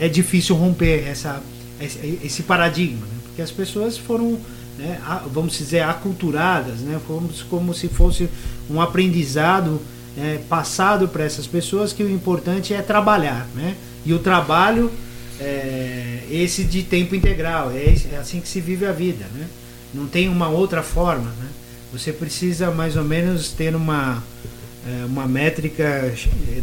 é 0.00 0.08
difícil 0.08 0.56
romper 0.56 1.06
essa, 1.06 1.42
esse, 1.80 2.18
esse 2.22 2.42
paradigma, 2.42 3.06
né? 3.06 3.14
porque 3.24 3.42
as 3.42 3.50
pessoas 3.50 3.96
foram, 3.96 4.38
né, 4.78 5.00
vamos 5.32 5.56
dizer, 5.56 5.82
aculturadas, 5.82 6.80
né? 6.80 7.00
Fomos 7.06 7.42
como 7.42 7.72
se 7.72 7.88
fosse 7.88 8.28
um 8.70 8.80
aprendizado 8.80 9.80
é, 10.16 10.38
passado 10.48 11.08
para 11.08 11.24
essas 11.24 11.46
pessoas 11.46 11.92
que 11.92 12.02
o 12.02 12.10
importante 12.10 12.74
é 12.74 12.82
trabalhar, 12.82 13.46
né? 13.54 13.76
E 14.04 14.12
o 14.12 14.18
trabalho 14.18 14.90
é, 15.40 16.20
esse 16.30 16.64
de 16.64 16.82
tempo 16.82 17.14
integral. 17.14 17.70
É, 17.70 17.94
é, 18.12 18.16
assim 18.18 18.40
que 18.40 18.48
se 18.48 18.60
vive 18.60 18.86
a 18.86 18.92
vida, 18.92 19.26
né? 19.34 19.46
Não 19.94 20.06
tem 20.06 20.28
uma 20.28 20.48
outra 20.48 20.82
forma, 20.82 21.30
né? 21.30 21.48
Você 21.92 22.12
precisa 22.12 22.70
mais 22.70 22.96
ou 22.96 23.04
menos 23.04 23.50
ter 23.50 23.74
uma, 23.76 24.22
é, 24.86 25.04
uma 25.04 25.26
métrica 25.26 26.12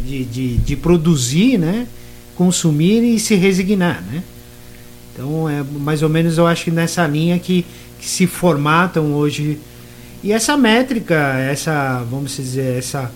de, 0.04 0.24
de, 0.24 0.56
de 0.56 0.76
produzir, 0.76 1.58
né? 1.58 1.86
Consumir 2.34 3.02
e 3.02 3.20
se 3.20 3.34
resignar, 3.34 4.02
né? 4.02 4.22
Então 5.12 5.48
é 5.48 5.62
mais 5.62 6.02
ou 6.02 6.08
menos 6.08 6.38
eu 6.38 6.46
acho 6.46 6.64
que 6.64 6.70
nessa 6.70 7.06
linha 7.06 7.38
que, 7.38 7.64
que 7.98 8.08
se 8.08 8.26
formatam 8.26 9.12
hoje 9.12 9.58
e 10.22 10.32
essa 10.32 10.56
métrica, 10.56 11.14
essa 11.38 12.04
vamos 12.10 12.36
dizer 12.36 12.78
essa 12.78 13.10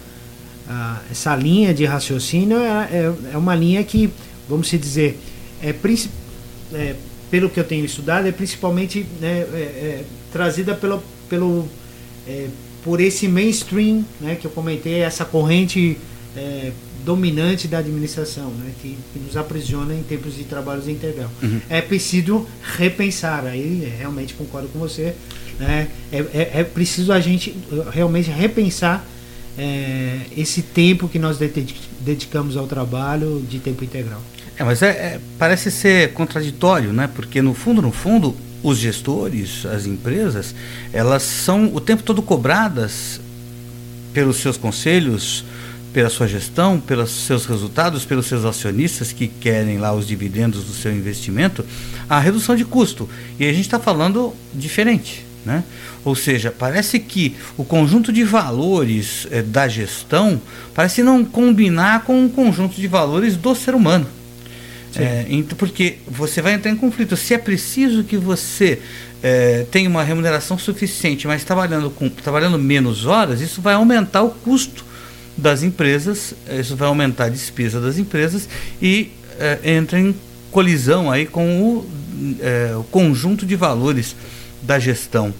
uh, 0.69 0.99
essa 1.11 1.35
linha 1.37 1.73
de 1.73 1.85
raciocínio 1.85 2.59
é, 2.59 2.89
é, 2.93 3.13
é 3.35 3.37
uma 3.37 3.55
linha 3.55 3.83
que 3.85 4.11
vamos 4.49 4.69
dizer 4.69 5.19
é, 5.65 5.75
é, 6.75 6.95
pelo 7.31 7.49
que 7.49 7.59
eu 7.59 7.65
tenho 7.65 7.85
estudado, 7.85 8.29
é 8.29 8.33
principalmente 8.33 9.07
né, 9.21 9.47
é, 9.53 9.57
é, 9.57 10.05
trazida 10.33 10.75
pelo, 10.75 11.03
pelo, 11.29 11.67
é, 12.29 12.49
por 12.83 13.01
esse 13.01 13.27
mainstream 13.27 14.05
né, 14.21 14.37
que 14.37 14.47
eu 14.47 14.51
comentei, 14.51 15.01
essa 15.01 15.25
corrente 15.25 15.97
é, 16.37 16.71
dominante 17.05 17.67
da 17.67 17.79
administração, 17.79 18.51
né, 18.51 18.73
que, 18.81 18.97
que, 19.13 19.19
nos 19.19 19.37
aprisiona 19.37 19.95
em 19.95 20.03
tempos 20.03 20.37
de 20.37 20.45
trabalhos 20.45 20.87
integral. 20.87 21.31
Uhum. 21.43 21.61
É 21.71 21.81
preciso 21.81 22.47
repensar, 22.77 23.47
aí 23.47 23.93
realmente 23.99 24.35
concordo 24.35 24.69
com 24.69 24.79
você, 24.79 25.15
né, 25.59 25.89
é, 26.13 26.61
é 26.61 26.65
preciso 26.65 27.13
a 27.13 27.21
gente 27.21 27.57
realmente 27.91 28.31
repensar 28.31 29.07
esse 30.37 30.63
tempo 30.63 31.09
que 31.09 31.17
nós 31.17 31.39
dedicamos 32.01 32.57
ao 32.57 32.67
trabalho 32.67 33.41
de 33.49 33.61
tempo 33.61 33.85
integral. 33.85 34.21
É, 34.57 34.63
mas 34.63 34.83
é, 34.83 34.89
é, 34.89 35.21
parece 35.39 35.71
ser 35.71 36.13
contraditório, 36.13 36.93
né? 36.93 37.09
Porque 37.13 37.43
no 37.43 37.55
fundo, 37.55 37.83
no 37.83 37.91
fundo, 37.91 38.37
os 38.63 38.79
gestores, 38.79 39.67
as 39.67 39.85
empresas, 39.85 40.55
elas 40.93 41.23
são 41.23 41.75
o 41.75 41.81
tempo 41.81 42.03
todo 42.03 42.23
cobradas 42.23 43.21
pelos 44.13 44.37
seus 44.37 44.57
conselhos, 44.57 45.45
pela 45.93 46.09
sua 46.09 46.27
gestão, 46.27 46.81
pelos 46.81 47.11
seus 47.11 47.47
resultados, 47.47 48.05
pelos 48.05 48.27
seus 48.27 48.45
acionistas 48.45 49.13
que 49.13 49.29
querem 49.29 49.79
lá 49.79 49.93
os 49.93 50.07
dividendos 50.07 50.65
do 50.65 50.73
seu 50.73 50.93
investimento, 50.93 51.65
a 52.09 52.19
redução 52.19 52.57
de 52.57 52.65
custo. 52.65 53.09
E 53.39 53.45
a 53.45 53.53
gente 53.53 53.63
está 53.63 53.79
falando 53.79 54.33
diferente. 54.55 55.25
Né? 55.45 55.63
Ou 56.05 56.15
seja, 56.15 56.51
parece 56.51 56.99
que 56.99 57.37
o 57.57 57.65
conjunto 57.65 58.11
de 58.11 58.25
valores 58.25 59.27
eh, 59.31 59.43
da 59.43 59.69
gestão 59.69 60.41
parece 60.75 61.03
não 61.03 61.23
combinar 61.23 62.05
com 62.05 62.25
o 62.25 62.31
conjunto 62.31 62.81
de 62.81 62.89
valores 62.89 63.37
do 63.37 63.55
ser 63.55 63.75
humano. 63.75 64.07
É, 65.03 65.27
então, 65.29 65.57
porque 65.57 65.97
você 66.07 66.41
vai 66.41 66.55
entrar 66.55 66.71
em 66.71 66.77
conflito. 66.77 67.17
Se 67.17 67.35
é 67.35 67.39
preciso 67.39 68.05
que 68.05 68.17
você 68.17 68.81
é, 69.23 69.65
tenha 69.71 69.89
uma 69.89 70.03
remuneração 70.03 70.59
suficiente, 70.59 71.27
mas 71.27 71.45
trabalhando, 71.45 71.91
com, 71.91 72.09
trabalhando 72.09 72.59
menos 72.59 73.07
horas, 73.07 73.41
isso 73.41 73.61
vai 73.61 73.75
aumentar 73.75 74.23
o 74.23 74.31
custo 74.31 74.85
das 75.37 75.63
empresas, 75.63 76.35
isso 76.61 76.77
vai 76.77 76.89
aumentar 76.89 77.25
a 77.25 77.29
despesa 77.29 77.81
das 77.81 77.99
empresas 77.99 78.49
e 78.81 79.11
é, 79.39 79.59
entra 79.65 79.99
em 79.99 80.15
colisão 80.51 81.11
aí 81.11 81.27
com 81.27 81.61
o, 81.61 81.91
é, 82.41 82.77
o 82.77 82.85
conjunto 82.85 83.45
de 83.45 83.57
valores 83.57 84.15
da 84.63 84.79
gestão. 84.79 85.35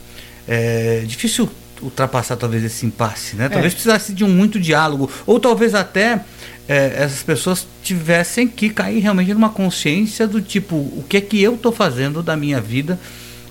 É 0.49 1.05
difícil 1.07 1.49
ultrapassar 1.85 2.37
talvez 2.37 2.65
esse 2.65 2.87
impasse, 2.87 3.37
né? 3.37 3.49
Talvez 3.49 3.73
é. 3.73 3.75
precisasse 3.75 4.13
de 4.13 4.25
um 4.25 4.29
muito 4.29 4.59
diálogo, 4.59 5.11
ou 5.27 5.39
talvez 5.39 5.75
até 5.75 6.25
é, 6.69 6.95
essas 6.97 7.23
pessoas 7.23 7.67
tivessem 7.83 8.49
que 8.49 8.71
cair 8.71 9.01
realmente 9.01 9.33
numa 9.35 9.51
consciência 9.51 10.27
do 10.27 10.41
tipo, 10.41 10.77
o 10.77 11.05
que 11.09 11.19
é 11.19 11.21
que 11.21 11.43
eu 11.43 11.55
estou 11.55 11.71
fazendo 11.71 12.23
da 12.23 12.37
minha 12.37 12.61
vida? 12.61 12.99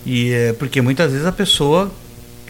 E 0.06 0.32
é, 0.32 0.54
porque 0.54 0.82
muitas 0.82 1.12
vezes 1.12 1.26
a 1.26 1.32
pessoa 1.32 1.92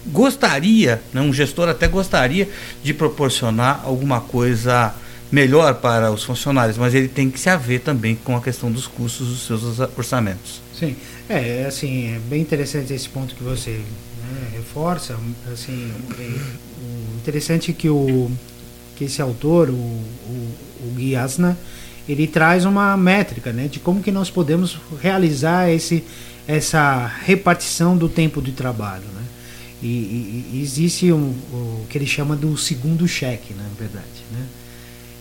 gostaria, 0.08 1.02
né, 1.14 1.22
um 1.22 1.34
gestor 1.34 1.70
até 1.70 1.88
gostaria 1.88 2.50
de 2.84 2.94
proporcionar 2.94 3.82
alguma 3.84 4.20
coisa 4.22 4.94
melhor 5.32 5.76
para 5.76 6.12
os 6.12 6.24
funcionários, 6.24 6.78
mas 6.78 6.94
ele 6.94 7.08
tem 7.08 7.30
que 7.30 7.40
se 7.40 7.50
haver 7.50 7.80
também 7.80 8.16
com 8.16 8.36
a 8.36 8.42
questão 8.42 8.72
dos 8.72 8.86
custos 8.86 9.28
dos 9.28 9.48
seus 9.48 9.80
orçamentos. 9.98 10.62
Sim, 10.78 10.96
é, 11.28 11.62
é 11.62 11.66
assim, 11.66 12.16
é 12.16 12.20
bem 12.20 12.42
interessante 12.42 12.94
esse 12.94 13.10
ponto 13.10 13.34
que 13.34 13.44
você 13.44 13.82
né, 14.32 14.50
reforça. 14.54 15.18
Assim, 15.52 15.92
é, 16.20 16.24
o 16.24 17.18
interessante 17.18 17.72
é 17.72 17.74
que 17.74 17.90
o 17.90 18.32
que 18.96 19.06
esse 19.06 19.22
autor, 19.22 19.70
o, 19.70 19.74
o, 19.74 20.56
o 20.82 21.18
Asna, 21.20 21.58
ele 22.08 22.28
traz 22.28 22.66
uma 22.66 22.96
métrica 22.98 23.52
né, 23.52 23.68
de 23.68 23.80
como 23.80 24.02
que 24.02 24.12
nós 24.12 24.30
podemos 24.30 24.78
realizar 25.02 25.70
esse, 25.70 26.04
essa 26.48 27.08
repartição 27.24 27.98
do 27.98 28.10
tempo 28.10 28.42
de 28.42 28.52
trabalho. 28.52 29.06
Né? 29.16 29.24
E, 29.82 29.88
e, 29.88 30.50
e 30.54 30.62
existe 30.62 31.12
um, 31.12 31.34
o 31.52 31.86
que 31.90 31.98
ele 31.98 32.08
chama 32.08 32.36
do 32.36 32.58
segundo 32.58 33.08
cheque, 33.08 33.54
na 33.54 33.64
verdade. 33.78 34.06
Né? 34.32 34.46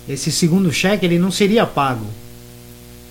Esse 0.09 0.31
segundo 0.33 0.73
cheque 0.73 1.07
ele 1.07 1.19
não 1.19 1.31
seria 1.31 1.65
pago 1.65 2.07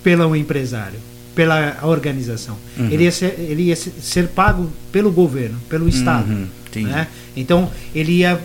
pelo 0.02 0.34
empresário, 0.36 0.98
pela 1.34 1.78
organização. 1.82 2.56
Uhum. 2.78 2.90
Ele, 2.90 3.04
ia 3.04 3.12
ser, 3.12 3.38
ele 3.38 3.62
ia 3.64 3.76
ser 3.76 4.28
pago 4.28 4.70
pelo 4.90 5.10
governo, 5.10 5.58
pelo 5.68 5.88
Estado. 5.88 6.30
Uhum. 6.30 6.48
Né? 6.76 7.08
Então, 7.36 7.70
ele 7.94 8.12
ia. 8.12 8.40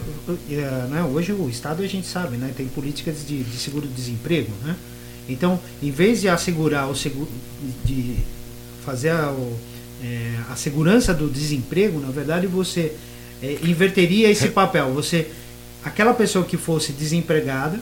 Né? 0.89 1.03
Hoje, 1.11 1.31
o 1.31 1.49
Estado, 1.49 1.83
a 1.83 1.87
gente 1.87 2.07
sabe, 2.07 2.37
né? 2.37 2.51
tem 2.55 2.67
políticas 2.67 3.25
de, 3.25 3.43
de 3.43 3.57
seguro-desemprego. 3.57 4.51
Né? 4.63 4.75
Então, 5.29 5.59
em 5.81 5.91
vez 5.91 6.21
de 6.21 6.29
assegurar 6.29 6.89
o 6.89 6.95
seguro, 6.95 7.29
de 7.85 8.17
fazer 8.85 9.09
a, 9.09 9.31
o, 9.31 9.57
é, 10.03 10.35
a 10.49 10.55
segurança 10.55 11.13
do 11.13 11.29
desemprego, 11.29 11.99
na 11.99 12.11
verdade, 12.11 12.47
você 12.47 12.93
é, 13.41 13.57
inverteria 13.63 14.29
esse 14.29 14.49
papel. 14.49 14.93
Você, 14.93 15.27
aquela 15.83 16.13
pessoa 16.13 16.45
que 16.45 16.57
fosse 16.57 16.91
desempregada, 16.91 17.79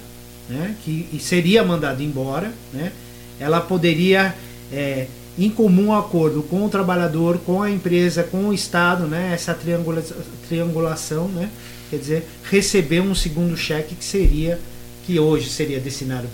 né? 0.49 0.75
que 0.83 1.07
seria 1.19 1.63
mandada 1.63 2.03
embora, 2.03 2.51
né? 2.73 2.91
ela 3.39 3.61
poderia 3.61 4.35
é, 4.71 5.07
em 5.37 5.49
comum 5.49 5.93
acordo 5.93 6.41
com 6.43 6.65
o 6.65 6.69
trabalhador, 6.69 7.39
com 7.39 7.61
a 7.61 7.69
empresa, 7.69 8.23
com 8.23 8.47
o 8.47 8.53
Estado, 8.53 9.05
né, 9.05 9.31
essa 9.33 9.53
triangula, 9.53 10.03
triangulação, 10.47 11.27
né, 11.27 11.49
quer 11.89 11.97
dizer, 11.97 12.27
receber 12.49 13.01
um 13.01 13.13
segundo 13.13 13.55
cheque 13.57 13.95
que 13.95 14.05
seria, 14.05 14.59
que 15.05 15.19
hoje 15.19 15.49
seria 15.49 15.79
destinado 15.79 16.27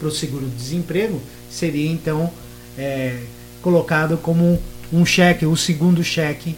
para 0.00 0.08
o 0.08 0.10
seguro-desemprego, 0.10 1.20
seria 1.50 1.90
então 1.90 2.30
é, 2.76 3.18
colocado 3.62 4.18
como 4.18 4.44
um, 4.44 4.58
um 4.92 5.06
cheque, 5.06 5.46
o 5.46 5.56
segundo 5.56 6.04
cheque 6.04 6.54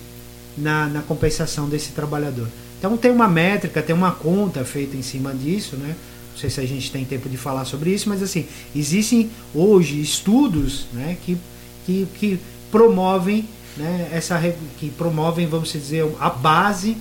na, 0.59 0.87
na 0.87 1.03
compensação 1.03 1.69
desse 1.69 1.93
trabalhador. 1.93 2.49
Então 2.79 2.97
tem 2.97 3.11
uma 3.11 3.29
métrica, 3.29 3.83
tem 3.83 3.95
uma 3.95 4.13
conta 4.13 4.65
feita 4.65 4.97
em 4.97 5.03
cima 5.03 5.35
disso, 5.35 5.77
né? 5.77 5.95
Sei 6.41 6.51
se 6.51 6.61
a 6.61 6.67
gente 6.67 6.91
tem 6.91 7.05
tempo 7.05 7.29
de 7.29 7.37
falar 7.37 7.65
sobre 7.65 7.91
isso, 7.91 8.09
mas 8.09 8.23
assim, 8.23 8.47
existem 8.75 9.31
hoje 9.55 10.01
estudos 10.01 10.87
né, 10.93 11.17
que, 11.25 11.37
que, 11.85 12.07
que 12.19 12.41
promovem 12.71 13.47
né, 13.77 14.09
essa 14.13 14.41
que 14.79 14.91
promovem, 14.91 15.47
vamos 15.47 15.71
dizer, 15.73 16.07
a 16.19 16.31
base 16.31 16.97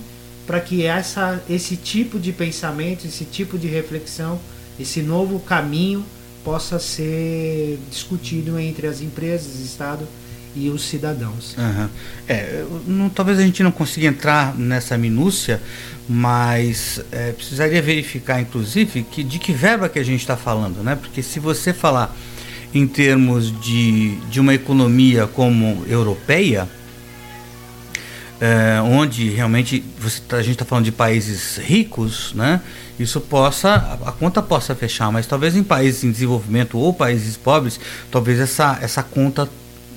para 0.46 0.60
que 0.60 0.84
essa, 0.84 1.42
esse 1.48 1.76
tipo 1.76 2.18
de 2.18 2.32
pensamento, 2.32 3.06
esse 3.06 3.24
tipo 3.24 3.58
de 3.58 3.68
reflexão, 3.68 4.38
esse 4.78 5.00
novo 5.00 5.38
caminho 5.40 6.04
possa 6.44 6.78
ser 6.78 7.78
discutido 7.90 8.58
entre 8.58 8.86
as 8.86 9.00
empresas, 9.00 9.60
Estado 9.60 10.06
e 10.54 10.68
os 10.68 10.82
cidadãos. 10.82 11.56
Uhum. 11.56 11.88
É, 12.28 12.64
não, 12.86 13.08
talvez 13.08 13.38
a 13.38 13.42
gente 13.42 13.62
não 13.62 13.70
consiga 13.70 14.06
entrar 14.06 14.56
nessa 14.56 14.96
minúcia, 14.98 15.60
mas 16.08 17.00
é, 17.12 17.32
precisaria 17.32 17.80
verificar, 17.80 18.40
inclusive, 18.40 19.02
que 19.04 19.22
de 19.22 19.38
que 19.38 19.52
verba 19.52 19.88
que 19.88 19.98
a 19.98 20.04
gente 20.04 20.20
está 20.20 20.36
falando, 20.36 20.82
né? 20.82 20.96
Porque 20.96 21.22
se 21.22 21.38
você 21.38 21.72
falar 21.72 22.16
em 22.74 22.86
termos 22.86 23.52
de, 23.60 24.16
de 24.30 24.40
uma 24.40 24.54
economia 24.54 25.26
como 25.26 25.84
europeia, 25.88 26.68
é, 28.40 28.80
onde 28.80 29.28
realmente 29.28 29.84
você, 29.98 30.20
tá, 30.26 30.38
a 30.38 30.42
gente 30.42 30.52
está 30.52 30.64
falando 30.64 30.84
de 30.86 30.92
países 30.92 31.58
ricos, 31.58 32.32
né? 32.34 32.60
Isso 32.98 33.20
possa 33.20 33.74
a, 33.74 34.08
a, 34.08 34.12
conta 34.12 34.42
possa 34.42 34.74
fechar, 34.74 35.12
mas 35.12 35.26
talvez 35.26 35.54
em 35.54 35.62
países 35.62 36.04
em 36.04 36.10
desenvolvimento 36.10 36.78
ou 36.78 36.92
países 36.92 37.36
pobres, 37.36 37.78
talvez 38.10 38.40
essa, 38.40 38.78
essa 38.80 39.02
conta 39.02 39.48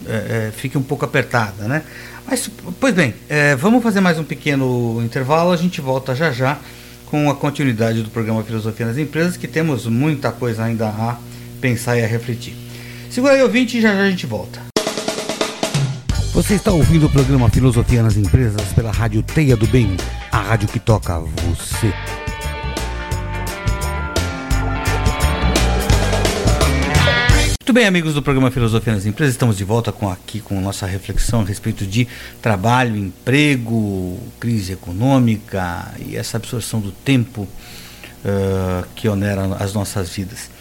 é, 0.08 0.51
fique 0.56 0.77
um 0.77 0.84
pouco 0.84 1.06
apertada, 1.06 1.67
né? 1.67 1.84
Mas, 2.25 2.49
pois 2.79 2.93
bem, 2.93 3.13
é, 3.27 3.56
vamos 3.56 3.84
fazer 3.84 3.99
mais 3.99 4.17
um 4.17 4.23
pequeno 4.23 5.01
intervalo, 5.03 5.51
a 5.51 5.58
gente 5.58 5.82
volta 5.82 6.15
já 6.15 6.32
já 6.32 6.58
com 7.06 7.29
a 7.29 7.36
continuidade 7.36 8.01
do 8.01 8.10
programa 8.10 8.43
Filosofia 8.43 8.88
nas 8.88 8.97
Empresas, 8.97 9.38
que 9.38 9.47
temos 9.47 9.86
muita 9.86 10.32
coisa 10.32 10.63
ainda 10.63 10.88
a 10.88 11.17
pensar 11.62 11.97
e 11.97 12.03
a 12.03 12.08
refletir. 12.08 12.56
Segura 13.10 13.34
aí, 13.34 13.43
ouvinte, 13.43 13.77
e 13.77 13.82
já 13.82 13.93
já 13.93 14.01
a 14.01 14.10
gente 14.10 14.25
volta. 14.25 14.60
Você 16.34 16.56
está 16.56 16.71
ouvindo 16.71 17.06
o 17.06 17.10
programa 17.10 17.47
Filosofia 17.49 18.01
nas 18.01 18.17
Empresas 18.17 18.73
pela 18.73 18.91
Rádio 18.91 19.21
Teia 19.21 19.56
do 19.56 19.67
Bem, 19.67 19.95
a 20.32 20.41
rádio 20.41 20.67
que 20.67 20.79
toca 20.79 21.19
você. 21.19 21.93
Muito 27.73 27.81
bem, 27.81 27.88
amigos 27.88 28.13
do 28.13 28.21
programa 28.21 28.51
Filosofia 28.51 28.93
nas 28.93 29.07
Empresas, 29.07 29.33
estamos 29.33 29.57
de 29.57 29.63
volta 29.63 29.91
com 29.91 30.07
aqui 30.07 30.39
com 30.39 30.62
nossa 30.62 30.86
reflexão 30.86 31.41
a 31.41 31.43
respeito 31.43 31.88
de 31.88 32.07
trabalho, 32.39 32.95
emprego, 32.95 34.19
crise 34.39 34.73
econômica 34.73 35.91
e 35.97 36.15
essa 36.15 36.38
absorção 36.38 36.79
do 36.79 36.91
tempo 36.91 37.41
uh, 37.41 38.86
que 38.95 39.09
onera 39.09 39.55
as 39.59 39.73
nossas 39.73 40.09
vidas. 40.09 40.51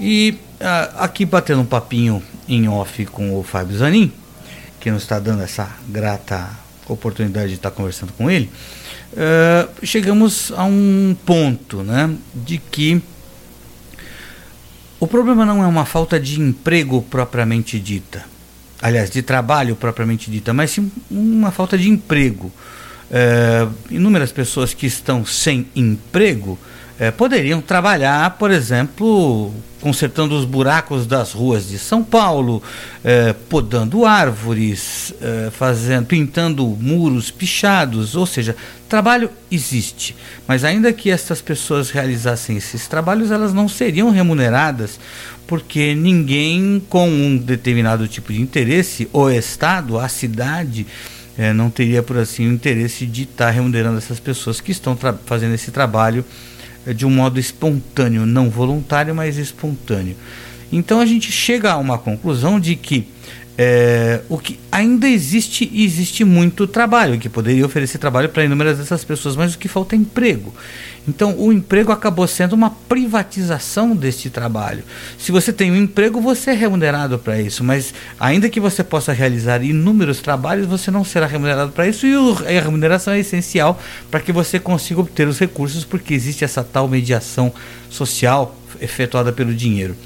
E 0.00 0.36
uh, 0.60 0.96
aqui 0.98 1.24
batendo 1.24 1.60
um 1.60 1.64
papinho 1.64 2.20
em 2.48 2.68
off 2.68 3.06
com 3.06 3.38
o 3.38 3.44
Fábio 3.44 3.78
Zanin, 3.78 4.10
que 4.80 4.90
nos 4.90 5.04
está 5.04 5.20
dando 5.20 5.44
essa 5.44 5.70
grata 5.88 6.50
oportunidade 6.88 7.50
de 7.50 7.54
estar 7.54 7.70
conversando 7.70 8.12
com 8.14 8.28
ele, 8.28 8.50
uh, 9.12 9.86
chegamos 9.86 10.50
a 10.50 10.64
um 10.64 11.16
ponto 11.24 11.84
né, 11.84 12.12
de 12.34 12.58
que 12.58 13.00
o 14.98 15.06
problema 15.06 15.44
não 15.44 15.62
é 15.62 15.66
uma 15.66 15.84
falta 15.84 16.18
de 16.18 16.40
emprego 16.40 17.02
propriamente 17.02 17.78
dita, 17.78 18.24
aliás, 18.80 19.10
de 19.10 19.22
trabalho 19.22 19.76
propriamente 19.76 20.30
dita, 20.30 20.52
mas 20.52 20.70
sim 20.70 20.90
uma 21.10 21.50
falta 21.50 21.76
de 21.76 21.88
emprego. 21.88 22.52
É, 23.10 23.68
inúmeras 23.90 24.32
pessoas 24.32 24.74
que 24.74 24.86
estão 24.86 25.24
sem 25.24 25.66
emprego 25.76 26.58
é, 26.98 27.10
poderiam 27.10 27.60
trabalhar, 27.60 28.30
por 28.38 28.50
exemplo, 28.50 29.52
consertando 29.80 30.36
os 30.36 30.44
buracos 30.44 31.06
das 31.06 31.32
ruas 31.32 31.68
de 31.68 31.78
São 31.78 32.02
Paulo, 32.02 32.62
é, 33.04 33.32
podando 33.32 34.04
árvores, 34.04 35.14
é, 35.20 35.50
fazendo, 35.50 36.06
pintando 36.06 36.66
muros 36.66 37.30
pichados, 37.30 38.16
ou 38.16 38.26
seja, 38.26 38.56
trabalho 38.88 39.30
existe. 39.50 40.16
Mas 40.48 40.64
ainda 40.64 40.92
que 40.92 41.10
estas 41.10 41.40
pessoas 41.40 41.90
realizassem 41.90 42.56
esses 42.56 42.86
trabalhos, 42.86 43.30
elas 43.30 43.52
não 43.52 43.68
seriam 43.68 44.10
remuneradas, 44.10 44.98
porque 45.46 45.94
ninguém 45.94 46.82
com 46.88 47.08
um 47.08 47.36
determinado 47.36 48.08
tipo 48.08 48.32
de 48.32 48.40
interesse, 48.40 49.08
o 49.12 49.28
Estado, 49.30 49.98
a 49.98 50.08
cidade, 50.08 50.86
é, 51.38 51.52
não 51.52 51.68
teria 51.68 52.02
por 52.02 52.16
assim 52.16 52.48
o 52.48 52.52
interesse 52.52 53.04
de 53.04 53.24
estar 53.24 53.50
remunerando 53.50 53.98
essas 53.98 54.18
pessoas 54.18 54.60
que 54.60 54.72
estão 54.72 54.98
fazendo 55.26 55.54
esse 55.54 55.70
trabalho 55.70 56.24
de 56.94 57.06
um 57.06 57.10
modo 57.10 57.38
espontâneo, 57.40 58.26
não 58.26 58.50
voluntário, 58.50 59.14
mas 59.14 59.36
espontâneo. 59.36 60.16
Então 60.72 61.00
a 61.00 61.06
gente 61.06 61.30
chega 61.30 61.72
a 61.72 61.76
uma 61.78 61.98
conclusão 61.98 62.58
de 62.58 62.76
que 62.76 63.06
é, 63.58 64.20
o 64.28 64.36
que 64.36 64.60
ainda 64.70 65.08
existe 65.08 65.70
existe 65.74 66.24
muito 66.24 66.66
trabalho 66.66 67.18
que 67.18 67.28
poderia 67.28 67.64
oferecer 67.64 67.96
trabalho 67.96 68.28
para 68.28 68.44
inúmeras 68.44 68.76
dessas 68.76 69.02
pessoas, 69.02 69.34
mas 69.34 69.54
o 69.54 69.58
que 69.58 69.66
falta 69.66 69.94
é 69.94 69.98
emprego. 69.98 70.52
Então 71.08 71.38
o 71.38 71.52
emprego 71.52 71.90
acabou 71.90 72.26
sendo 72.26 72.52
uma 72.52 72.70
privatização 72.70 73.96
deste 73.96 74.28
trabalho. 74.28 74.82
Se 75.18 75.32
você 75.32 75.52
tem 75.52 75.70
um 75.70 75.76
emprego, 75.76 76.20
você 76.20 76.50
é 76.50 76.54
remunerado 76.54 77.18
para 77.18 77.40
isso, 77.40 77.64
mas 77.64 77.94
ainda 78.20 78.50
que 78.50 78.60
você 78.60 78.84
possa 78.84 79.12
realizar 79.12 79.62
inúmeros 79.62 80.20
trabalhos, 80.20 80.66
você 80.66 80.90
não 80.90 81.04
será 81.04 81.26
remunerado 81.26 81.72
para 81.72 81.88
isso 81.88 82.06
e 82.06 82.14
a 82.14 82.60
remuneração 82.60 83.14
é 83.14 83.20
essencial 83.20 83.80
para 84.10 84.20
que 84.20 84.32
você 84.32 84.58
consiga 84.58 85.00
obter 85.00 85.26
os 85.26 85.38
recursos, 85.38 85.84
porque 85.84 86.12
existe 86.12 86.44
essa 86.44 86.62
tal 86.62 86.88
mediação 86.88 87.52
social 87.88 88.54
efetuada 88.80 89.32
pelo 89.32 89.54
dinheiro. 89.54 89.96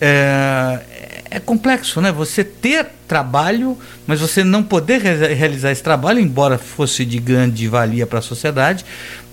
É, 0.00 1.13
é 1.34 1.40
complexo, 1.40 2.00
né? 2.00 2.12
Você 2.12 2.44
ter 2.44 2.86
trabalho, 3.08 3.76
mas 4.06 4.20
você 4.20 4.44
não 4.44 4.62
poder 4.62 5.00
re 5.00 5.34
realizar 5.34 5.72
esse 5.72 5.82
trabalho, 5.82 6.20
embora 6.20 6.56
fosse 6.56 7.04
de 7.04 7.18
grande 7.18 7.66
valia 7.66 8.06
para 8.06 8.20
a 8.20 8.22
sociedade. 8.22 8.84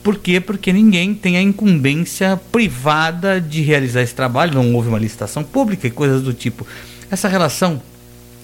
Por 0.04 0.18
quê? 0.18 0.40
Porque 0.40 0.74
ninguém 0.74 1.14
tem 1.14 1.38
a 1.38 1.42
incumbência 1.42 2.40
privada 2.52 3.40
de 3.40 3.62
realizar 3.62 4.02
esse 4.02 4.16
trabalho, 4.16 4.56
não 4.56 4.74
houve 4.74 4.90
uma 4.90 4.98
licitação 4.98 5.44
pública 5.44 5.86
e 5.86 5.92
coisas 5.92 6.24
do 6.24 6.34
tipo. 6.34 6.66
Essa 7.12 7.28
relação 7.28 7.80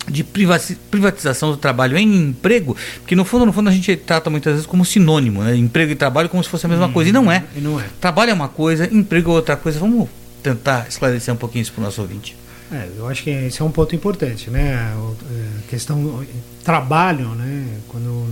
de 0.07 0.23
privatização 0.23 1.49
do 1.49 1.57
trabalho 1.57 1.97
em 1.97 2.29
emprego, 2.29 2.77
que 3.07 3.15
no 3.15 3.25
fundo, 3.25 3.45
no 3.45 3.51
fundo 3.51 3.69
a 3.69 3.73
gente 3.73 3.95
trata 3.95 4.29
muitas 4.29 4.53
vezes 4.53 4.67
como 4.67 4.85
sinônimo, 4.85 5.43
né? 5.43 5.55
Emprego 5.55 5.91
e 5.91 5.95
trabalho 5.95 6.29
como 6.29 6.43
se 6.43 6.49
fosse 6.49 6.67
a 6.67 6.69
mesma 6.69 6.85
hum, 6.85 6.93
coisa. 6.93 7.09
E 7.09 7.13
não 7.13 7.31
é. 7.31 7.43
E 7.55 7.59
não 7.59 7.79
é. 7.79 7.85
Trabalho 7.99 8.29
é 8.29 8.33
uma 8.35 8.47
coisa, 8.47 8.87
emprego 8.93 9.31
é 9.31 9.33
outra 9.33 9.57
coisa. 9.57 9.79
Vamos 9.79 10.07
tentar 10.55 10.87
esclarecer 10.87 11.33
um 11.33 11.37
pouquinho 11.37 11.61
isso 11.61 11.73
para 11.73 11.81
o 11.81 11.83
nosso 11.83 12.01
ouvinte. 12.01 12.35
É, 12.71 12.89
eu 12.97 13.07
acho 13.07 13.23
que 13.23 13.29
esse 13.29 13.61
é 13.61 13.65
um 13.65 13.71
ponto 13.71 13.95
importante, 13.95 14.49
né? 14.49 14.75
A 14.75 15.11
é, 15.33 15.69
questão 15.69 16.25
trabalho, 16.63 17.29
né? 17.29 17.79
Quando 17.87 18.27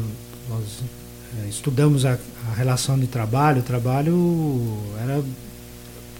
nós 0.49 0.84
é, 1.43 1.47
estudamos 1.47 2.06
a, 2.06 2.17
a 2.51 2.54
relação 2.56 2.99
de 2.99 3.08
trabalho, 3.08 3.60
o 3.60 3.63
trabalho 3.63 4.78
era 5.01 5.23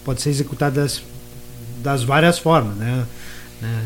pode 0.06 0.22
ser 0.22 0.30
executado 0.30 0.76
das, 0.76 1.02
das 1.82 2.04
várias 2.04 2.38
formas, 2.38 2.76
né? 2.76 3.04
né? 3.60 3.84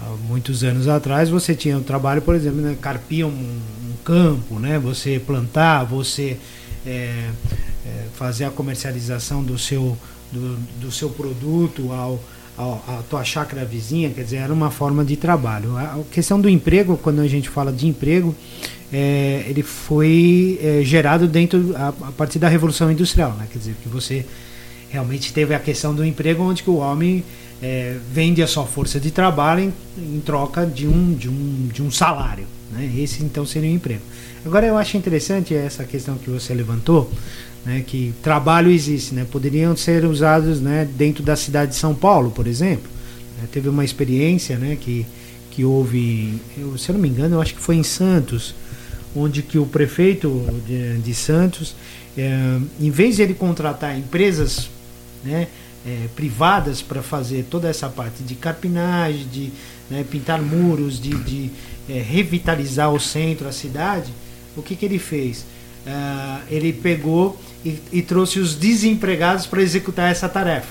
Há 0.00 0.10
muitos 0.26 0.64
anos 0.64 0.88
atrás 0.88 1.30
você 1.30 1.54
tinha 1.54 1.78
o 1.78 1.80
trabalho, 1.80 2.20
por 2.20 2.34
exemplo, 2.34 2.60
né? 2.60 2.76
carpia 2.80 3.24
um, 3.24 3.30
um, 3.30 3.92
campo, 4.04 4.58
né? 4.58 4.78
Você 4.80 5.20
plantar, 5.24 5.84
você 5.84 6.36
é, 6.84 7.30
é, 7.86 8.06
fazer 8.14 8.44
a 8.44 8.50
comercialização 8.50 9.44
do 9.44 9.56
seu 9.56 9.96
do, 10.32 10.56
do 10.80 10.92
seu 10.92 11.10
produto 11.10 11.92
ao 11.92 12.20
a, 12.56 12.98
a, 12.98 13.02
tua 13.10 13.24
chácara 13.24 13.64
vizinha, 13.64 14.10
quer 14.10 14.22
dizer, 14.22 14.36
era 14.36 14.52
uma 14.52 14.70
forma 14.70 15.04
de 15.04 15.16
trabalho. 15.16 15.76
A, 15.76 16.00
questão 16.10 16.40
do 16.40 16.48
emprego, 16.48 16.96
quando 16.96 17.20
a 17.20 17.26
gente 17.26 17.48
fala 17.48 17.72
de 17.72 17.86
emprego, 17.86 18.34
é, 18.92 19.44
ele 19.48 19.62
foi 19.62 20.58
é, 20.62 20.82
gerado 20.84 21.26
dentro 21.26 21.74
a, 21.76 21.88
a, 21.88 22.12
partir 22.12 22.38
da 22.38 22.48
revolução 22.48 22.90
industrial, 22.90 23.32
né? 23.32 23.48
Quer 23.50 23.58
dizer, 23.58 23.74
que 23.82 23.88
você 23.88 24.24
realmente 24.88 25.32
teve 25.32 25.54
a 25.54 25.58
questão 25.58 25.94
do 25.94 26.04
emprego 26.04 26.44
onde 26.44 26.62
que 26.62 26.70
o 26.70 26.76
homem 26.76 27.24
é, 27.60 27.96
vende 28.12 28.42
a 28.42 28.46
sua 28.46 28.64
força 28.64 29.00
de 29.00 29.10
trabalho 29.10 29.72
em, 29.98 30.16
em, 30.16 30.20
troca 30.20 30.64
de 30.64 30.86
um, 30.86 31.14
de 31.14 31.28
um, 31.28 31.68
de 31.72 31.82
um 31.82 31.90
salário. 31.90 32.46
Né? 32.70 32.92
Esse 32.98 33.24
então 33.24 33.44
seria 33.44 33.70
o 33.70 33.72
emprego. 33.72 34.02
Agora 34.46 34.66
eu 34.66 34.76
acho 34.76 34.96
interessante 34.96 35.54
essa 35.54 35.84
questão 35.84 36.16
que 36.16 36.30
você 36.30 36.54
levantou, 36.54 37.10
né, 37.64 37.82
que 37.86 38.12
trabalho 38.22 38.70
existe, 38.70 39.14
né, 39.14 39.26
poderiam 39.30 39.76
ser 39.76 40.04
usados 40.04 40.60
né, 40.60 40.86
dentro 40.96 41.22
da 41.22 41.34
cidade 41.34 41.72
de 41.72 41.76
São 41.76 41.94
Paulo, 41.94 42.30
por 42.30 42.46
exemplo. 42.46 42.90
Né, 43.38 43.48
teve 43.50 43.68
uma 43.68 43.84
experiência 43.84 44.58
né, 44.58 44.76
que, 44.78 45.06
que 45.50 45.64
houve, 45.64 46.40
eu, 46.58 46.76
se 46.76 46.90
eu 46.90 46.94
não 46.94 47.00
me 47.00 47.08
engano, 47.08 47.36
eu 47.36 47.40
acho 47.40 47.54
que 47.54 47.60
foi 47.60 47.76
em 47.76 47.82
Santos, 47.82 48.54
onde 49.16 49.42
que 49.42 49.58
o 49.58 49.66
prefeito 49.66 50.44
de, 50.66 50.98
de 50.98 51.14
Santos, 51.14 51.74
é, 52.16 52.58
em 52.80 52.90
vez 52.90 53.16
de 53.16 53.22
ele 53.22 53.34
contratar 53.34 53.96
empresas 53.96 54.68
né, 55.24 55.48
é, 55.86 56.08
privadas 56.14 56.82
para 56.82 57.02
fazer 57.02 57.46
toda 57.50 57.68
essa 57.68 57.88
parte 57.88 58.22
de 58.22 58.34
carpinagem, 58.34 59.26
de 59.28 59.52
né, 59.90 60.04
pintar 60.10 60.40
muros, 60.40 61.00
de, 61.00 61.10
de 61.10 61.50
é, 61.88 62.00
revitalizar 62.00 62.92
o 62.92 63.00
centro, 63.00 63.48
a 63.48 63.52
cidade, 63.52 64.12
o 64.56 64.62
que, 64.62 64.76
que 64.76 64.84
ele 64.84 64.98
fez? 64.98 65.44
Uh, 65.86 66.40
ele 66.48 66.72
pegou 66.72 67.38
e, 67.64 67.78
e, 67.92 68.02
trouxe 68.02 68.38
os 68.38 68.54
desempregados 68.54 69.46
para 69.46 69.62
executar 69.62 70.10
essa 70.10 70.28
tarefa. 70.28 70.68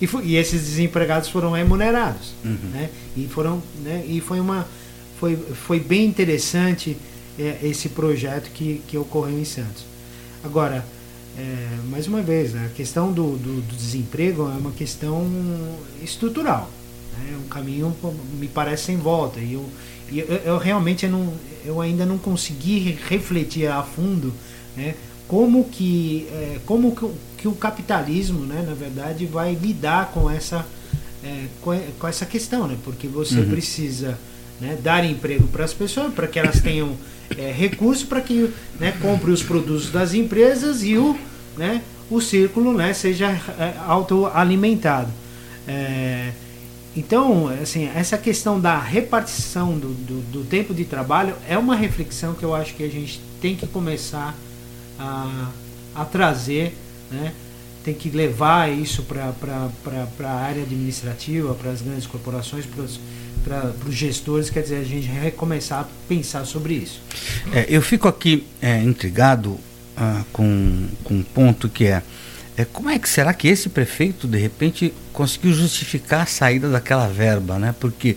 E, 0.00 0.08
e, 0.22 0.36
esses 0.36 0.62
desempregados 0.62 1.28
foram 1.28 1.52
remunerados. 1.52 2.32
Uhum. 2.44 2.56
Né? 2.72 2.90
E, 3.16 3.28
foram, 3.28 3.62
né? 3.82 4.04
e 4.08 4.20
foi, 4.20 4.40
uma, 4.40 4.66
foi, 5.20 5.36
foi 5.36 5.78
bem 5.78 6.06
interessante 6.06 6.96
é, 7.38 7.58
esse 7.62 7.90
projeto 7.90 8.50
que, 8.52 8.80
que 8.88 8.96
ocorreu 8.96 9.38
em 9.38 9.44
Santos. 9.44 9.84
Agora, 10.42 10.84
é, 11.36 11.78
mais 11.90 12.06
uma 12.06 12.22
vez, 12.22 12.52
né, 12.52 12.68
a 12.70 12.74
questão 12.76 13.12
do, 13.12 13.36
do, 13.36 13.60
do, 13.60 13.76
desemprego 13.76 14.42
é 14.42 14.58
uma 14.58 14.70
questão 14.70 15.26
estrutural. 16.02 16.70
Né? 17.18 17.36
Um 17.44 17.48
caminho, 17.48 17.94
me 18.38 18.46
parece, 18.46 18.84
sem 18.84 18.96
volta. 18.96 19.40
E 19.40 19.52
eu, 19.52 19.68
eu, 20.12 20.24
eu 20.24 20.58
realmente 20.58 21.06
eu 21.06 21.12
não, 21.12 21.34
eu 21.64 21.80
ainda 21.80 22.06
não 22.06 22.18
consegui 22.18 22.98
refletir 23.08 23.66
a 23.66 23.82
fundo 23.82 24.32
né, 24.76 24.94
como 25.28 25.64
que 25.64 26.26
é, 26.30 26.58
como 26.66 26.94
que, 26.94 27.08
que, 27.38 27.48
o 27.48 27.52
capitalismo 27.52 28.40
né, 28.40 28.64
na 28.66 28.74
verdade 28.74 29.26
vai 29.26 29.54
lidar 29.54 30.10
com 30.12 30.30
essa 30.30 30.66
é, 31.22 31.46
com, 31.62 32.06
essa 32.06 32.26
questão 32.26 32.66
né, 32.66 32.76
porque 32.84 33.08
você 33.08 33.40
uhum. 33.40 33.48
precisa 33.48 34.18
né, 34.60 34.78
dar 34.82 35.04
emprego 35.04 35.46
para 35.48 35.64
as 35.64 35.72
pessoas 35.72 36.12
para 36.12 36.26
que 36.26 36.38
elas 36.38 36.60
tenham 36.60 36.96
é, 37.36 37.50
recursos 37.50 38.04
para 38.04 38.20
que 38.20 38.50
né, 38.78 38.92
compre 39.00 39.30
os 39.30 39.42
produtos 39.42 39.90
das 39.90 40.14
empresas 40.14 40.82
e 40.82 40.96
o 40.96 41.18
né, 41.56 41.82
o 42.10 42.20
círculo 42.20 42.74
né, 42.74 42.92
seja 42.92 43.30
é, 43.58 43.74
autoalimentado 43.86 45.10
é, 45.66 46.32
então, 46.96 47.48
assim, 47.48 47.90
essa 47.92 48.16
questão 48.16 48.60
da 48.60 48.78
repartição 48.78 49.76
do, 49.76 49.88
do, 49.88 50.20
do, 50.30 50.44
tempo 50.44 50.72
de 50.72 50.84
trabalho 50.84 51.34
é 51.48 51.58
uma 51.58 51.74
reflexão 51.74 52.34
que 52.34 52.44
eu 52.44 52.54
acho 52.54 52.74
que 52.74 52.84
a 52.84 52.88
gente 52.88 53.20
tem 53.40 53.56
que 53.56 53.66
começar 53.66 54.28
a, 54.28 54.34
a 54.98 56.04
trazer, 56.04 56.76
né? 57.10 57.32
tem 57.84 57.92
que 57.92 58.08
levar 58.08 58.72
isso 58.72 59.02
para 59.02 59.34
a 60.20 60.32
área 60.32 60.62
administrativa, 60.62 61.54
para 61.54 61.70
as 61.70 61.82
grandes 61.82 62.06
corporações, 62.06 62.64
para 63.44 63.72
os 63.86 63.94
gestores, 63.94 64.48
quer 64.48 64.62
dizer, 64.62 64.76
a 64.76 64.84
gente 64.84 65.06
recomeçar 65.06 65.80
a 65.80 65.86
pensar 66.08 66.46
sobre 66.46 66.74
isso. 66.74 67.02
É, 67.52 67.66
eu 67.68 67.82
fico 67.82 68.08
aqui 68.08 68.46
é, 68.62 68.82
intrigado 68.82 69.60
ah, 69.96 70.22
com, 70.32 70.88
com 71.04 71.14
um 71.14 71.22
ponto 71.22 71.68
que 71.68 71.84
é 71.84 72.02
é, 72.56 72.64
como 72.64 72.88
é 72.88 72.98
que 72.98 73.08
será 73.08 73.34
que 73.34 73.48
esse 73.48 73.68
prefeito, 73.68 74.28
de 74.28 74.38
repente, 74.38 74.94
conseguiu 75.12 75.52
justificar 75.52 76.22
a 76.22 76.26
saída 76.26 76.68
daquela 76.68 77.08
verba? 77.08 77.58
Né? 77.58 77.74
Porque 77.80 78.16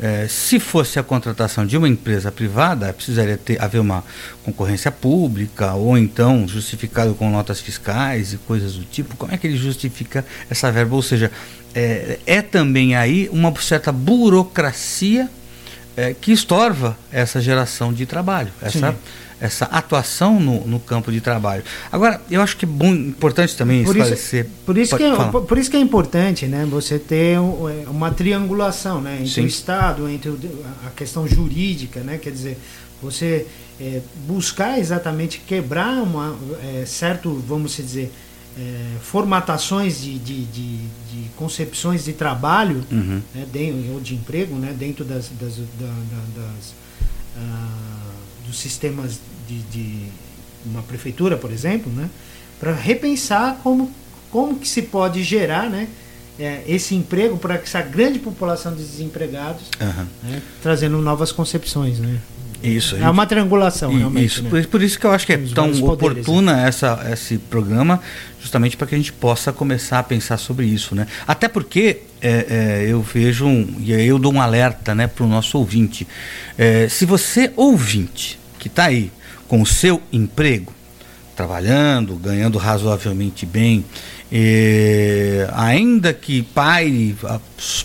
é, 0.00 0.26
se 0.28 0.58
fosse 0.58 0.98
a 0.98 1.04
contratação 1.04 1.64
de 1.64 1.76
uma 1.76 1.88
empresa 1.88 2.32
privada, 2.32 2.92
precisaria 2.92 3.36
ter, 3.36 3.62
haver 3.62 3.80
uma 3.80 4.02
concorrência 4.44 4.90
pública, 4.90 5.74
ou 5.74 5.96
então 5.96 6.48
justificado 6.48 7.14
com 7.14 7.30
notas 7.30 7.60
fiscais 7.60 8.32
e 8.32 8.38
coisas 8.38 8.74
do 8.74 8.84
tipo. 8.84 9.16
Como 9.16 9.32
é 9.32 9.36
que 9.36 9.46
ele 9.46 9.56
justifica 9.56 10.24
essa 10.50 10.70
verba? 10.72 10.96
Ou 10.96 11.02
seja, 11.02 11.30
é, 11.72 12.18
é 12.26 12.42
também 12.42 12.96
aí 12.96 13.28
uma 13.32 13.54
certa 13.60 13.92
burocracia 13.92 15.30
é, 15.96 16.12
que 16.12 16.32
estorva 16.32 16.98
essa 17.12 17.40
geração 17.40 17.92
de 17.92 18.04
trabalho. 18.04 18.50
Essa, 18.60 18.90
Sim 18.90 18.98
essa 19.40 19.66
atuação 19.66 20.40
no, 20.40 20.66
no 20.66 20.80
campo 20.80 21.12
de 21.12 21.20
trabalho. 21.20 21.62
Agora, 21.92 22.20
eu 22.30 22.40
acho 22.40 22.56
que 22.56 22.64
é 22.64 22.68
bom, 22.68 22.94
importante 22.94 23.56
também 23.56 23.84
por 23.84 23.96
esclarecer. 23.96 24.44
Isso, 24.44 24.54
por, 24.64 24.78
isso 24.78 24.96
que 24.96 25.02
é, 25.02 25.14
por 25.14 25.58
isso 25.58 25.70
que 25.70 25.76
é 25.76 25.80
importante 25.80 26.46
né, 26.46 26.66
você 26.68 26.98
ter 26.98 27.36
é, 27.36 27.38
uma 27.88 28.10
triangulação 28.10 29.00
né, 29.00 29.16
entre 29.16 29.28
Sim. 29.28 29.42
o 29.42 29.46
Estado, 29.46 30.08
entre 30.08 30.30
a 30.86 30.90
questão 30.90 31.26
jurídica, 31.28 32.00
né, 32.00 32.18
quer 32.18 32.30
dizer, 32.30 32.58
você 33.02 33.46
é, 33.80 34.00
buscar 34.26 34.78
exatamente 34.78 35.38
quebrar 35.46 36.02
uma 36.02 36.36
é, 36.62 36.86
certo, 36.86 37.30
vamos 37.46 37.76
dizer, 37.76 38.10
é, 38.58 38.98
formatações 39.02 40.00
de, 40.00 40.18
de, 40.18 40.44
de, 40.46 40.76
de, 40.78 41.28
concepções 41.36 42.06
de 42.06 42.14
trabalho 42.14 42.82
uhum. 42.90 43.20
né, 43.34 43.46
de, 43.52 43.90
ou 43.92 44.00
de 44.00 44.14
emprego 44.14 44.54
né, 44.54 44.74
dentro 44.76 45.04
das, 45.04 45.28
das, 45.38 45.56
da, 45.56 45.86
da, 45.86 46.42
das 46.42 46.70
uh, 47.36 48.25
dos 48.46 48.58
sistemas 48.58 49.18
de, 49.48 49.58
de 49.62 50.08
uma 50.64 50.82
prefeitura, 50.82 51.36
por 51.36 51.52
exemplo, 51.52 51.90
né, 51.92 52.08
para 52.58 52.74
repensar 52.74 53.58
como, 53.62 53.90
como 54.30 54.58
que 54.58 54.68
se 54.68 54.82
pode 54.82 55.22
gerar 55.22 55.70
né, 55.70 55.88
é, 56.38 56.62
esse 56.66 56.94
emprego 56.94 57.38
para 57.38 57.54
essa 57.54 57.80
grande 57.82 58.18
população 58.18 58.74
de 58.74 58.82
desempregados, 58.82 59.70
uhum. 59.80 60.06
né, 60.22 60.42
trazendo 60.62 60.98
novas 60.98 61.32
concepções. 61.32 61.98
Né. 61.98 62.20
Isso, 62.62 62.96
é 62.96 63.08
uma 63.08 63.26
triangulação, 63.26 63.92
e, 63.92 63.98
realmente. 63.98 64.26
Isso, 64.26 64.42
né? 64.42 64.50
por, 64.50 64.66
por, 64.66 64.82
isso 64.82 64.98
que 64.98 65.06
eu 65.06 65.12
acho 65.12 65.26
que 65.26 65.32
é 65.32 65.36
tão 65.54 65.70
oportuna 65.84 66.56
né? 66.56 66.68
essa, 66.68 67.06
esse 67.12 67.38
programa, 67.38 68.00
justamente 68.40 68.76
para 68.76 68.86
que 68.86 68.94
a 68.94 68.98
gente 68.98 69.12
possa 69.12 69.52
começar 69.52 69.98
a 69.98 70.02
pensar 70.02 70.36
sobre 70.38 70.66
isso. 70.66 70.94
Né? 70.94 71.06
Até 71.26 71.48
porque 71.48 72.02
é, 72.20 72.46
é, 72.48 72.86
eu 72.88 73.02
vejo, 73.02 73.46
um, 73.46 73.76
e 73.80 73.92
aí 73.92 74.06
eu 74.06 74.18
dou 74.18 74.32
um 74.32 74.40
alerta 74.40 74.94
né, 74.94 75.06
para 75.06 75.24
o 75.24 75.28
nosso 75.28 75.58
ouvinte. 75.58 76.06
É, 76.56 76.88
se 76.88 77.04
você, 77.04 77.52
ouvinte, 77.56 78.38
que 78.58 78.68
está 78.68 78.86
aí 78.86 79.12
com 79.46 79.60
o 79.62 79.66
seu 79.66 80.02
emprego, 80.12 80.72
trabalhando, 81.36 82.16
ganhando 82.16 82.56
razoavelmente 82.58 83.44
bem, 83.44 83.84
e, 84.30 85.46
ainda 85.52 86.12
que 86.12 86.42
paire 86.42 87.16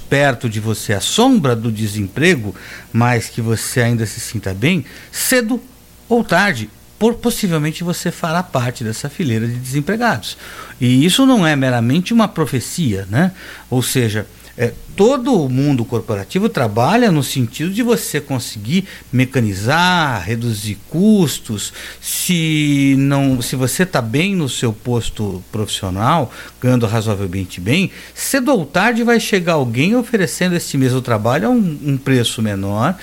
perto 0.10 0.50
de 0.50 0.60
você 0.60 0.94
a 0.94 1.00
sombra 1.00 1.56
do 1.56 1.72
desemprego, 1.72 2.56
mas 2.92 3.30
que 3.30 3.42
você 3.42 3.82
ainda 3.82 4.06
se 4.06 4.20
sinta 4.20 4.54
bem, 4.54 4.86
cedo 5.12 5.62
ou 6.10 6.24
tarde, 6.24 6.70
por, 6.98 7.16
possivelmente 7.16 7.84
você 7.84 8.12
fará 8.12 8.44
parte 8.44 8.84
dessa 8.84 9.10
fileira 9.10 9.48
de 9.48 9.56
desempregados. 9.56 10.38
E 10.80 11.06
isso 11.06 11.26
não 11.26 11.46
é 11.46 11.56
meramente 11.56 12.14
uma 12.14 12.28
profecia, 12.28 13.08
né? 13.10 13.32
Ou 13.70 13.82
seja, 13.82 14.28
é, 14.62 14.72
todo 14.96 15.34
o 15.34 15.50
mundo 15.50 15.84
corporativo 15.84 16.48
trabalha 16.48 17.12
no 17.12 17.24
sentido 17.24 17.72
de 17.72 17.82
você 17.82 18.22
conseguir 18.22 18.86
mecanizar, 19.12 20.24
reduzir 20.24 20.78
custos. 20.88 21.74
Se 22.00 22.94
não, 23.00 23.42
se 23.42 23.56
você 23.56 23.82
está 23.82 24.00
bem 24.00 24.36
no 24.36 24.48
seu 24.48 24.72
posto 24.72 25.44
profissional, 25.52 26.32
ganhando 26.62 26.86
razoavelmente 26.86 27.60
bem, 27.60 27.90
cedo 28.14 28.52
ou 28.52 28.64
tarde 28.64 29.04
vai 29.04 29.20
chegar 29.20 29.54
alguém 29.54 29.96
oferecendo 29.96 30.56
esse 30.56 30.78
mesmo 30.78 31.02
trabalho 31.02 31.48
a 31.48 31.50
um, 31.50 31.80
um 31.84 31.98
preço 31.98 32.40
menor. 32.40 32.96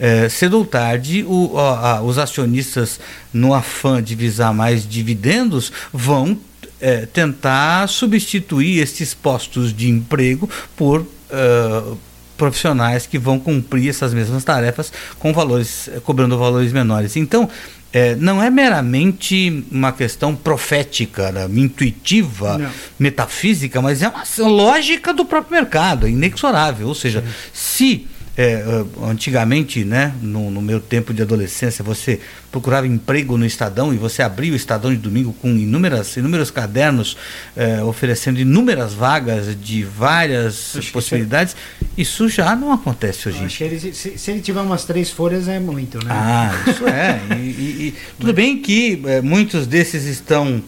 É, 0.00 0.30
cedo 0.30 0.56
ou 0.56 0.64
tarde, 0.64 1.26
o, 1.28 1.58
a, 1.58 2.00
os 2.00 2.16
acionistas, 2.16 2.98
no 3.34 3.52
afã 3.52 4.02
de 4.02 4.14
visar 4.14 4.54
mais 4.54 4.88
dividendos, 4.88 5.70
vão 5.92 6.38
é, 6.82 7.06
tentar 7.06 7.88
substituir 7.88 8.80
esses 8.80 9.14
postos 9.14 9.72
de 9.72 9.88
emprego 9.88 10.50
por 10.76 11.00
uh, 11.00 11.98
profissionais 12.36 13.06
que 13.06 13.18
vão 13.18 13.38
cumprir 13.38 13.88
essas 13.88 14.12
mesmas 14.12 14.42
tarefas 14.42 14.92
com 15.20 15.32
valores, 15.32 15.88
cobrando 16.02 16.36
valores 16.36 16.72
menores. 16.72 17.16
Então, 17.16 17.48
é, 17.92 18.16
não 18.16 18.42
é 18.42 18.50
meramente 18.50 19.64
uma 19.70 19.92
questão 19.92 20.34
profética, 20.34 21.30
né, 21.30 21.46
intuitiva, 21.54 22.58
não. 22.58 22.70
metafísica, 22.98 23.80
mas 23.80 24.02
é 24.02 24.08
uma 24.08 24.24
lógica 24.48 25.14
do 25.14 25.24
próprio 25.24 25.54
mercado, 25.54 26.08
inexorável. 26.08 26.88
Ou 26.88 26.94
seja, 26.94 27.22
Sim. 27.22 27.28
se 27.52 28.06
é, 28.36 28.64
antigamente, 29.02 29.84
né, 29.84 30.14
no, 30.22 30.50
no, 30.50 30.62
meu 30.62 30.80
tempo 30.80 31.12
de 31.12 31.20
adolescência, 31.20 31.84
você 31.84 32.18
procurava 32.50 32.86
emprego 32.86 33.36
no 33.36 33.44
Estadão 33.44 33.92
e 33.92 33.98
você 33.98 34.22
abria 34.22 34.52
o 34.52 34.56
Estadão 34.56 34.90
de 34.90 34.96
domingo 34.96 35.34
com 35.34 35.48
inúmeras, 35.48 36.16
inúmeros 36.16 36.50
cadernos 36.50 37.16
é, 37.54 37.82
oferecendo 37.82 38.40
inúmeras 38.40 38.94
vagas 38.94 39.54
de 39.60 39.84
várias 39.84 40.76
Acho 40.76 40.92
possibilidades. 40.92 41.54
Isso 41.96 42.26
já 42.26 42.56
não 42.56 42.72
acontece 42.72 43.28
hoje. 43.28 43.44
Acho 43.44 43.64
ele, 43.64 43.78
se, 43.78 44.18
se, 44.18 44.30
ele 44.30 44.40
tiver 44.40 44.62
umas 44.62 44.84
três 44.84 45.10
folhas 45.10 45.46
é 45.46 45.60
muito, 45.60 45.98
né? 45.98 46.10
Ah, 46.10 46.64
isso 46.66 46.86
é. 46.88 47.20
e, 47.36 47.42
e, 47.42 47.88
e, 47.88 47.94
tudo 48.18 48.32
bem 48.32 48.62
que 48.62 49.02
é, 49.04 49.20
muitos 49.20 49.66
desses 49.66 50.04
estão 50.04 50.62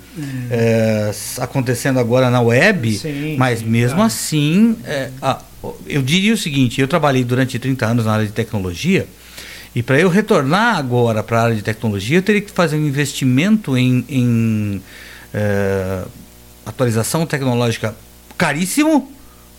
é. 0.50 1.10
acontecendo 1.38 1.98
agora 1.98 2.28
na 2.28 2.42
web, 2.42 2.94
sim, 2.94 3.36
mas 3.38 3.60
sim, 3.60 3.66
mesmo 3.66 4.00
tá. 4.00 4.04
assim, 4.04 4.76
a, 5.22 5.40
eu 5.86 6.02
diria 6.02 6.34
o 6.34 6.36
seguinte: 6.36 6.80
eu 6.80 6.88
trabalhei 6.88 7.24
durante 7.24 7.58
30 7.58 7.86
anos 7.86 8.04
na 8.06 8.12
área 8.12 8.26
de 8.26 8.32
tecnologia. 8.32 9.06
E 9.74 9.82
para 9.82 9.98
eu 9.98 10.08
retornar 10.08 10.76
agora 10.76 11.22
para 11.22 11.40
a 11.40 11.42
área 11.44 11.56
de 11.56 11.62
tecnologia, 11.62 12.18
eu 12.18 12.22
teria 12.22 12.40
que 12.40 12.50
fazer 12.50 12.76
um 12.76 12.86
investimento 12.86 13.76
em, 13.76 14.04
em 14.08 14.82
é, 15.32 16.04
atualização 16.64 17.26
tecnológica 17.26 17.94
caríssimo 18.38 19.12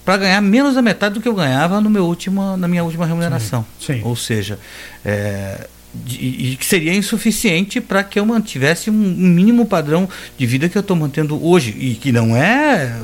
para 0.05 0.17
ganhar 0.17 0.41
menos 0.41 0.75
da 0.75 0.81
metade 0.81 1.15
do 1.15 1.21
que 1.21 1.27
eu 1.27 1.33
ganhava 1.33 1.81
no 1.81 1.89
meu 1.89 2.05
último, 2.05 2.55
na 2.55 2.67
minha 2.67 2.83
última 2.83 3.05
remuneração. 3.05 3.65
Sim, 3.77 3.95
sim. 3.95 4.01
Ou 4.05 4.15
seja, 4.15 4.57
é, 5.03 5.67
e 6.07 6.55
que 6.59 6.65
seria 6.65 6.93
insuficiente 6.93 7.81
para 7.81 8.03
que 8.03 8.19
eu 8.19 8.25
mantivesse 8.25 8.89
um, 8.89 8.93
um, 8.93 9.27
mínimo 9.27 9.65
padrão 9.65 10.07
de 10.37 10.45
vida 10.45 10.69
que 10.69 10.77
eu 10.77 10.81
estou 10.81 10.95
mantendo 10.95 11.43
hoje 11.43 11.75
e 11.77 11.95
que 11.95 12.11
não 12.11 12.35
é 12.35 12.95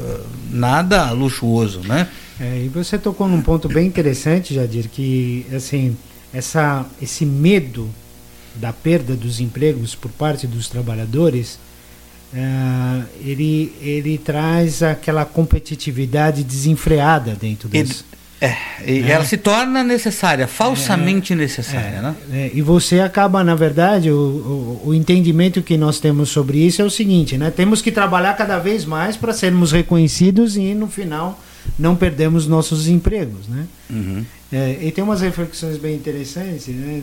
nada 0.52 1.12
luxuoso, 1.12 1.82
né? 1.82 2.08
É, 2.42 2.64
e 2.66 2.70
você 2.70 2.98
tocou 2.98 3.28
num 3.28 3.42
ponto 3.42 3.70
bem 3.70 3.86
interessante, 3.86 4.56
Jadir, 4.56 4.90
que 4.90 5.46
assim 5.56 5.96
essa, 6.34 6.86
esse 7.00 7.24
medo 7.24 7.88
da 8.56 8.74
perda 8.74 9.16
dos 9.16 9.40
empregos 9.40 9.94
por 9.94 10.10
parte 10.12 10.48
dos 10.48 10.68
trabalhadores, 10.68 11.60
é, 12.34 13.04
ele, 13.24 13.74
ele 13.80 14.18
traz 14.18 14.82
aquela 14.82 15.24
competitividade 15.24 16.44
desenfreada 16.44 17.36
dentro 17.40 17.70
das. 17.70 18.04
É, 18.44 18.58
e 18.88 19.04
é. 19.04 19.12
ela 19.12 19.24
se 19.24 19.38
torna 19.38 19.84
necessária, 19.84 20.48
falsamente 20.48 21.34
é, 21.34 21.36
necessária. 21.36 21.98
É, 21.98 22.02
né? 22.02 22.16
É, 22.34 22.52
e 22.56 22.62
você 22.64 23.00
acaba, 23.00 23.44
na 23.44 23.54
verdade, 23.54 24.10
o, 24.10 24.16
o, 24.16 24.82
o, 24.88 24.94
entendimento 24.96 25.62
que 25.62 25.78
nós 25.78 26.00
temos 26.00 26.30
sobre 26.30 26.58
isso 26.58 26.82
é 26.82 26.86
o 26.86 26.90
seguinte: 26.90 27.38
né? 27.38 27.52
temos 27.52 27.84
que 27.84 27.92
trabalhar 27.92 28.34
cada 28.34 28.58
vez 28.58 28.84
mais 28.84 29.16
para 29.16 29.32
sermos 29.32 29.72
reconhecidos 29.72 30.58
e, 30.58 30.74
no 30.74 30.88
final, 30.88 31.40
não 31.78 31.96
perdemos 31.96 32.48
nossos 32.48 32.88
empregos. 32.88 33.48
Né? 33.48 33.66
Uhum. 33.90 34.26
É, 34.52 34.78
e 34.82 34.92
tem 34.92 35.04
umas 35.04 35.22
reflexões 35.22 35.78
bem 35.78 35.96
interessantes. 35.96 36.68
Né? 36.68 37.02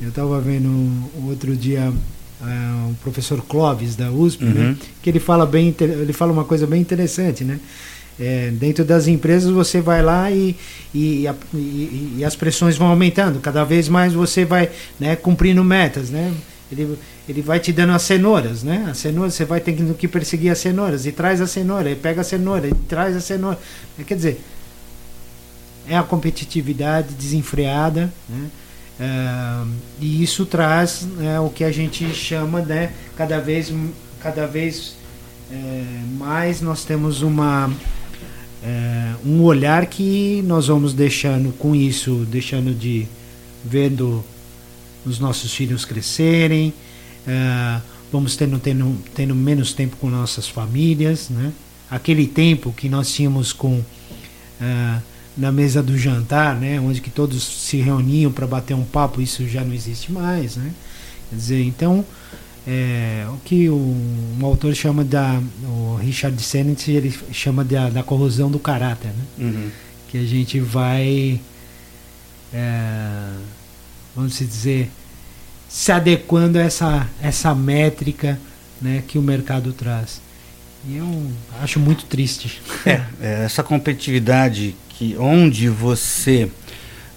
Eu 0.00 0.08
estava 0.08 0.40
vendo 0.40 0.68
um, 0.68 1.28
outro 1.28 1.56
dia 1.56 1.90
uh, 1.90 2.90
o 2.90 2.94
professor 3.02 3.42
Clóvis 3.42 3.96
da 3.96 4.10
USP, 4.10 4.44
né? 4.44 4.50
uhum. 4.50 4.68
né? 4.70 4.76
que 5.02 5.10
ele 5.10 5.20
fala 5.20 5.46
bem, 5.46 5.74
ele 5.78 6.12
fala 6.12 6.32
uma 6.32 6.44
coisa 6.44 6.66
bem 6.66 6.80
interessante, 6.80 7.44
né? 7.44 7.58
É, 8.18 8.50
dentro 8.50 8.84
das 8.84 9.08
empresas 9.08 9.50
você 9.50 9.80
vai 9.80 10.02
lá 10.02 10.30
e, 10.30 10.54
e, 10.94 11.26
e, 11.54 12.16
e, 12.18 12.24
as 12.24 12.36
pressões 12.36 12.76
vão 12.76 12.88
aumentando, 12.88 13.40
cada 13.40 13.64
vez 13.64 13.88
mais 13.88 14.12
você 14.12 14.44
vai 14.44 14.68
né, 14.98 15.16
cumprindo 15.16 15.64
metas, 15.64 16.10
né? 16.10 16.30
Ele, 16.70 16.96
ele 17.28 17.42
vai 17.42 17.58
te 17.58 17.72
dando 17.72 17.92
as 17.92 18.02
cenouras, 18.02 18.62
né? 18.62 18.86
A 18.90 18.94
cenoura, 18.94 19.30
você 19.30 19.44
vai 19.44 19.60
tendo 19.60 19.94
que 19.94 20.06
perseguir 20.06 20.50
as 20.50 20.58
cenouras, 20.58 21.06
e 21.06 21.12
traz 21.12 21.40
a 21.40 21.46
cenoura, 21.46 21.90
e 21.90 21.96
pega 21.96 22.20
a 22.20 22.24
cenoura, 22.24 22.68
e 22.68 22.74
traz 22.88 23.16
a 23.16 23.20
cenoura. 23.20 23.58
Quer 24.06 24.14
dizer, 24.14 24.40
é 25.88 25.96
a 25.96 26.02
competitividade 26.02 27.14
desenfreada, 27.14 28.12
né? 28.28 28.50
É, 29.00 29.66
e 29.98 30.22
isso 30.22 30.44
traz 30.44 31.08
é, 31.22 31.40
o 31.40 31.48
que 31.48 31.64
a 31.64 31.72
gente 31.72 32.12
chama, 32.12 32.60
né, 32.60 32.92
cada 33.16 33.40
vez, 33.40 33.72
cada 34.20 34.46
vez 34.46 34.94
é, 35.50 35.84
mais 36.18 36.60
nós 36.60 36.84
temos 36.84 37.22
uma 37.22 37.72
é, 38.62 39.14
um 39.24 39.42
olhar 39.42 39.86
que 39.86 40.42
nós 40.42 40.66
vamos 40.66 40.92
deixando 40.92 41.50
com 41.56 41.74
isso, 41.74 42.26
deixando 42.30 42.74
de 42.74 43.06
vendo 43.64 44.22
os 45.04 45.18
nossos 45.18 45.52
filhos 45.52 45.84
crescerem, 45.84 46.72
é, 47.26 47.80
vamos 48.12 48.36
tendo, 48.36 48.58
tendo, 48.58 48.96
tendo 49.14 49.34
menos 49.34 49.72
tempo 49.72 49.96
com 49.96 50.08
nossas 50.08 50.48
famílias, 50.48 51.28
né? 51.28 51.52
Aquele 51.90 52.26
tempo 52.26 52.72
que 52.72 52.88
nós 52.88 53.12
tínhamos 53.12 53.52
com 53.52 53.82
é, 54.60 54.98
na 55.36 55.50
mesa 55.50 55.82
do 55.82 55.96
jantar, 55.96 56.56
né, 56.56 56.78
onde 56.80 57.00
que 57.00 57.10
todos 57.10 57.42
se 57.42 57.78
reuniam 57.78 58.30
para 58.30 58.46
bater 58.46 58.74
um 58.74 58.84
papo, 58.84 59.22
isso 59.22 59.48
já 59.48 59.64
não 59.64 59.72
existe 59.72 60.12
mais, 60.12 60.56
né? 60.56 60.72
Quer 61.30 61.36
dizer, 61.36 61.62
então 61.62 62.04
é, 62.66 63.26
o 63.28 63.38
que 63.44 63.68
o, 63.68 63.74
um 63.76 64.44
autor 64.44 64.74
chama 64.74 65.02
da 65.02 65.40
o 65.64 65.96
Richard 65.96 66.40
Sennett 66.42 66.90
ele 66.90 67.14
chama 67.32 67.64
da, 67.64 67.88
da 67.88 68.02
corrosão 68.02 68.50
do 68.50 68.58
caráter, 68.58 69.08
né? 69.08 69.24
Uhum. 69.38 69.70
Que 70.08 70.18
a 70.18 70.24
gente 70.24 70.60
vai 70.60 71.40
é, 72.52 73.32
vamos 74.14 74.38
dizer 74.38 74.90
se 75.68 75.92
adequando 75.92 76.58
a 76.58 76.62
essa 76.62 77.08
essa 77.22 77.54
métrica, 77.54 78.38
né, 78.80 79.02
que 79.06 79.18
o 79.18 79.22
mercado 79.22 79.72
traz. 79.72 80.20
E 80.88 80.96
eu 80.96 81.30
acho 81.62 81.78
muito 81.78 82.04
triste. 82.06 82.60
É, 82.86 83.02
é 83.20 83.44
essa 83.44 83.62
competitividade 83.62 84.74
que 84.88 85.16
onde 85.18 85.68
você 85.68 86.50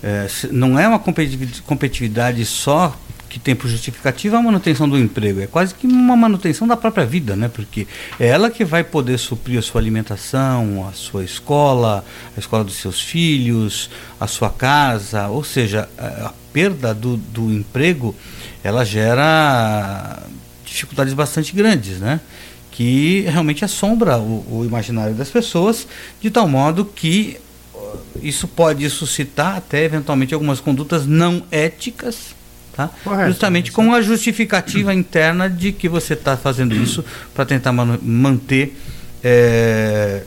é, 0.03 0.27
não 0.51 0.77
é 0.77 0.87
uma 0.87 0.99
competitividade 0.99 2.45
só 2.45 2.97
que 3.29 3.39
tem 3.39 3.55
por 3.55 3.67
justificativa 3.67 4.37
a 4.37 4.41
manutenção 4.43 4.87
do 4.87 4.95
emprego, 4.95 5.41
é 5.41 5.47
quase 5.47 5.73
que 5.73 5.87
uma 5.87 6.15
manutenção 6.15 6.67
da 6.67 6.77
própria 6.77 7.03
vida, 7.03 7.35
né? 7.35 7.47
Porque 7.47 7.87
é 8.19 8.27
ela 8.27 8.51
que 8.51 8.63
vai 8.63 8.83
poder 8.83 9.17
suprir 9.17 9.57
a 9.57 9.61
sua 9.63 9.81
alimentação, 9.81 10.87
a 10.87 10.93
sua 10.93 11.23
escola, 11.23 12.05
a 12.37 12.39
escola 12.39 12.63
dos 12.63 12.75
seus 12.75 13.01
filhos, 13.01 13.89
a 14.19 14.27
sua 14.27 14.51
casa, 14.51 15.29
ou 15.29 15.43
seja, 15.43 15.89
a, 15.97 16.31
perda 16.53 16.93
do, 16.93 17.17
do 17.17 17.51
emprego, 17.51 18.15
ela 18.63 18.85
gera 18.85 20.23
dificuldades 20.63 21.13
bastante 21.13 21.53
grandes, 21.53 21.99
né? 21.99 22.21
Que 22.71 23.21
realmente 23.27 23.65
assombra 23.65 24.17
o, 24.17 24.59
o 24.59 24.65
imaginário 24.65 25.13
das 25.15 25.29
pessoas, 25.29 25.87
de 26.21 26.29
tal 26.31 26.47
modo 26.47 26.85
que 26.85 27.37
isso 28.21 28.47
pode 28.47 28.89
suscitar 28.89 29.57
até 29.57 29.83
eventualmente 29.83 30.33
algumas 30.33 30.59
condutas 30.59 31.05
não 31.05 31.43
éticas, 31.51 32.35
tá? 32.75 32.89
Correto, 33.03 33.29
justamente 33.29 33.71
com 33.71 33.93
a 33.93 34.01
justificativa 34.01 34.93
interna 34.93 35.49
de 35.49 35.71
que 35.71 35.89
você 35.89 36.13
está 36.13 36.37
fazendo 36.37 36.75
isso 36.75 37.03
para 37.33 37.45
tentar 37.45 37.71
manter. 37.71 38.77
É, 39.23 40.23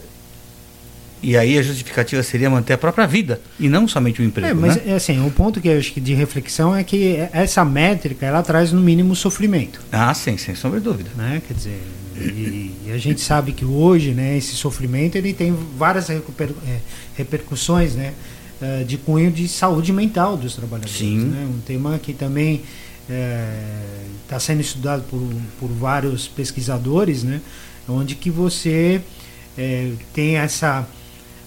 e 1.23 1.37
aí 1.37 1.59
a 1.59 1.63
justificativa 1.63 2.23
seria 2.23 2.49
manter 2.51 2.75
a 2.75 2.79
própria 2.79 3.07
vida 3.07 3.41
e 3.59 3.69
não 3.69 3.89
somente 3.89 4.21
o 4.21 4.25
emprego. 4.25 4.49
É, 4.49 4.55
mas 4.55 4.77
né? 4.77 4.95
assim, 4.95 5.25
o 5.27 5.31
ponto 5.31 5.61
que 5.61 5.69
eu 5.69 5.79
acho 5.79 5.93
que 5.93 6.01
de 6.01 6.15
reflexão 6.15 6.75
é 6.75 6.85
que 6.85 7.17
essa 7.33 7.65
métrica 7.65 8.27
ela 8.27 8.43
traz 8.43 8.73
no 8.73 8.81
mínimo 8.81 9.17
sofrimento. 9.17 9.81
Ah, 9.91 10.13
sim, 10.15 10.37
sem 10.37 10.55
sombra 10.55 10.79
de 10.79 10.85
dúvida. 10.85 11.11
Né? 11.17 11.43
Quer 11.47 11.55
dizer, 11.55 11.83
e, 12.17 12.73
e, 12.87 12.93
a 12.93 12.99
gente 12.99 13.21
sabe 13.21 13.53
que 13.53 13.65
hoje, 13.65 14.13
né, 14.13 14.37
esse 14.37 14.55
sofrimento 14.55 15.17
ele 15.17 15.33
tem 15.33 15.57
várias 15.77 16.09
é, 16.11 16.21
repercussões, 17.15 17.95
né, 17.95 18.13
uh, 18.61 18.85
de 18.85 18.97
cunho 18.97 19.31
de 19.31 19.49
saúde 19.49 19.93
mental 19.93 20.37
dos 20.37 20.55
trabalhadores. 20.55 20.97
Sim. 20.97 21.19
Né? 21.19 21.47
Um 21.51 21.61
tema 21.61 21.99
que 21.99 22.13
também 22.13 22.63
está 24.25 24.37
é, 24.37 24.39
sendo 24.39 24.61
estudado 24.61 25.05
por, 25.11 25.21
por 25.61 25.69
vários 25.69 26.27
pesquisadores, 26.27 27.23
né, 27.23 27.41
onde 27.89 28.15
que 28.15 28.31
você 28.31 29.01
é, 29.57 29.93
tem 30.13 30.37
essa 30.37 30.87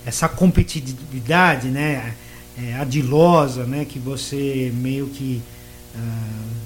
essa 0.05 0.27
competitividade, 0.27 1.67
né, 1.67 2.13
é, 2.57 2.75
adilosa, 2.75 3.65
né, 3.65 3.85
que 3.85 3.99
você 3.99 4.71
meio 4.75 5.07
que 5.07 5.41
uh, 5.95 6.59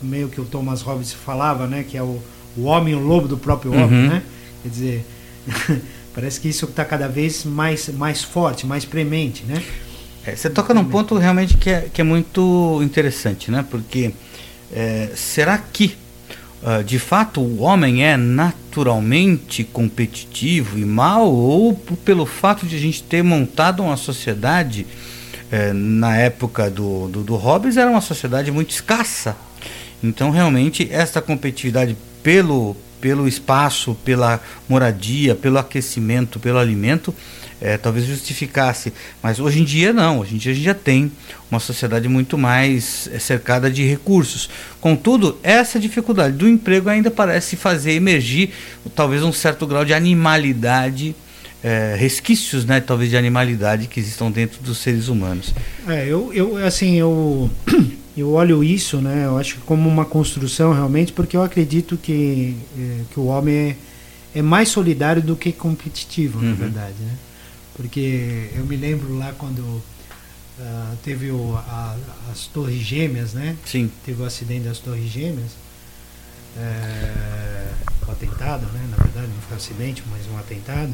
meio 0.00 0.28
que 0.28 0.40
o 0.40 0.44
Thomas 0.44 0.80
Hobbes 0.82 1.12
falava, 1.12 1.66
né, 1.66 1.84
que 1.86 1.96
é 1.96 2.02
o 2.02 2.22
o 2.58 2.64
homem 2.64 2.94
o 2.94 2.98
lobo 2.98 3.28
do 3.28 3.36
próprio 3.36 3.72
uhum. 3.72 3.84
homem, 3.84 4.08
né? 4.08 4.22
Quer 4.62 4.68
dizer, 4.68 5.06
parece 6.14 6.40
que 6.40 6.48
isso 6.48 6.64
está 6.64 6.84
cada 6.84 7.08
vez 7.08 7.44
mais, 7.44 7.88
mais 7.88 8.22
forte, 8.22 8.66
mais 8.66 8.84
premente, 8.84 9.44
né? 9.44 9.62
É, 10.26 10.34
você 10.34 10.50
toca 10.50 10.74
num 10.74 10.84
ponto 10.84 11.16
realmente 11.16 11.56
que 11.56 11.70
é, 11.70 11.88
que 11.92 12.00
é 12.00 12.04
muito 12.04 12.80
interessante, 12.82 13.50
né? 13.50 13.64
Porque 13.70 14.12
é, 14.72 15.10
será 15.14 15.56
que 15.56 15.96
uh, 16.62 16.82
de 16.84 16.98
fato 16.98 17.40
o 17.40 17.60
homem 17.60 18.04
é 18.04 18.16
naturalmente 18.16 19.64
competitivo 19.64 20.78
e 20.78 20.84
mal 20.84 21.32
ou 21.32 21.74
pelo 22.04 22.26
fato 22.26 22.66
de 22.66 22.76
a 22.76 22.78
gente 22.78 23.02
ter 23.02 23.22
montado 23.22 23.82
uma 23.82 23.96
sociedade 23.96 24.86
é, 25.50 25.72
na 25.72 26.16
época 26.16 26.70
do, 26.70 27.08
do, 27.08 27.22
do 27.22 27.36
Hobbes 27.36 27.76
era 27.76 27.90
uma 27.90 28.00
sociedade 28.00 28.50
muito 28.50 28.70
escassa. 28.70 29.36
Então 30.02 30.30
realmente 30.30 30.88
esta 30.90 31.22
competitividade 31.22 31.96
pelo 32.22 32.76
pelo 33.00 33.28
espaço, 33.28 33.96
pela 34.04 34.40
moradia, 34.68 35.34
pelo 35.34 35.58
aquecimento, 35.58 36.40
pelo 36.40 36.58
alimento, 36.58 37.14
é, 37.60 37.76
talvez 37.76 38.06
justificasse. 38.06 38.92
Mas 39.22 39.40
hoje 39.40 39.60
em 39.60 39.64
dia 39.64 39.92
não, 39.92 40.20
hoje 40.20 40.34
em 40.34 40.38
dia 40.38 40.52
a 40.52 40.54
gente 40.54 40.64
já 40.64 40.74
tem 40.74 41.10
uma 41.50 41.60
sociedade 41.60 42.08
muito 42.08 42.36
mais 42.38 43.08
é, 43.12 43.18
cercada 43.18 43.70
de 43.70 43.84
recursos. 43.84 44.48
Contudo, 44.80 45.38
essa 45.42 45.78
dificuldade 45.78 46.36
do 46.36 46.48
emprego 46.48 46.88
ainda 46.88 47.10
parece 47.10 47.56
fazer 47.56 47.92
emergir 47.92 48.50
talvez 48.94 49.22
um 49.22 49.32
certo 49.32 49.66
grau 49.66 49.84
de 49.84 49.94
animalidade. 49.94 51.14
É, 51.60 51.96
resquícios, 51.98 52.64
né, 52.64 52.80
talvez 52.80 53.10
de 53.10 53.16
animalidade 53.16 53.88
que 53.88 53.98
existam 53.98 54.30
dentro 54.30 54.62
dos 54.62 54.78
seres 54.78 55.08
humanos. 55.08 55.52
É, 55.88 56.06
eu, 56.06 56.32
eu 56.32 56.64
assim, 56.64 56.94
eu 56.94 57.50
eu 58.16 58.30
olho 58.30 58.62
isso, 58.62 58.98
né, 58.98 59.24
eu 59.24 59.36
acho 59.36 59.58
como 59.66 59.88
uma 59.88 60.04
construção 60.04 60.72
realmente, 60.72 61.12
porque 61.12 61.36
eu 61.36 61.42
acredito 61.42 61.96
que, 61.96 62.54
é, 62.78 63.00
que 63.12 63.18
o 63.18 63.26
homem 63.26 63.76
é, 64.34 64.38
é 64.38 64.40
mais 64.40 64.68
solidário 64.68 65.20
do 65.20 65.34
que 65.34 65.50
competitivo, 65.50 66.38
uhum. 66.38 66.50
na 66.50 66.54
verdade, 66.54 66.94
né? 67.00 67.10
Porque 67.78 68.50
eu 68.56 68.66
me 68.66 68.76
lembro 68.76 69.16
lá 69.16 69.32
quando 69.38 69.60
uh, 69.60 70.96
teve 71.04 71.30
o, 71.30 71.56
a, 71.56 71.96
as 72.30 72.46
Torres 72.48 72.80
Gêmeas, 72.82 73.34
né? 73.34 73.56
Sim. 73.64 73.88
Teve 74.04 74.20
o 74.20 74.24
acidente 74.24 74.64
das 74.64 74.78
Torres 74.78 75.08
Gêmeas. 75.08 75.52
É, 76.56 77.68
o 78.04 78.10
atentado, 78.10 78.66
né? 78.72 78.84
Na 78.90 78.96
verdade, 78.96 79.28
não 79.28 79.40
foi 79.42 79.54
um 79.54 79.56
acidente, 79.56 80.02
mas 80.10 80.22
um 80.26 80.36
atentado. 80.36 80.92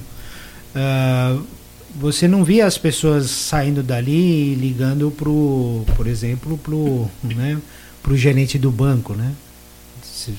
Uh, 0.76 1.46
você 1.94 2.28
não 2.28 2.44
via 2.44 2.66
as 2.66 2.76
pessoas 2.76 3.30
saindo 3.30 3.82
dali 3.82 4.52
e 4.52 4.54
ligando 4.54 5.10
pro, 5.10 5.86
por 5.96 6.06
exemplo, 6.06 6.58
pro, 6.58 7.08
né, 7.22 7.58
pro 8.02 8.14
gerente 8.14 8.58
do 8.58 8.70
banco, 8.70 9.14
né? 9.14 9.32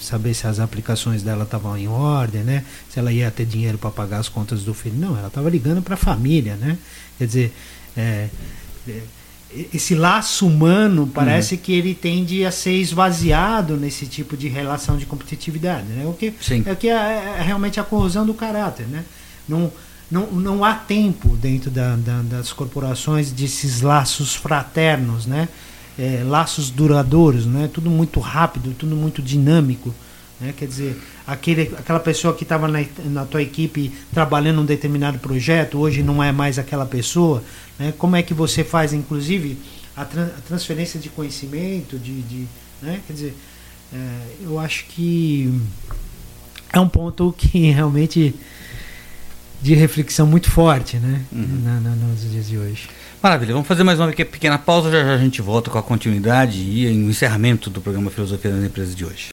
Saber 0.02 0.34
se 0.34 0.48
as 0.48 0.60
aplicações 0.60 1.24
dela 1.24 1.44
estavam 1.44 1.78
em 1.78 1.88
ordem, 1.88 2.44
né? 2.44 2.64
Se 2.90 3.00
ela 3.00 3.12
ia 3.12 3.30
ter 3.32 3.46
dinheiro 3.46 3.78
para 3.78 3.90
pagar 3.90 4.20
as 4.20 4.30
contas 4.30 4.64
do 4.64 4.74
filho. 4.74 4.96
Não, 4.98 5.18
ela 5.18 5.28
estava 5.28 5.50
ligando 5.50 5.82
para 5.82 5.96
a 5.96 5.98
família, 5.98 6.56
né? 6.56 6.78
Quer 7.18 7.28
dizer, 7.28 7.54
é, 7.96 8.30
é, 8.88 9.02
esse 9.74 9.96
laço 9.96 10.46
humano 10.48 11.10
parece 11.14 11.56
uhum. 11.56 11.62
que 11.62 11.72
ele 11.72 11.94
tende 11.94 12.46
a 12.46 12.52
ser 12.52 12.74
esvaziado 12.74 13.78
nesse 13.78 14.06
tipo 14.06 14.36
de 14.36 14.48
relação 14.48 14.98
de 14.98 15.06
competitividade, 15.06 15.88
né? 15.88 16.06
O 16.06 16.14
que 16.14 16.34
Sim. 16.42 16.64
é 16.66 16.76
que 16.76 16.90
é, 16.90 17.38
é 17.40 17.42
realmente 17.42 17.80
a 17.80 17.84
corrosão 17.84 18.26
do 18.26 18.34
caráter, 18.34 18.86
né? 18.88 19.04
Não, 19.48 19.72
não, 20.10 20.28
não 20.32 20.66
há 20.66 20.74
tempo 20.74 21.30
dentro 21.38 21.72
da, 21.72 21.96
da, 21.96 22.22
das 22.22 22.52
corporações 22.52 23.32
desses 23.32 23.82
laços 23.82 24.36
fraternos, 24.36 25.26
né? 25.26 25.48
É, 25.98 26.24
laços 26.26 26.70
duradouros, 26.70 27.46
né? 27.46 27.70
Tudo 27.72 27.90
muito 27.90 28.20
rápido, 28.20 28.74
tudo 28.78 28.96
muito 28.96 29.22
dinâmico. 29.22 29.94
Né? 30.40 30.54
Quer 30.58 30.68
dizer, 30.68 31.02
aquele, 31.26 31.74
aquela 31.78 32.00
pessoa 32.00 32.34
que 32.34 32.44
estava 32.44 32.68
na, 32.68 32.84
na 33.06 33.26
tua 33.26 33.42
equipe 33.42 33.92
trabalhando 34.14 34.62
um 34.62 34.66
determinado 34.66 35.20
projeto, 35.20 35.78
hoje 35.78 36.04
não 36.04 36.24
é 36.24 36.32
mais 36.32 36.60
aquela 36.60 36.86
pessoa. 36.86 37.44
Né? 37.80 37.94
Como 37.98 38.16
é 38.16 38.22
que 38.22 38.34
você 38.34 38.64
faz, 38.64 38.94
inclusive, 38.94 39.58
a, 39.96 40.04
tra 40.04 40.24
a 40.24 40.42
transferência 40.48 41.00
de 41.00 41.10
conhecimento, 41.10 41.98
de, 41.98 42.22
de 42.24 42.48
né? 42.82 43.00
Quer 43.08 43.14
dizer, 43.14 43.36
é, 43.94 44.22
eu 44.42 44.60
acho 44.60 44.86
que 44.88 45.54
é 46.72 46.80
um 46.80 46.90
ponto 46.90 47.34
que 47.38 47.72
realmente 47.72 48.36
de 49.62 49.74
reflexão 49.74 50.28
muito 50.28 50.50
forte, 50.50 50.98
né? 50.98 51.22
Uhum. 51.32 51.62
Na, 51.64 51.80
na, 51.80 51.90
nos 51.92 52.30
dias 52.30 52.48
de 52.48 52.58
hoje. 52.58 52.90
Maravilha, 53.22 53.54
vamos 53.54 53.68
fazer 53.68 53.84
mais 53.84 54.00
uma 54.00 54.12
pequena 54.12 54.58
pausa, 54.58 54.92
já, 54.92 55.04
já 55.04 55.16
a 55.16 55.18
gente 55.18 55.42
volta 55.42 55.72
com 55.72 55.78
a 55.78 55.84
continuidade 55.84 56.60
e 56.60 56.86
o 56.86 57.10
encerramento 57.10 57.70
do 57.70 57.82
programa 57.82 58.12
Filosofia 58.12 58.52
nas 58.52 58.64
Empresas 58.64 58.96
de 58.96 59.04
hoje. 59.04 59.30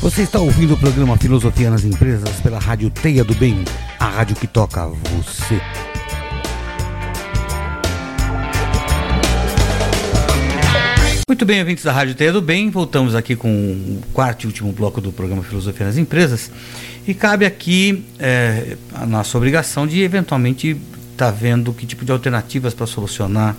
Você 0.00 0.22
está 0.22 0.40
ouvindo 0.40 0.74
o 0.74 0.76
programa 0.76 1.16
Filosofia 1.16 1.70
nas 1.70 1.84
Empresas 1.84 2.40
pela 2.40 2.58
Rádio 2.58 2.90
Teia 2.90 3.22
do 3.22 3.34
Bem, 3.34 3.64
a 4.00 4.08
rádio 4.08 4.34
que 4.34 4.46
toca 4.46 4.86
você. 4.86 5.60
Muito 11.28 11.46
bem, 11.46 11.60
ouvintes 11.60 11.84
da 11.84 11.92
Rádio 11.92 12.14
Teia 12.14 12.32
do 12.32 12.42
Bem, 12.42 12.68
voltamos 12.68 13.14
aqui 13.14 13.36
com 13.36 13.48
o 13.48 14.02
quarto 14.12 14.42
e 14.42 14.46
último 14.46 14.72
bloco 14.72 15.00
do 15.00 15.12
programa 15.12 15.42
Filosofia 15.42 15.86
nas 15.86 15.96
Empresas 15.96 16.50
e 17.06 17.14
cabe 17.14 17.44
aqui 17.44 18.04
é, 18.18 18.76
a 18.94 19.04
nossa 19.04 19.36
obrigação 19.36 19.86
de 19.86 20.02
eventualmente 20.02 20.76
está 21.12 21.30
vendo 21.30 21.72
que 21.72 21.86
tipo 21.86 22.04
de 22.04 22.12
alternativas 22.12 22.74
para 22.74 22.86
solucionar 22.86 23.56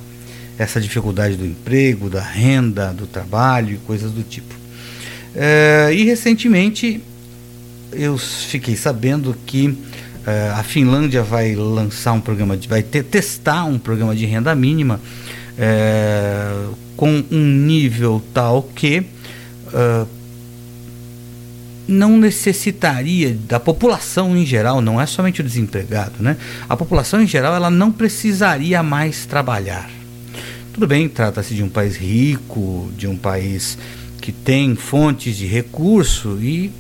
essa 0.58 0.80
dificuldade 0.80 1.36
do 1.36 1.46
emprego, 1.46 2.10
da 2.10 2.22
renda, 2.22 2.94
do 2.94 3.08
trabalho 3.08 3.76
e 3.76 3.78
coisas 3.78 4.12
do 4.12 4.24
tipo. 4.24 4.54
É, 5.36 5.90
e 5.94 6.04
recentemente 6.04 7.02
eu 7.92 8.18
fiquei 8.18 8.76
sabendo 8.76 9.36
que 9.46 9.78
é, 10.26 10.50
a 10.56 10.64
Finlândia 10.64 11.22
vai 11.22 11.56
lançar 11.56 12.14
um 12.14 12.22
programa, 12.22 12.56
de, 12.56 12.68
vai 12.68 12.82
testar 12.82 13.66
um 13.66 13.78
programa 13.78 14.16
de 14.16 14.26
renda 14.26 14.56
mínima 14.56 15.00
é, 15.58 16.52
com 16.96 17.24
um 17.30 17.46
nível 17.46 18.22
tal 18.34 18.64
que 18.64 19.06
é, 19.74 20.06
não 21.88 22.18
necessitaria 22.18 23.38
da 23.48 23.60
população 23.60 24.36
em 24.38 24.46
geral, 24.46 24.82
não 24.82 25.00
é 25.00 25.06
somente 25.06 25.42
o 25.42 25.44
desempregado, 25.44 26.14
né? 26.20 26.38
A 26.70 26.78
população 26.78 27.22
em 27.22 27.28
geral 27.28 27.54
ela 27.54 27.70
não 27.70 27.92
precisaria 27.92 28.82
mais 28.82 29.26
trabalhar. 29.26 29.90
Tudo 30.74 30.88
bem, 30.88 31.08
trata-se 31.08 31.54
de 31.54 31.62
um 31.62 31.70
país 31.70 31.96
rico, 31.96 32.92
de 32.98 33.08
um 33.08 33.18
país 33.18 33.78
que 34.22 34.32
tem 34.32 34.76
fontes 34.76 35.36
de 35.36 35.46
recurso 35.46 36.40
e 36.42 36.72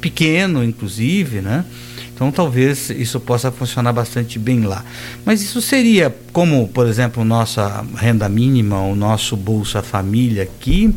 pequeno, 0.00 0.64
inclusive, 0.64 1.40
né? 1.40 1.64
Então 2.12 2.32
talvez 2.32 2.90
isso 2.90 3.20
possa 3.20 3.52
funcionar 3.52 3.92
bastante 3.92 4.40
bem 4.40 4.62
lá. 4.62 4.84
Mas 5.24 5.40
isso 5.40 5.62
seria 5.62 6.14
como, 6.32 6.66
por 6.66 6.88
exemplo, 6.88 7.24
nossa 7.24 7.84
renda 7.94 8.28
mínima, 8.28 8.80
o 8.80 8.96
nosso 8.96 9.36
Bolsa 9.36 9.82
Família 9.82 10.42
aqui, 10.42 10.92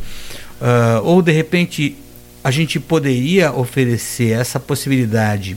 uh, 0.59 1.03
ou 1.03 1.21
de 1.21 1.31
repente 1.31 1.95
a 2.43 2.49
gente 2.51 2.79
poderia 2.79 3.51
oferecer 3.51 4.31
essa 4.31 4.59
possibilidade 4.59 5.55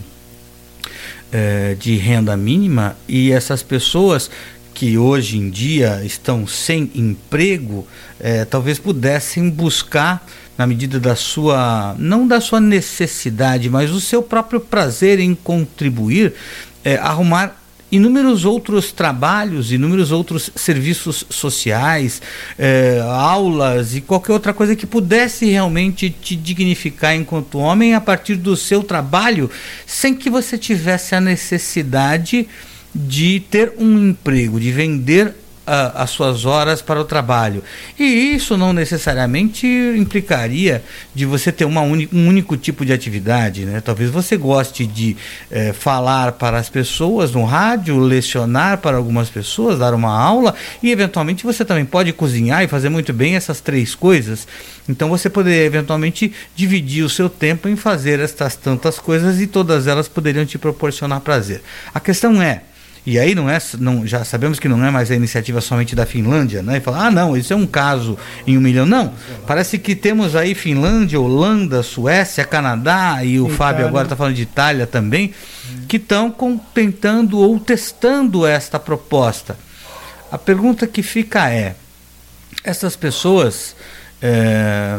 é, 1.33 1.75
de 1.79 1.97
renda 1.97 2.37
mínima 2.37 2.97
e 3.09 3.33
essas 3.33 3.63
pessoas 3.63 4.31
que 4.75 4.99
hoje 4.99 5.39
em 5.39 5.49
dia 5.49 6.03
estão 6.05 6.47
sem 6.47 6.91
emprego, 6.95 7.87
é, 8.19 8.45
talvez 8.45 8.79
pudessem 8.79 9.49
buscar, 9.49 10.27
na 10.59 10.67
medida 10.67 11.01
da 11.01 11.17
sua, 11.17 11.95
não 11.99 12.27
da 12.27 12.41
sua 12.41 12.61
necessidade, 12.61 13.71
mas 13.71 13.91
o 13.91 14.01
seu 14.01 14.23
próprio 14.23 14.61
prazer 14.61 15.19
em 15.21 15.35
contribuir, 15.35 16.35
é, 16.85 16.97
arrumar 16.97 17.64
inúmeros 17.95 18.45
outros 18.45 18.93
trabalhos, 18.93 19.73
inúmeros 19.73 20.11
outros 20.11 20.51
serviços 20.55 21.25
sociais, 21.31 22.21
eh, 22.59 23.01
aulas 23.07 23.95
e 23.95 24.01
qualquer 24.01 24.33
outra 24.33 24.53
coisa 24.53 24.75
que 24.75 24.87
pudesse 24.87 25.47
realmente 25.47 26.11
te 26.11 26.35
dignificar 26.35 27.15
enquanto 27.15 27.59
homem 27.59 27.95
a 27.95 28.01
partir 28.01 28.37
do 28.37 28.57
seu 28.57 28.83
trabalho, 28.83 29.51
sem 29.87 30.15
que 30.15 30.29
você 30.29 30.59
tivesse 30.59 31.15
a 31.15 31.21
necessidade 31.21 32.49
de 32.95 33.41
ter 33.51 33.73
um 33.79 34.11
emprego, 34.11 34.61
de 34.61 34.71
vender 34.71 35.35
as 35.67 36.11
suas 36.11 36.45
horas 36.45 36.83
para 36.83 37.01
o 37.01 37.05
trabalho. 37.05 37.63
E 37.99 38.05
isso 38.05 38.57
não 38.57 38.73
necessariamente 38.73 39.67
implicaria 39.97 40.83
de 41.15 41.25
você 41.25 41.51
ter 41.51 41.65
uma 41.65 41.81
um 41.81 42.29
único 42.29 42.57
tipo 42.57 42.85
de 42.85 42.93
atividade. 42.93 43.65
Né? 43.65 43.81
Talvez 43.81 44.11
você 44.11 44.37
goste 44.37 44.87
de 44.87 45.17
é, 45.51 45.73
falar 45.73 46.33
para 46.33 46.59
as 46.59 46.69
pessoas 46.69 47.33
no 47.33 47.45
rádio, 47.45 47.99
lecionar 47.99 48.79
para 48.79 48.97
algumas 48.97 49.31
pessoas, 49.31 49.79
dar 49.79 49.95
uma 49.95 50.11
aula 50.11 50.55
e 50.83 50.91
eventualmente 50.91 51.45
você 51.45 51.65
também 51.65 51.85
pode 51.85 52.13
cozinhar 52.13 52.63
e 52.63 52.69
fazer 52.69 52.89
muito 52.89 53.13
bem 53.13 53.37
essas 53.37 53.61
três 53.61 53.95
coisas. 53.95 54.47
Então 54.89 55.09
você 55.09 55.31
poderia 55.31 55.65
eventualmente 55.65 56.33
dividir 56.55 57.05
o 57.05 57.09
seu 57.09 57.29
tempo 57.29 57.69
em 57.69 57.77
fazer 57.77 58.21
estas 58.21 58.55
tantas 58.55 58.99
coisas 58.99 59.41
e 59.41 59.47
todas 59.47 59.87
elas 59.87 60.09
poderiam 60.09 60.45
te 60.45 60.59
proporcionar 60.59 61.21
prazer. 61.21 61.63
A 61.95 62.01
questão 62.01 62.43
é 62.43 62.63
e 63.07 63.19
aí 63.19 63.35
não 63.35 63.51
é, 63.51 63.59
não, 63.79 64.07
já 64.07 64.25
sabemos 64.25 64.59
que 64.59 64.67
não 64.67 64.83
é 64.83 64.91
mais 64.91 65.11
a 65.11 65.15
iniciativa 65.15 65.61
somente 65.61 65.95
da 65.95 66.07
Finlândia, 66.07 66.63
né? 66.63 66.79
E 66.79 66.81
falar, 66.81 67.07
ah, 67.07 67.11
não, 67.11 67.37
isso 67.37 67.53
é 67.53 67.57
um 67.57 67.67
caso 67.67 68.17
em 68.47 68.57
um 68.57 68.61
milhão. 68.63 68.87
Não, 68.87 69.13
parece 69.47 69.79
que 69.79 69.95
temos 69.95 70.35
aí 70.35 70.55
Finlândia, 70.55 71.21
Holanda, 71.21 71.83
Suécia, 71.83 72.47
Canadá 72.47 73.23
e 73.23 73.39
o 73.39 73.45
Itália. 73.45 73.57
Fábio 73.57 73.87
agora 73.87 74.05
está 74.05 74.17
falando 74.17 74.35
de 74.35 74.43
Itália 74.43 74.87
também, 74.87 75.35
que 75.87 75.99
estão 75.99 76.35
tentando 76.73 77.39
ou 77.39 77.61
testando 77.61 78.47
esta 78.47 78.79
proposta. 78.79 79.59
A 80.33 80.39
pergunta 80.39 80.87
que 80.87 81.03
fica 81.03 81.51
é: 81.51 81.77
essas 82.65 82.97
pessoas 82.97 83.77
é, 84.27 84.99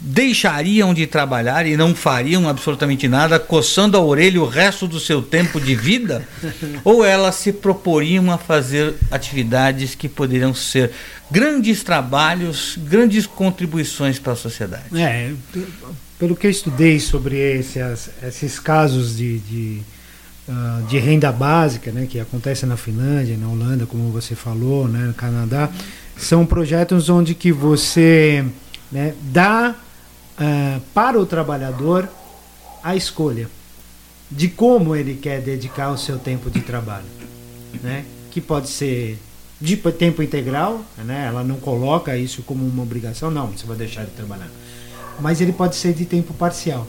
deixariam 0.00 0.94
de 0.94 1.06
trabalhar 1.06 1.66
e 1.66 1.76
não 1.76 1.94
fariam 1.94 2.48
absolutamente 2.48 3.06
nada, 3.06 3.38
coçando 3.38 3.94
a 3.94 4.00
orelha 4.00 4.40
o 4.40 4.48
resto 4.48 4.88
do 4.88 4.98
seu 4.98 5.20
tempo 5.20 5.60
de 5.60 5.74
vida? 5.74 6.26
ou 6.82 7.04
elas 7.04 7.34
se 7.34 7.52
proporiam 7.52 8.30
a 8.30 8.38
fazer 8.38 8.94
atividades 9.10 9.94
que 9.94 10.08
poderiam 10.08 10.54
ser 10.54 10.92
grandes 11.30 11.84
trabalhos, 11.84 12.78
grandes 12.78 13.26
contribuições 13.26 14.18
para 14.18 14.32
a 14.32 14.36
sociedade? 14.36 14.84
É, 14.94 15.30
pelo 16.18 16.34
que 16.34 16.46
eu 16.46 16.50
estudei 16.50 16.98
sobre 16.98 17.36
esses, 17.36 18.08
esses 18.26 18.58
casos 18.58 19.14
de, 19.14 19.40
de, 19.40 19.82
uh, 20.48 20.86
de 20.86 20.98
renda 20.98 21.30
básica, 21.30 21.92
né, 21.92 22.06
que 22.08 22.18
acontece 22.18 22.64
na 22.64 22.78
Finlândia, 22.78 23.36
na 23.36 23.46
Holanda, 23.46 23.84
como 23.84 24.10
você 24.10 24.34
falou, 24.34 24.88
né, 24.88 25.00
no 25.00 25.12
Canadá, 25.12 25.68
são 26.16 26.46
projetos 26.46 27.08
onde 27.08 27.34
que 27.34 27.52
você 27.52 28.44
né, 28.90 29.14
dá 29.20 29.74
uh, 30.38 30.80
para 30.92 31.18
o 31.18 31.26
trabalhador 31.26 32.08
a 32.82 32.94
escolha 32.94 33.48
de 34.30 34.48
como 34.48 34.94
ele 34.94 35.14
quer 35.14 35.40
dedicar 35.40 35.90
o 35.90 35.98
seu 35.98 36.18
tempo 36.18 36.50
de 36.50 36.60
trabalho, 36.60 37.06
né? 37.82 38.04
Que 38.30 38.40
pode 38.40 38.68
ser 38.68 39.18
de 39.60 39.76
tempo 39.76 40.22
integral, 40.22 40.84
né? 40.98 41.26
Ela 41.26 41.44
não 41.44 41.56
coloca 41.56 42.16
isso 42.16 42.42
como 42.42 42.66
uma 42.66 42.82
obrigação, 42.82 43.30
não, 43.30 43.48
você 43.48 43.66
vai 43.66 43.76
deixar 43.76 44.04
de 44.04 44.10
trabalhar. 44.10 44.50
Mas 45.20 45.40
ele 45.40 45.52
pode 45.52 45.76
ser 45.76 45.92
de 45.92 46.04
tempo 46.04 46.34
parcial. 46.34 46.86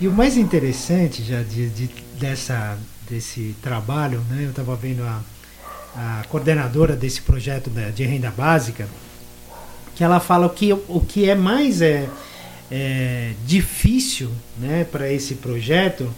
E 0.00 0.06
o 0.06 0.12
mais 0.12 0.36
interessante 0.36 1.22
já 1.22 1.42
de, 1.42 1.70
de 1.70 1.90
dessa 2.20 2.78
desse 3.08 3.54
trabalho, 3.62 4.20
né? 4.28 4.44
Eu 4.44 4.50
estava 4.50 4.74
vendo 4.76 5.02
a 5.02 5.20
a 5.96 6.24
coordenadora 6.28 6.94
desse 6.94 7.22
projeto 7.22 7.70
de 7.70 8.04
renda 8.04 8.30
básica, 8.30 8.86
que 9.94 10.04
ela 10.04 10.20
fala 10.20 10.46
o 10.46 10.50
que, 10.50 10.72
o 10.72 11.00
que 11.00 11.28
é 11.28 11.34
mais 11.34 11.80
é, 11.80 12.06
é 12.70 13.32
difícil 13.46 14.30
né, 14.58 14.84
para 14.84 15.10
esse 15.10 15.36
projeto 15.36 16.12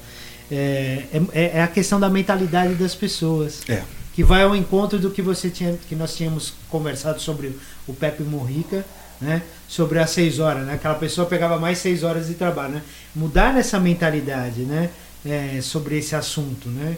é, 0.50 1.04
é, 1.32 1.52
é, 1.58 1.62
a 1.62 1.68
questão 1.68 2.00
da 2.00 2.08
mentalidade 2.08 2.74
das 2.74 2.94
pessoas. 2.94 3.60
É. 3.68 3.82
Que 4.14 4.24
vai 4.24 4.42
ao 4.42 4.56
encontro 4.56 4.98
do 4.98 5.10
que 5.10 5.22
você 5.22 5.48
tinha, 5.48 5.78
que 5.88 5.94
nós 5.94 6.16
tínhamos 6.16 6.52
conversado 6.68 7.20
sobre 7.20 7.56
o 7.86 7.94
Pepe 7.94 8.24
Morrica, 8.24 8.84
né? 9.20 9.42
Sobre 9.68 10.00
as 10.00 10.10
seis 10.10 10.40
horas, 10.40 10.66
né? 10.66 10.74
Aquela 10.74 10.96
pessoa 10.96 11.24
pegava 11.24 11.56
mais 11.56 11.78
seis 11.78 12.02
horas 12.02 12.26
de 12.26 12.34
trabalho, 12.34 12.74
né? 12.74 12.82
Mudar 13.14 13.56
essa 13.56 13.78
mentalidade, 13.78 14.62
né? 14.62 14.90
É, 15.24 15.60
sobre 15.62 15.98
esse 15.98 16.16
assunto, 16.16 16.68
né? 16.68 16.96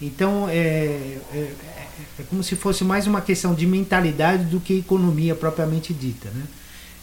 Então, 0.00 0.48
é, 0.48 1.18
é, 1.34 1.52
é, 2.18 2.22
como 2.30 2.42
se 2.42 2.54
fosse 2.54 2.84
mais 2.84 3.06
uma 3.06 3.20
questão 3.20 3.54
de 3.54 3.66
mentalidade 3.66 4.44
do 4.44 4.60
que 4.60 4.78
economia 4.78 5.34
propriamente 5.34 5.92
dita. 5.92 6.30
Né? 6.30 6.42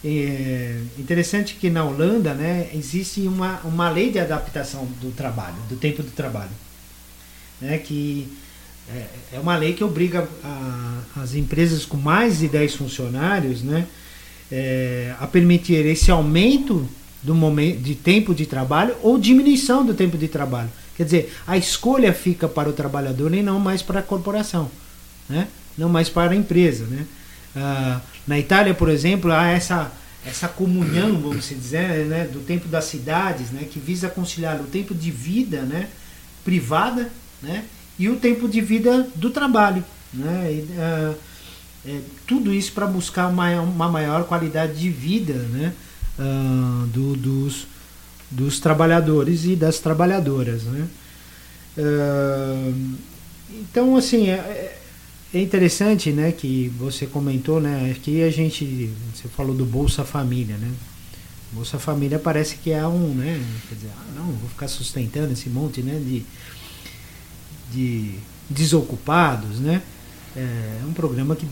É 0.04 0.80
interessante 0.98 1.54
que 1.54 1.68
na 1.68 1.84
Holanda 1.84 2.32
né, 2.32 2.70
existe 2.72 3.20
uma, 3.22 3.60
uma 3.64 3.90
lei 3.90 4.10
de 4.10 4.18
adaptação 4.18 4.86
do 5.00 5.10
trabalho, 5.10 5.56
do 5.68 5.76
tempo 5.76 6.02
do 6.02 6.10
trabalho. 6.10 6.50
Né, 7.60 7.78
que 7.78 8.28
é, 8.88 9.06
é 9.36 9.40
uma 9.40 9.56
lei 9.56 9.74
que 9.74 9.84
obriga 9.84 10.28
a, 10.42 11.02
as 11.16 11.34
empresas 11.34 11.84
com 11.84 11.96
mais 11.96 12.38
de 12.38 12.48
10 12.48 12.76
funcionários 12.76 13.62
né, 13.62 13.86
é, 14.50 15.14
a 15.20 15.26
permitir 15.26 15.84
esse 15.84 16.10
aumento 16.10 16.88
do 17.22 17.34
momento, 17.34 17.80
de 17.80 17.94
tempo 17.94 18.34
de 18.34 18.46
trabalho 18.46 18.94
ou 19.02 19.18
diminuição 19.18 19.84
do 19.84 19.92
tempo 19.92 20.16
de 20.16 20.28
trabalho 20.28 20.70
Quer 20.96 21.04
dizer, 21.04 21.36
a 21.46 21.56
escolha 21.56 22.12
fica 22.12 22.48
para 22.48 22.68
o 22.68 22.72
trabalhador 22.72 23.32
e 23.34 23.42
não 23.42 23.60
mais 23.60 23.82
para 23.82 24.00
a 24.00 24.02
corporação, 24.02 24.70
né? 25.28 25.48
não 25.76 25.88
mais 25.88 26.08
para 26.08 26.32
a 26.32 26.36
empresa. 26.36 26.86
Né? 26.86 27.06
Ah, 27.54 28.00
na 28.26 28.38
Itália, 28.38 28.72
por 28.72 28.88
exemplo, 28.88 29.30
há 29.30 29.48
essa, 29.48 29.92
essa 30.26 30.48
comunhão, 30.48 31.20
vamos 31.20 31.48
dizer, 31.48 32.06
né, 32.06 32.24
do 32.24 32.40
tempo 32.40 32.66
das 32.66 32.86
cidades, 32.86 33.50
né, 33.50 33.66
que 33.70 33.78
visa 33.78 34.08
conciliar 34.08 34.60
o 34.60 34.64
tempo 34.64 34.94
de 34.94 35.10
vida 35.10 35.62
né, 35.62 35.88
privada 36.44 37.10
né, 37.42 37.64
e 37.98 38.08
o 38.08 38.16
tempo 38.16 38.48
de 38.48 38.60
vida 38.60 39.06
do 39.14 39.30
trabalho. 39.30 39.84
Né? 40.14 40.52
E, 40.52 40.68
ah, 40.78 41.14
é, 41.86 42.00
tudo 42.26 42.52
isso 42.52 42.72
para 42.72 42.86
buscar 42.86 43.28
uma, 43.28 43.60
uma 43.60 43.88
maior 43.88 44.24
qualidade 44.24 44.74
de 44.80 44.90
vida 44.90 45.34
né, 45.34 45.72
ah, 46.18 46.86
do, 46.88 47.14
dos, 47.16 47.66
dos 48.30 48.58
trabalhadores 48.58 49.44
e 49.44 49.56
das 49.56 49.78
trabalhadoras. 49.78 50.62
Né? 50.64 50.88
Então, 53.50 53.96
assim, 53.96 54.28
é, 54.28 54.78
é, 55.32 55.40
interessante 55.40 56.10
né, 56.12 56.32
que 56.32 56.68
você 56.78 57.06
comentou, 57.06 57.60
né, 57.60 57.94
que 58.02 58.22
a 58.22 58.30
gente, 58.30 58.90
você 59.14 59.28
falou 59.28 59.54
do 59.54 59.64
Bolsa 59.64 60.04
Família, 60.04 60.56
né? 60.56 60.70
Bolsa 61.52 61.78
Família 61.78 62.18
parece 62.18 62.56
que 62.56 62.70
é 62.70 62.86
um, 62.86 63.14
né, 63.14 63.40
quer 63.68 63.74
dizer, 63.76 63.90
ah, 63.96 64.12
não, 64.16 64.24
vou 64.24 64.48
ficar 64.48 64.68
sustentando 64.68 65.32
esse 65.32 65.48
monte, 65.48 65.80
né, 65.82 66.00
de, 66.04 66.24
de 67.72 68.18
desocupados, 68.50 69.60
né? 69.60 69.82
É 70.34 70.80
um 70.86 70.92
programa 70.92 71.34
que 71.34 71.46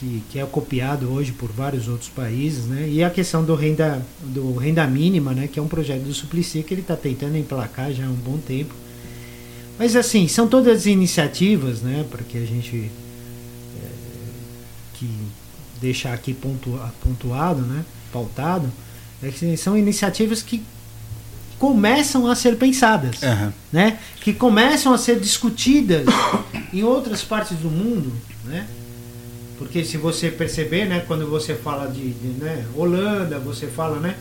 que, 0.00 0.22
que, 0.30 0.38
é 0.38 0.46
copiado 0.46 1.12
hoje 1.12 1.30
por 1.30 1.52
vários 1.52 1.86
outros 1.86 2.08
países, 2.08 2.64
né? 2.64 2.88
E 2.88 3.04
a 3.04 3.10
questão 3.10 3.44
do 3.44 3.54
renda, 3.54 4.02
do 4.22 4.56
renda 4.56 4.86
mínima, 4.86 5.34
né? 5.34 5.46
Que 5.46 5.58
é 5.58 5.62
um 5.62 5.68
projeto 5.68 6.04
do 6.04 6.14
Suplicy 6.14 6.62
que 6.62 6.72
ele 6.72 6.80
está 6.80 6.96
tentando 6.96 7.36
emplacar 7.36 7.92
já 7.92 8.06
há 8.06 8.08
um 8.08 8.14
bom 8.14 8.38
tempo. 8.38 8.74
Mas 9.78 9.94
assim, 9.94 10.26
são 10.26 10.48
todas 10.48 10.86
iniciativas, 10.86 11.82
né? 11.82 12.06
Para 12.10 12.22
que 12.22 12.38
a 12.38 12.46
gente 12.46 12.90
é, 13.76 13.88
que 14.94 15.06
deixar 15.82 16.14
aqui 16.14 16.34
pontuado, 16.34 17.60
né? 17.60 17.84
Pautado, 18.10 18.72
é 19.22 19.28
que 19.28 19.54
são 19.58 19.76
iniciativas 19.76 20.42
que 20.42 20.62
começam 21.58 22.26
a 22.26 22.34
ser 22.34 22.56
pensadas, 22.56 23.20
uhum. 23.22 23.52
né? 23.70 23.98
Que 24.22 24.32
começam 24.32 24.94
a 24.94 24.98
ser 24.98 25.20
discutidas 25.20 26.06
em 26.72 26.82
outras 26.82 27.22
partes 27.22 27.58
do 27.58 27.68
mundo, 27.68 28.10
né? 28.46 28.66
Porque 29.60 29.84
se 29.84 29.98
você 29.98 30.30
perceber, 30.30 30.86
né, 30.86 31.04
quando 31.06 31.26
você 31.28 31.54
fala 31.54 31.86
de, 31.86 32.12
de 32.12 32.28
né, 32.42 32.64
Holanda, 32.74 33.38
você 33.38 33.66
fala, 33.66 34.00
né, 34.00 34.16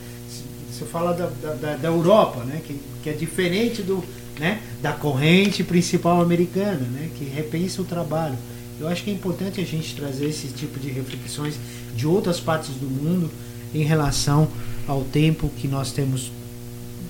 você 0.69 0.83
fala 0.83 1.13
da, 1.13 1.27
da, 1.55 1.77
da 1.77 1.87
Europa, 1.87 2.43
né, 2.43 2.61
que, 2.67 2.77
que 3.01 3.09
é 3.09 3.13
diferente 3.13 3.81
do, 3.81 4.03
né, 4.37 4.59
da 4.81 4.91
corrente 4.91 5.63
principal 5.63 6.19
americana, 6.19 6.85
né, 6.91 7.09
que 7.17 7.23
repensa 7.23 7.81
o 7.81 7.85
trabalho. 7.85 8.35
Eu 8.81 8.89
acho 8.89 9.01
que 9.01 9.11
é 9.11 9.13
importante 9.13 9.61
a 9.61 9.63
gente 9.63 9.95
trazer 9.95 10.27
esse 10.27 10.49
tipo 10.49 10.77
de 10.77 10.89
reflexões 10.89 11.55
de 11.95 12.05
outras 12.05 12.41
partes 12.41 12.71
do 12.71 12.87
mundo 12.87 13.31
em 13.73 13.83
relação 13.83 14.45
ao 14.85 15.05
tempo 15.05 15.49
que 15.57 15.69
nós 15.69 15.93
temos 15.93 16.33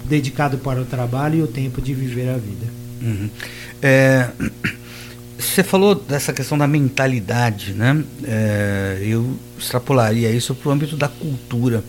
dedicado 0.05 0.59
para 0.59 0.79
o 0.79 0.85
trabalho 0.85 1.39
e 1.39 1.41
o 1.41 1.47
tempo 1.47 1.81
de 1.81 1.95
viver 1.95 2.29
a 2.29 2.37
vida. 2.37 2.67
Uhum. 3.01 3.29
É, 3.81 4.29
você 5.39 5.63
falou 5.63 5.95
dessa 5.95 6.33
questão 6.33 6.57
da 6.57 6.67
mentalidade, 6.67 7.73
né? 7.73 8.03
É, 8.23 8.99
eu 9.01 9.37
extrapolaria 9.57 10.29
isso 10.31 10.53
para 10.53 10.69
o 10.69 10.71
âmbito 10.71 10.97
da 10.97 11.07
cultura. 11.07 11.83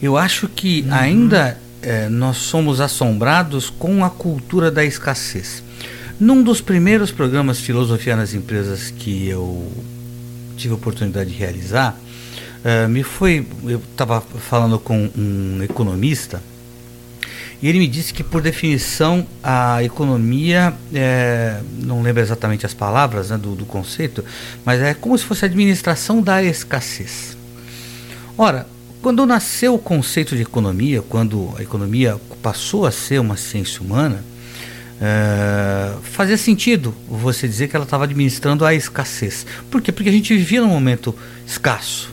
Eu 0.00 0.16
acho 0.16 0.46
que 0.46 0.82
uhum. 0.82 0.94
ainda 0.94 1.58
é, 1.80 2.08
nós 2.08 2.36
somos 2.36 2.80
assombrados 2.80 3.70
com 3.70 4.04
a 4.04 4.10
cultura 4.10 4.70
da 4.70 4.84
escassez. 4.84 5.62
Num 6.20 6.42
dos 6.42 6.60
primeiros 6.60 7.10
programas 7.10 7.58
Filosofia 7.60 8.14
nas 8.14 8.34
Empresas 8.34 8.90
que 8.90 9.26
eu 9.26 9.72
tive 10.56 10.74
a 10.74 10.76
oportunidade 10.76 11.30
de 11.30 11.36
realizar, 11.36 11.98
é, 12.62 12.86
me 12.86 13.02
foi. 13.02 13.46
Eu 13.64 13.80
estava 13.90 14.20
falando 14.20 14.78
com 14.78 15.10
um 15.16 15.62
economista 15.62 16.42
e 17.62 17.68
ele 17.68 17.78
me 17.78 17.86
disse 17.86 18.12
que, 18.12 18.24
por 18.24 18.42
definição, 18.42 19.24
a 19.40 19.84
economia, 19.84 20.74
é, 20.92 21.60
não 21.78 22.02
lembro 22.02 22.20
exatamente 22.20 22.66
as 22.66 22.74
palavras 22.74 23.30
né, 23.30 23.38
do, 23.38 23.54
do 23.54 23.64
conceito, 23.64 24.24
mas 24.64 24.80
é 24.80 24.92
como 24.94 25.16
se 25.16 25.24
fosse 25.24 25.44
a 25.44 25.48
administração 25.48 26.20
da 26.20 26.42
escassez. 26.42 27.36
Ora, 28.36 28.66
quando 29.00 29.24
nasceu 29.24 29.74
o 29.74 29.78
conceito 29.78 30.34
de 30.34 30.42
economia, 30.42 31.02
quando 31.02 31.54
a 31.56 31.62
economia 31.62 32.20
passou 32.42 32.84
a 32.84 32.90
ser 32.90 33.20
uma 33.20 33.36
ciência 33.36 33.80
humana, 33.80 34.24
é, 35.00 35.92
fazia 36.02 36.36
sentido 36.36 36.92
você 37.08 37.46
dizer 37.46 37.68
que 37.68 37.76
ela 37.76 37.84
estava 37.84 38.04
administrando 38.04 38.64
a 38.64 38.74
escassez. 38.74 39.46
Por 39.70 39.80
quê? 39.80 39.92
Porque 39.92 40.08
a 40.08 40.12
gente 40.12 40.34
vivia 40.34 40.60
num 40.60 40.68
momento 40.68 41.14
escasso. 41.46 42.12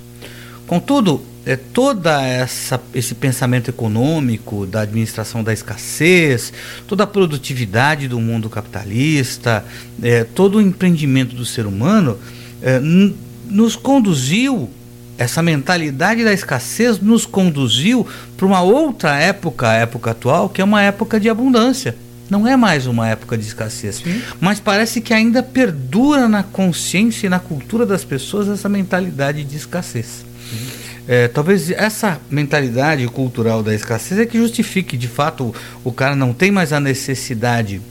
Contudo, 0.68 1.24
é, 1.50 1.56
toda 1.56 2.22
essa 2.22 2.80
esse 2.93 3.16
pensamento 3.16 3.72
econômico 3.72 4.68
da 4.68 4.82
administração 4.82 5.43
da 5.43 5.52
escassez, 5.52 6.54
toda 6.88 7.06
a 7.06 7.08
produtividade 7.08 8.08
do 8.08 8.20
mundo 8.20 8.47
capitalista, 8.52 9.66
é, 10.00 10.24
todo 10.24 10.60
o 10.60 10.62
empreendimento 10.62 11.36
do 11.36 11.43
ser 11.43 11.66
humano 11.66 12.20
é, 12.62 12.80
nos 12.80 13.76
conduziu 13.76 14.70
essa 15.18 15.41
mentalidade 15.41 16.24
da 16.24 16.32
escassez 16.32 17.00
nos 17.00 17.26
conduziu 17.26 18.06
para 18.38 18.45
uma 18.45 18.62
outra 18.62 19.20
época, 19.20 19.70
a 19.70 19.74
época 19.74 20.12
atual, 20.12 20.50
que 20.50 20.62
é 20.62 20.64
uma 20.64 20.84
época 20.84 21.20
de 21.20 21.30
abundância. 21.30 21.95
Não 22.30 22.47
é 22.47 22.56
mais 22.56 22.86
uma 22.86 23.08
época 23.10 23.36
de 23.36 23.43
escassez. 23.43 23.95
Sim. 23.95 24.22
Mas 24.39 24.60
parece 24.60 25.02
que 25.02 25.16
ainda 25.16 25.41
perdura 25.41 26.30
na 26.30 26.43
consciência 26.43 27.26
e 27.26 27.30
na 27.30 27.39
cultura 27.39 27.88
das 27.88 28.06
pessoas 28.06 28.47
essa 28.47 28.70
mentalidade 28.70 29.43
de 29.43 29.58
escassez. 29.58 30.24
Sim. 30.52 30.89
É, 31.12 31.28
talvez 31.28 31.72
essa 31.72 32.22
mentalidade 32.30 33.07
cultural 33.07 33.64
da 33.64 33.74
escassez 33.74 34.20
é 34.20 34.28
que 34.28 34.38
justifique, 34.38 34.95
de 34.95 35.07
fato, 35.07 35.55
o, 35.84 35.91
cara 35.91 36.16
não 36.16 36.34
tem 36.34 36.51
mais 36.51 36.72
a 36.72 36.80
necessidade 36.80 37.82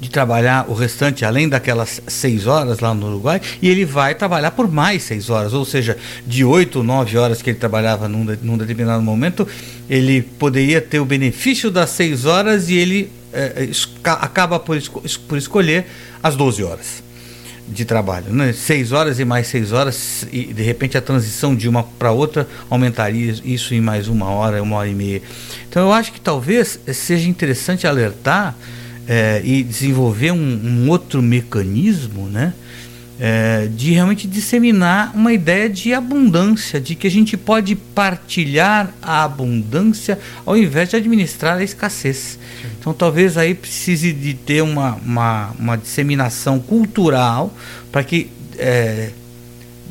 de 0.00 0.08
trabalhar 0.08 0.64
o 0.70 0.72
restante 0.72 1.22
além 1.22 1.50
daquelas 1.50 2.00
seis 2.06 2.46
horas 2.46 2.80
lá 2.80 2.94
no 2.94 3.08
Uruguai 3.08 3.42
e 3.60 3.68
ele 3.68 3.84
vai 3.84 4.14
trabalhar 4.14 4.52
por 4.52 4.72
mais 4.72 5.02
seis 5.02 5.28
horas, 5.28 5.52
ou 5.52 5.66
seja, 5.66 5.98
de 6.26 6.42
oito, 6.42 6.82
nove 6.82 7.18
horas 7.18 7.42
que 7.42 7.50
ele 7.50 7.58
trabalhava 7.58 8.08
num, 8.08 8.24
num 8.40 8.56
determinado 8.56 9.02
momento, 9.02 9.46
ele 9.90 10.22
poderia 10.22 10.80
ter 10.80 11.00
o 11.00 11.04
benefício 11.04 11.70
das 11.70 11.90
seis 11.90 12.24
horas 12.24 12.70
e 12.70 12.74
ele 12.74 13.12
é, 13.34 13.68
acaba 14.02 14.58
por, 14.58 14.78
esco 14.78 15.02
por 15.28 15.36
escolher 15.36 15.84
as 16.22 16.34
12 16.36 16.64
horas 16.64 17.03
de 17.68 17.84
trabalho. 17.84 18.32
Né? 18.32 18.52
Seis 18.52 18.92
horas 18.92 19.18
e 19.18 19.24
mais 19.24 19.46
seis 19.46 19.72
horas, 19.72 20.26
e 20.32 20.52
de 20.52 20.62
repente 20.62 20.96
a 20.96 21.00
transição 21.00 21.54
de 21.54 21.68
uma 21.68 21.82
para 21.82 22.10
outra 22.12 22.46
aumentaria 22.68 23.34
isso 23.44 23.74
em 23.74 23.80
mais 23.80 24.08
uma 24.08 24.26
hora, 24.26 24.62
uma 24.62 24.76
hora 24.76 24.88
e 24.88 24.94
meia. 24.94 25.22
Então 25.68 25.82
eu 25.82 25.92
acho 25.92 26.12
que 26.12 26.20
talvez 26.20 26.78
seja 26.92 27.28
interessante 27.28 27.86
alertar 27.86 28.56
é, 29.06 29.40
e 29.44 29.62
desenvolver 29.62 30.32
um, 30.32 30.36
um, 30.36 30.88
outro 30.88 31.22
mecanismo, 31.22 32.28
né? 32.28 32.54
É, 33.20 33.68
de 33.68 33.92
realmente 33.92 34.26
disseminar 34.26 35.12
uma 35.14 35.32
ideia 35.32 35.70
de 35.70 35.94
abundância, 35.94 36.80
de 36.80 36.96
que 36.96 37.06
a 37.06 37.10
gente 37.10 37.36
pode 37.36 37.76
partilhar 37.76 38.92
a 39.00 39.22
abundância 39.22 40.18
ao 40.44 40.56
invés 40.56 40.88
de 40.88 40.96
administrar 40.96 41.58
a 41.58 41.62
escassez. 41.62 42.38
Então 42.80 42.92
talvez 42.92 43.36
aí 43.38 43.54
precise 43.54 44.12
de 44.12 44.34
ter 44.34 44.62
uma, 44.62 44.94
uma, 44.96 45.50
uma 45.56 45.76
disseminação 45.76 46.58
cultural 46.58 47.56
para 47.92 48.02
que 48.02 48.30
é, 48.58 49.10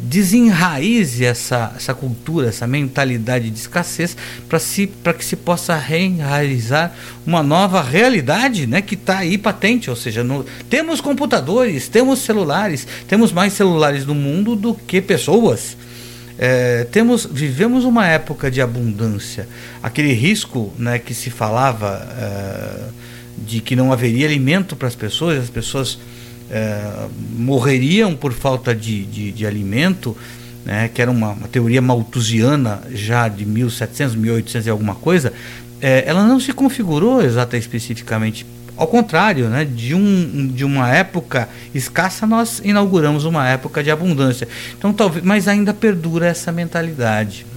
desenraize 0.03 1.23
essa, 1.23 1.73
essa 1.75 1.93
cultura, 1.93 2.49
essa 2.49 2.67
mentalidade 2.67 3.49
de 3.49 3.57
escassez, 3.57 4.15
para 4.49 4.59
si, 4.59 4.91
que 5.17 5.25
se 5.25 5.35
possa 5.35 5.75
reenraizar 5.75 6.93
uma 7.25 7.41
nova 7.41 7.81
realidade 7.81 8.67
né, 8.67 8.81
que 8.81 8.95
está 8.95 9.19
aí 9.19 9.37
patente. 9.37 9.89
Ou 9.89 9.95
seja, 9.95 10.23
no, 10.23 10.45
temos 10.69 10.99
computadores, 10.99 11.87
temos 11.87 12.19
celulares, 12.19 12.85
temos 13.07 13.31
mais 13.31 13.53
celulares 13.53 14.05
no 14.05 14.13
mundo 14.13 14.55
do 14.55 14.73
que 14.73 15.01
pessoas. 15.01 15.77
É, 16.37 16.85
temos, 16.91 17.25
vivemos 17.31 17.85
uma 17.85 18.05
época 18.07 18.51
de 18.51 18.61
abundância. 18.61 19.47
Aquele 19.81 20.13
risco 20.13 20.73
né, 20.77 20.99
que 20.99 21.13
se 21.13 21.29
falava 21.29 22.07
é, 22.19 22.89
de 23.37 23.61
que 23.61 23.75
não 23.75 23.93
haveria 23.93 24.25
alimento 24.25 24.75
para 24.75 24.87
as 24.87 24.95
pessoas, 24.95 25.43
as 25.43 25.49
pessoas 25.49 25.99
é, 26.53 27.07
morreriam 27.35 28.15
por 28.15 28.31
falta 28.31 28.75
de, 28.75 29.03
de, 29.05 29.31
de 29.31 29.47
alimento, 29.47 30.15
né, 30.63 30.87
que 30.87 31.01
era 31.01 31.09
uma, 31.09 31.31
uma, 31.31 31.47
teoria 31.47 31.81
malthusiana 31.81 32.79
já 32.91 33.27
de 33.27 33.43
1700, 33.43 34.15
1800 34.15 34.67
e 34.67 34.69
alguma 34.69 34.93
coisa, 34.93 35.33
é, 35.81 36.03
ela 36.05 36.23
não 36.27 36.39
se 36.39 36.53
configurou 36.53 37.23
exata 37.23 37.57
especificamente. 37.57 38.45
Ao 38.77 38.85
contrário, 38.85 39.49
né, 39.49 39.65
de, 39.65 39.95
um, 39.95 40.47
de 40.47 40.63
uma 40.63 40.93
época 40.93 41.49
escassa, 41.73 42.27
nós 42.27 42.61
inauguramos 42.63 43.25
uma 43.25 43.49
época 43.49 43.83
de 43.83 43.89
abundância. 43.89 44.47
Então, 44.77 44.93
talvez, 44.93 45.25
mas 45.25 45.47
ainda 45.47 45.73
perdura 45.73 46.27
essa 46.27 46.51
mentalidade. 46.51 47.47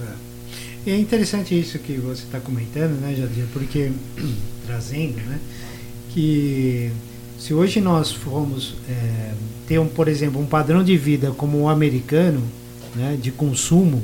É, 0.87 0.91
é 0.91 0.97
interessante 0.97 1.57
isso 1.59 1.77
que 1.77 1.93
você 1.93 2.23
está 2.23 2.39
comentando, 2.39 2.99
né, 2.99 3.15
Jadir? 3.15 3.45
Porque 3.53 3.91
trazendo, 4.65 5.17
né, 5.17 5.39
que 6.09 6.91
se 7.37 7.53
hoje 7.53 7.79
nós 7.79 8.11
formos 8.11 8.75
é, 8.89 9.31
ter, 9.67 9.79
um, 9.79 9.87
por 9.87 10.07
exemplo, 10.07 10.41
um 10.41 10.45
padrão 10.45 10.83
de 10.83 10.97
vida 10.97 11.31
como 11.31 11.59
o 11.59 11.69
americano, 11.69 12.43
né, 12.95 13.17
de 13.21 13.31
consumo, 13.31 14.03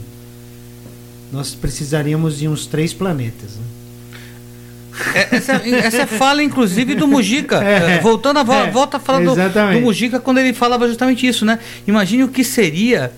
nós 1.32 1.56
precisaríamos 1.56 2.38
de 2.38 2.48
uns 2.48 2.68
três 2.68 2.94
planetas. 2.94 3.56
Né? 3.56 3.64
É, 5.16 5.36
essa, 5.36 5.54
essa 5.54 6.06
fala, 6.08 6.44
inclusive, 6.44 6.94
do 6.94 7.08
Mujica. 7.08 7.64
É, 7.64 8.00
Voltando 8.00 8.40
a 8.40 8.44
vo 8.44 8.54
é, 8.54 8.70
volta 8.70 8.98
a 8.98 9.00
falar 9.00 9.20
do, 9.24 9.34
do, 9.34 9.82
Mujica 9.82 10.20
quando 10.20 10.38
ele 10.38 10.54
falava 10.54 10.88
justamente 10.88 11.26
isso, 11.26 11.46
né? 11.46 11.58
Imagine 11.88 12.24
o 12.26 12.28
que 12.28 12.44
seria 12.44 13.12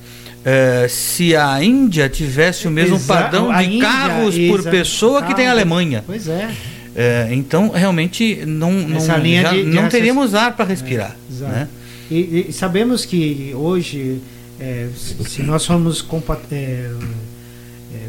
é, 0.45 0.87
se 0.87 1.35
a 1.35 1.61
Índia 1.61 2.07
tivesse 2.07 2.67
o 2.67 2.71
mesmo 2.71 2.95
Exa 2.95 3.13
padrão 3.13 3.53
de 3.53 3.63
Índia, 3.63 3.81
carros 3.81 4.35
por 4.47 4.63
pessoa 4.63 5.23
que 5.23 5.35
tem 5.35 5.47
a 5.47 5.51
Alemanha. 5.51 6.03
Pois 6.05 6.27
é. 6.27 6.49
É, 6.95 7.27
então, 7.31 7.69
realmente, 7.69 8.45
não, 8.45 8.71
não, 8.71 9.01
já, 9.01 9.19
de, 9.19 9.63
de 9.65 9.69
não 9.69 9.89
teríamos 9.89 10.33
ar 10.33 10.55
para 10.55 10.63
respirar. 10.63 11.17
É, 11.29 11.43
né? 11.43 11.69
e, 12.09 12.45
e, 12.47 12.53
sabemos 12.53 13.05
que 13.05 13.51
hoje, 13.53 14.21
é, 14.57 14.87
se 14.95 15.43
nós 15.43 15.65
formos 15.65 16.05
é, 16.51 16.55
é, 16.55 16.89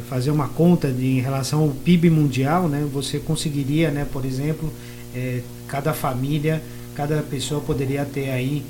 fazer 0.09 0.30
uma 0.30 0.47
conta 0.47 0.93
de, 0.93 1.05
em 1.05 1.20
relação 1.20 1.62
ao 1.62 1.70
PIB 1.70 2.11
mundial, 2.11 2.68
né, 2.68 2.87
você 2.93 3.18
conseguiria, 3.18 3.91
né, 3.91 4.07
por 4.12 4.24
exemplo, 4.24 4.72
é, 5.12 5.41
cada 5.66 5.93
família, 5.93 6.62
cada 6.95 7.22
pessoa 7.22 7.61
poderia 7.61 8.05
ter 8.05 8.30
aí 8.30 8.62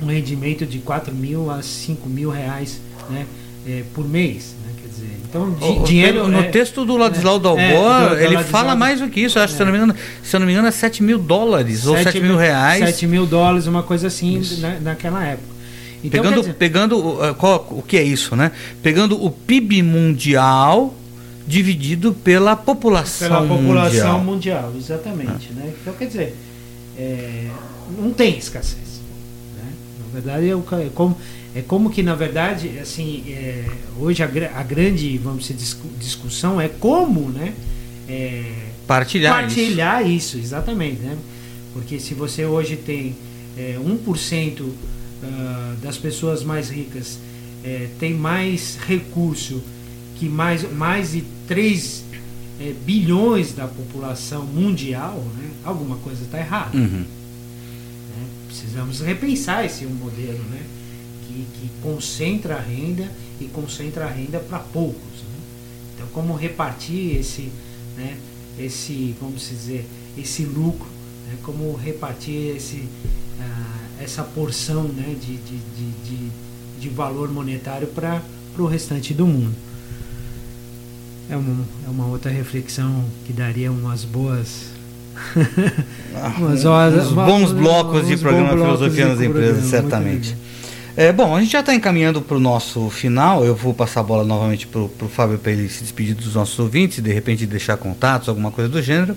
um 0.00 0.06
rendimento 0.06 0.64
de 0.64 0.78
4 0.78 1.12
mil 1.12 1.50
a 1.50 1.62
5 1.62 2.08
mil 2.08 2.30
reais 2.30 2.80
né, 3.10 3.26
por 3.92 4.08
mês. 4.08 4.54
Então, 5.28 5.50
di, 5.52 5.64
o, 5.64 5.84
dinheiro. 5.84 6.28
No 6.28 6.40
é, 6.40 6.44
texto 6.44 6.84
do 6.84 6.96
Ladislau 6.96 7.36
é, 7.36 7.40
Dalbor, 7.40 8.18
é, 8.18 8.24
ele 8.24 8.38
fala 8.38 8.74
mais 8.74 9.00
do 9.00 9.08
que 9.08 9.20
isso. 9.20 9.38
Acho, 9.38 9.54
é. 9.54 9.56
se, 9.56 9.62
eu 9.62 9.66
não 9.66 9.72
me 9.72 9.78
engano, 9.78 9.94
se 10.22 10.34
eu 10.34 10.40
não 10.40 10.46
me 10.46 10.52
engano, 10.52 10.68
é 10.68 10.70
7 10.70 11.02
mil 11.02 11.18
dólares 11.18 11.80
7 11.80 11.88
ou 11.88 11.96
7 11.96 12.20
mil, 12.20 12.30
mil 12.30 12.38
reais. 12.38 12.78
7 12.78 13.06
mil 13.06 13.26
dólares, 13.26 13.66
uma 13.66 13.82
coisa 13.82 14.06
assim, 14.06 14.40
na, 14.60 14.80
naquela 14.80 15.24
época. 15.24 15.56
Então, 16.02 16.22
pegando 16.22 16.40
dizer, 16.40 16.54
pegando 16.54 16.98
uh, 16.98 17.34
qual, 17.34 17.66
o 17.70 17.82
que 17.82 17.96
é 17.96 18.02
isso, 18.02 18.36
né? 18.36 18.52
Pegando 18.82 19.22
o 19.22 19.30
PIB 19.30 19.82
mundial 19.82 20.94
dividido 21.46 22.12
pela 22.12 22.54
população 22.56 23.28
mundial. 23.28 23.46
Pela 23.46 23.58
população 23.58 24.20
mundial, 24.20 24.62
mundial 24.62 24.72
exatamente. 24.76 25.50
Ah. 25.52 25.54
Né? 25.54 25.72
Então, 25.80 25.94
quer 25.94 26.06
dizer, 26.06 26.36
é, 26.98 27.48
não 27.98 28.12
tem 28.12 28.36
escassez. 28.36 29.00
Né? 29.56 29.72
Na 30.00 30.20
verdade, 30.20 30.50
é, 30.50 30.88
como, 30.94 31.16
é 31.56 31.62
como 31.62 31.88
que, 31.88 32.02
na 32.02 32.14
verdade, 32.14 32.78
assim, 32.78 33.24
é, 33.28 33.64
hoje 33.98 34.22
a, 34.22 34.26
a, 34.26 34.62
grande, 34.62 35.16
vamos 35.16 35.48
dizer, 35.48 35.56
discussão 35.98 36.60
é 36.60 36.68
como, 36.68 37.30
né? 37.30 37.54
É, 38.06 38.52
partilhar, 38.86 39.32
partilhar 39.32 40.02
isso. 40.02 40.36
isso. 40.36 40.38
exatamente, 40.38 41.00
né? 41.00 41.16
Porque 41.72 41.98
se 41.98 42.12
você 42.12 42.44
hoje 42.44 42.76
tem 42.76 43.16
é, 43.56 43.78
1% 43.82 44.60
uh, 44.60 44.74
ah, 45.24 45.76
das 45.82 45.96
pessoas 45.96 46.44
mais 46.44 46.68
ricas 46.68 47.18
é, 47.64 47.88
tem 47.98 48.12
mais 48.12 48.78
recurso 48.86 49.62
que 50.16 50.28
mais, 50.28 50.70
mais 50.70 51.12
de 51.12 51.24
3 51.48 52.04
é, 52.60 52.74
bilhões 52.84 53.54
da 53.54 53.66
população 53.66 54.44
mundial, 54.44 55.24
né? 55.38 55.48
alguma 55.64 55.96
coisa 55.96 56.22
está 56.22 56.38
errada. 56.38 56.76
Uhum. 56.76 57.00
Né? 57.00 58.26
Precisamos 58.46 59.00
repensar 59.00 59.64
esse 59.64 59.86
modelo, 59.86 60.44
né? 60.50 60.60
Que, 61.26 61.46
que 61.54 61.70
concentra 61.82 62.56
a 62.56 62.60
renda 62.60 63.10
e 63.40 63.46
concentra 63.46 64.04
a 64.04 64.08
renda 64.08 64.38
para 64.38 64.58
poucos. 64.58 65.00
Né? 65.00 65.38
Então, 65.94 66.06
como 66.12 66.34
repartir 66.34 67.16
esse, 67.16 67.50
né, 67.96 68.16
esse, 68.58 69.14
vamos 69.20 69.48
dizer, 69.48 69.86
esse 70.16 70.44
lucro, 70.44 70.86
né? 71.26 71.36
como 71.42 71.74
repartir 71.74 72.56
esse, 72.56 72.76
uh, 72.76 74.02
essa 74.02 74.22
porção 74.22 74.84
né, 74.84 75.16
de, 75.20 75.36
de, 75.36 75.58
de, 75.58 76.30
de, 76.80 76.88
valor 76.88 77.30
monetário 77.30 77.88
para 77.88 78.22
o 78.58 78.66
restante 78.66 79.12
do 79.12 79.26
mundo. 79.26 79.54
É 81.28 81.36
uma, 81.36 81.64
é 81.86 81.90
uma 81.90 82.06
outra 82.06 82.30
reflexão 82.30 83.04
que 83.26 83.32
daria 83.32 83.70
umas 83.70 84.04
boas 84.04 84.76
ah, 86.14 86.34
umas 86.38 86.64
horas, 86.64 87.06
uns 87.06 87.12
bons 87.12 87.52
blocos 87.52 88.06
de 88.06 88.16
programa 88.18 88.50
Filosofia 88.50 89.08
nas 89.08 89.20
Empresas, 89.20 89.64
certamente. 89.64 90.36
É, 90.96 91.12
bom, 91.12 91.36
a 91.36 91.40
gente 91.40 91.52
já 91.52 91.60
está 91.60 91.74
encaminhando 91.74 92.22
para 92.22 92.38
o 92.38 92.40
nosso 92.40 92.88
final. 92.88 93.44
Eu 93.44 93.54
vou 93.54 93.74
passar 93.74 94.00
a 94.00 94.02
bola 94.02 94.24
novamente 94.24 94.66
para 94.66 94.80
o 94.80 95.08
Fábio 95.10 95.36
para 95.36 95.52
ele 95.52 95.68
se 95.68 95.82
despedir 95.82 96.14
dos 96.14 96.34
nossos 96.34 96.58
ouvintes, 96.58 97.02
de 97.02 97.12
repente 97.12 97.44
deixar 97.44 97.76
contatos, 97.76 98.30
alguma 98.30 98.50
coisa 98.50 98.70
do 98.70 98.80
gênero. 98.80 99.14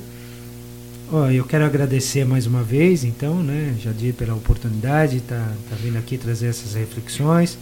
Oh, 1.09 1.25
eu 1.27 1.45
quero 1.45 1.63
agradecer 1.63 2.25
mais 2.25 2.45
uma 2.45 2.61
vez, 2.61 3.05
então, 3.05 3.41
né, 3.41 3.73
Jadir, 3.81 4.13
pela 4.13 4.35
oportunidade 4.35 5.15
de 5.15 5.21
tá, 5.21 5.53
tá 5.69 5.75
vindo 5.81 5.97
aqui 5.97 6.17
trazer 6.17 6.47
essas 6.47 6.73
reflexões. 6.73 7.53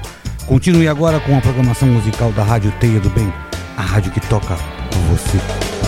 Continue 0.46 0.88
agora 0.88 1.20
com 1.20 1.36
a 1.36 1.40
programação 1.40 1.88
musical 1.88 2.32
da 2.32 2.42
Rádio 2.42 2.72
Teia 2.80 3.00
do 3.00 3.10
Bem, 3.10 3.32
a 3.76 3.82
rádio 3.82 4.12
que 4.12 4.20
toca 4.20 4.56
você. 5.10 5.85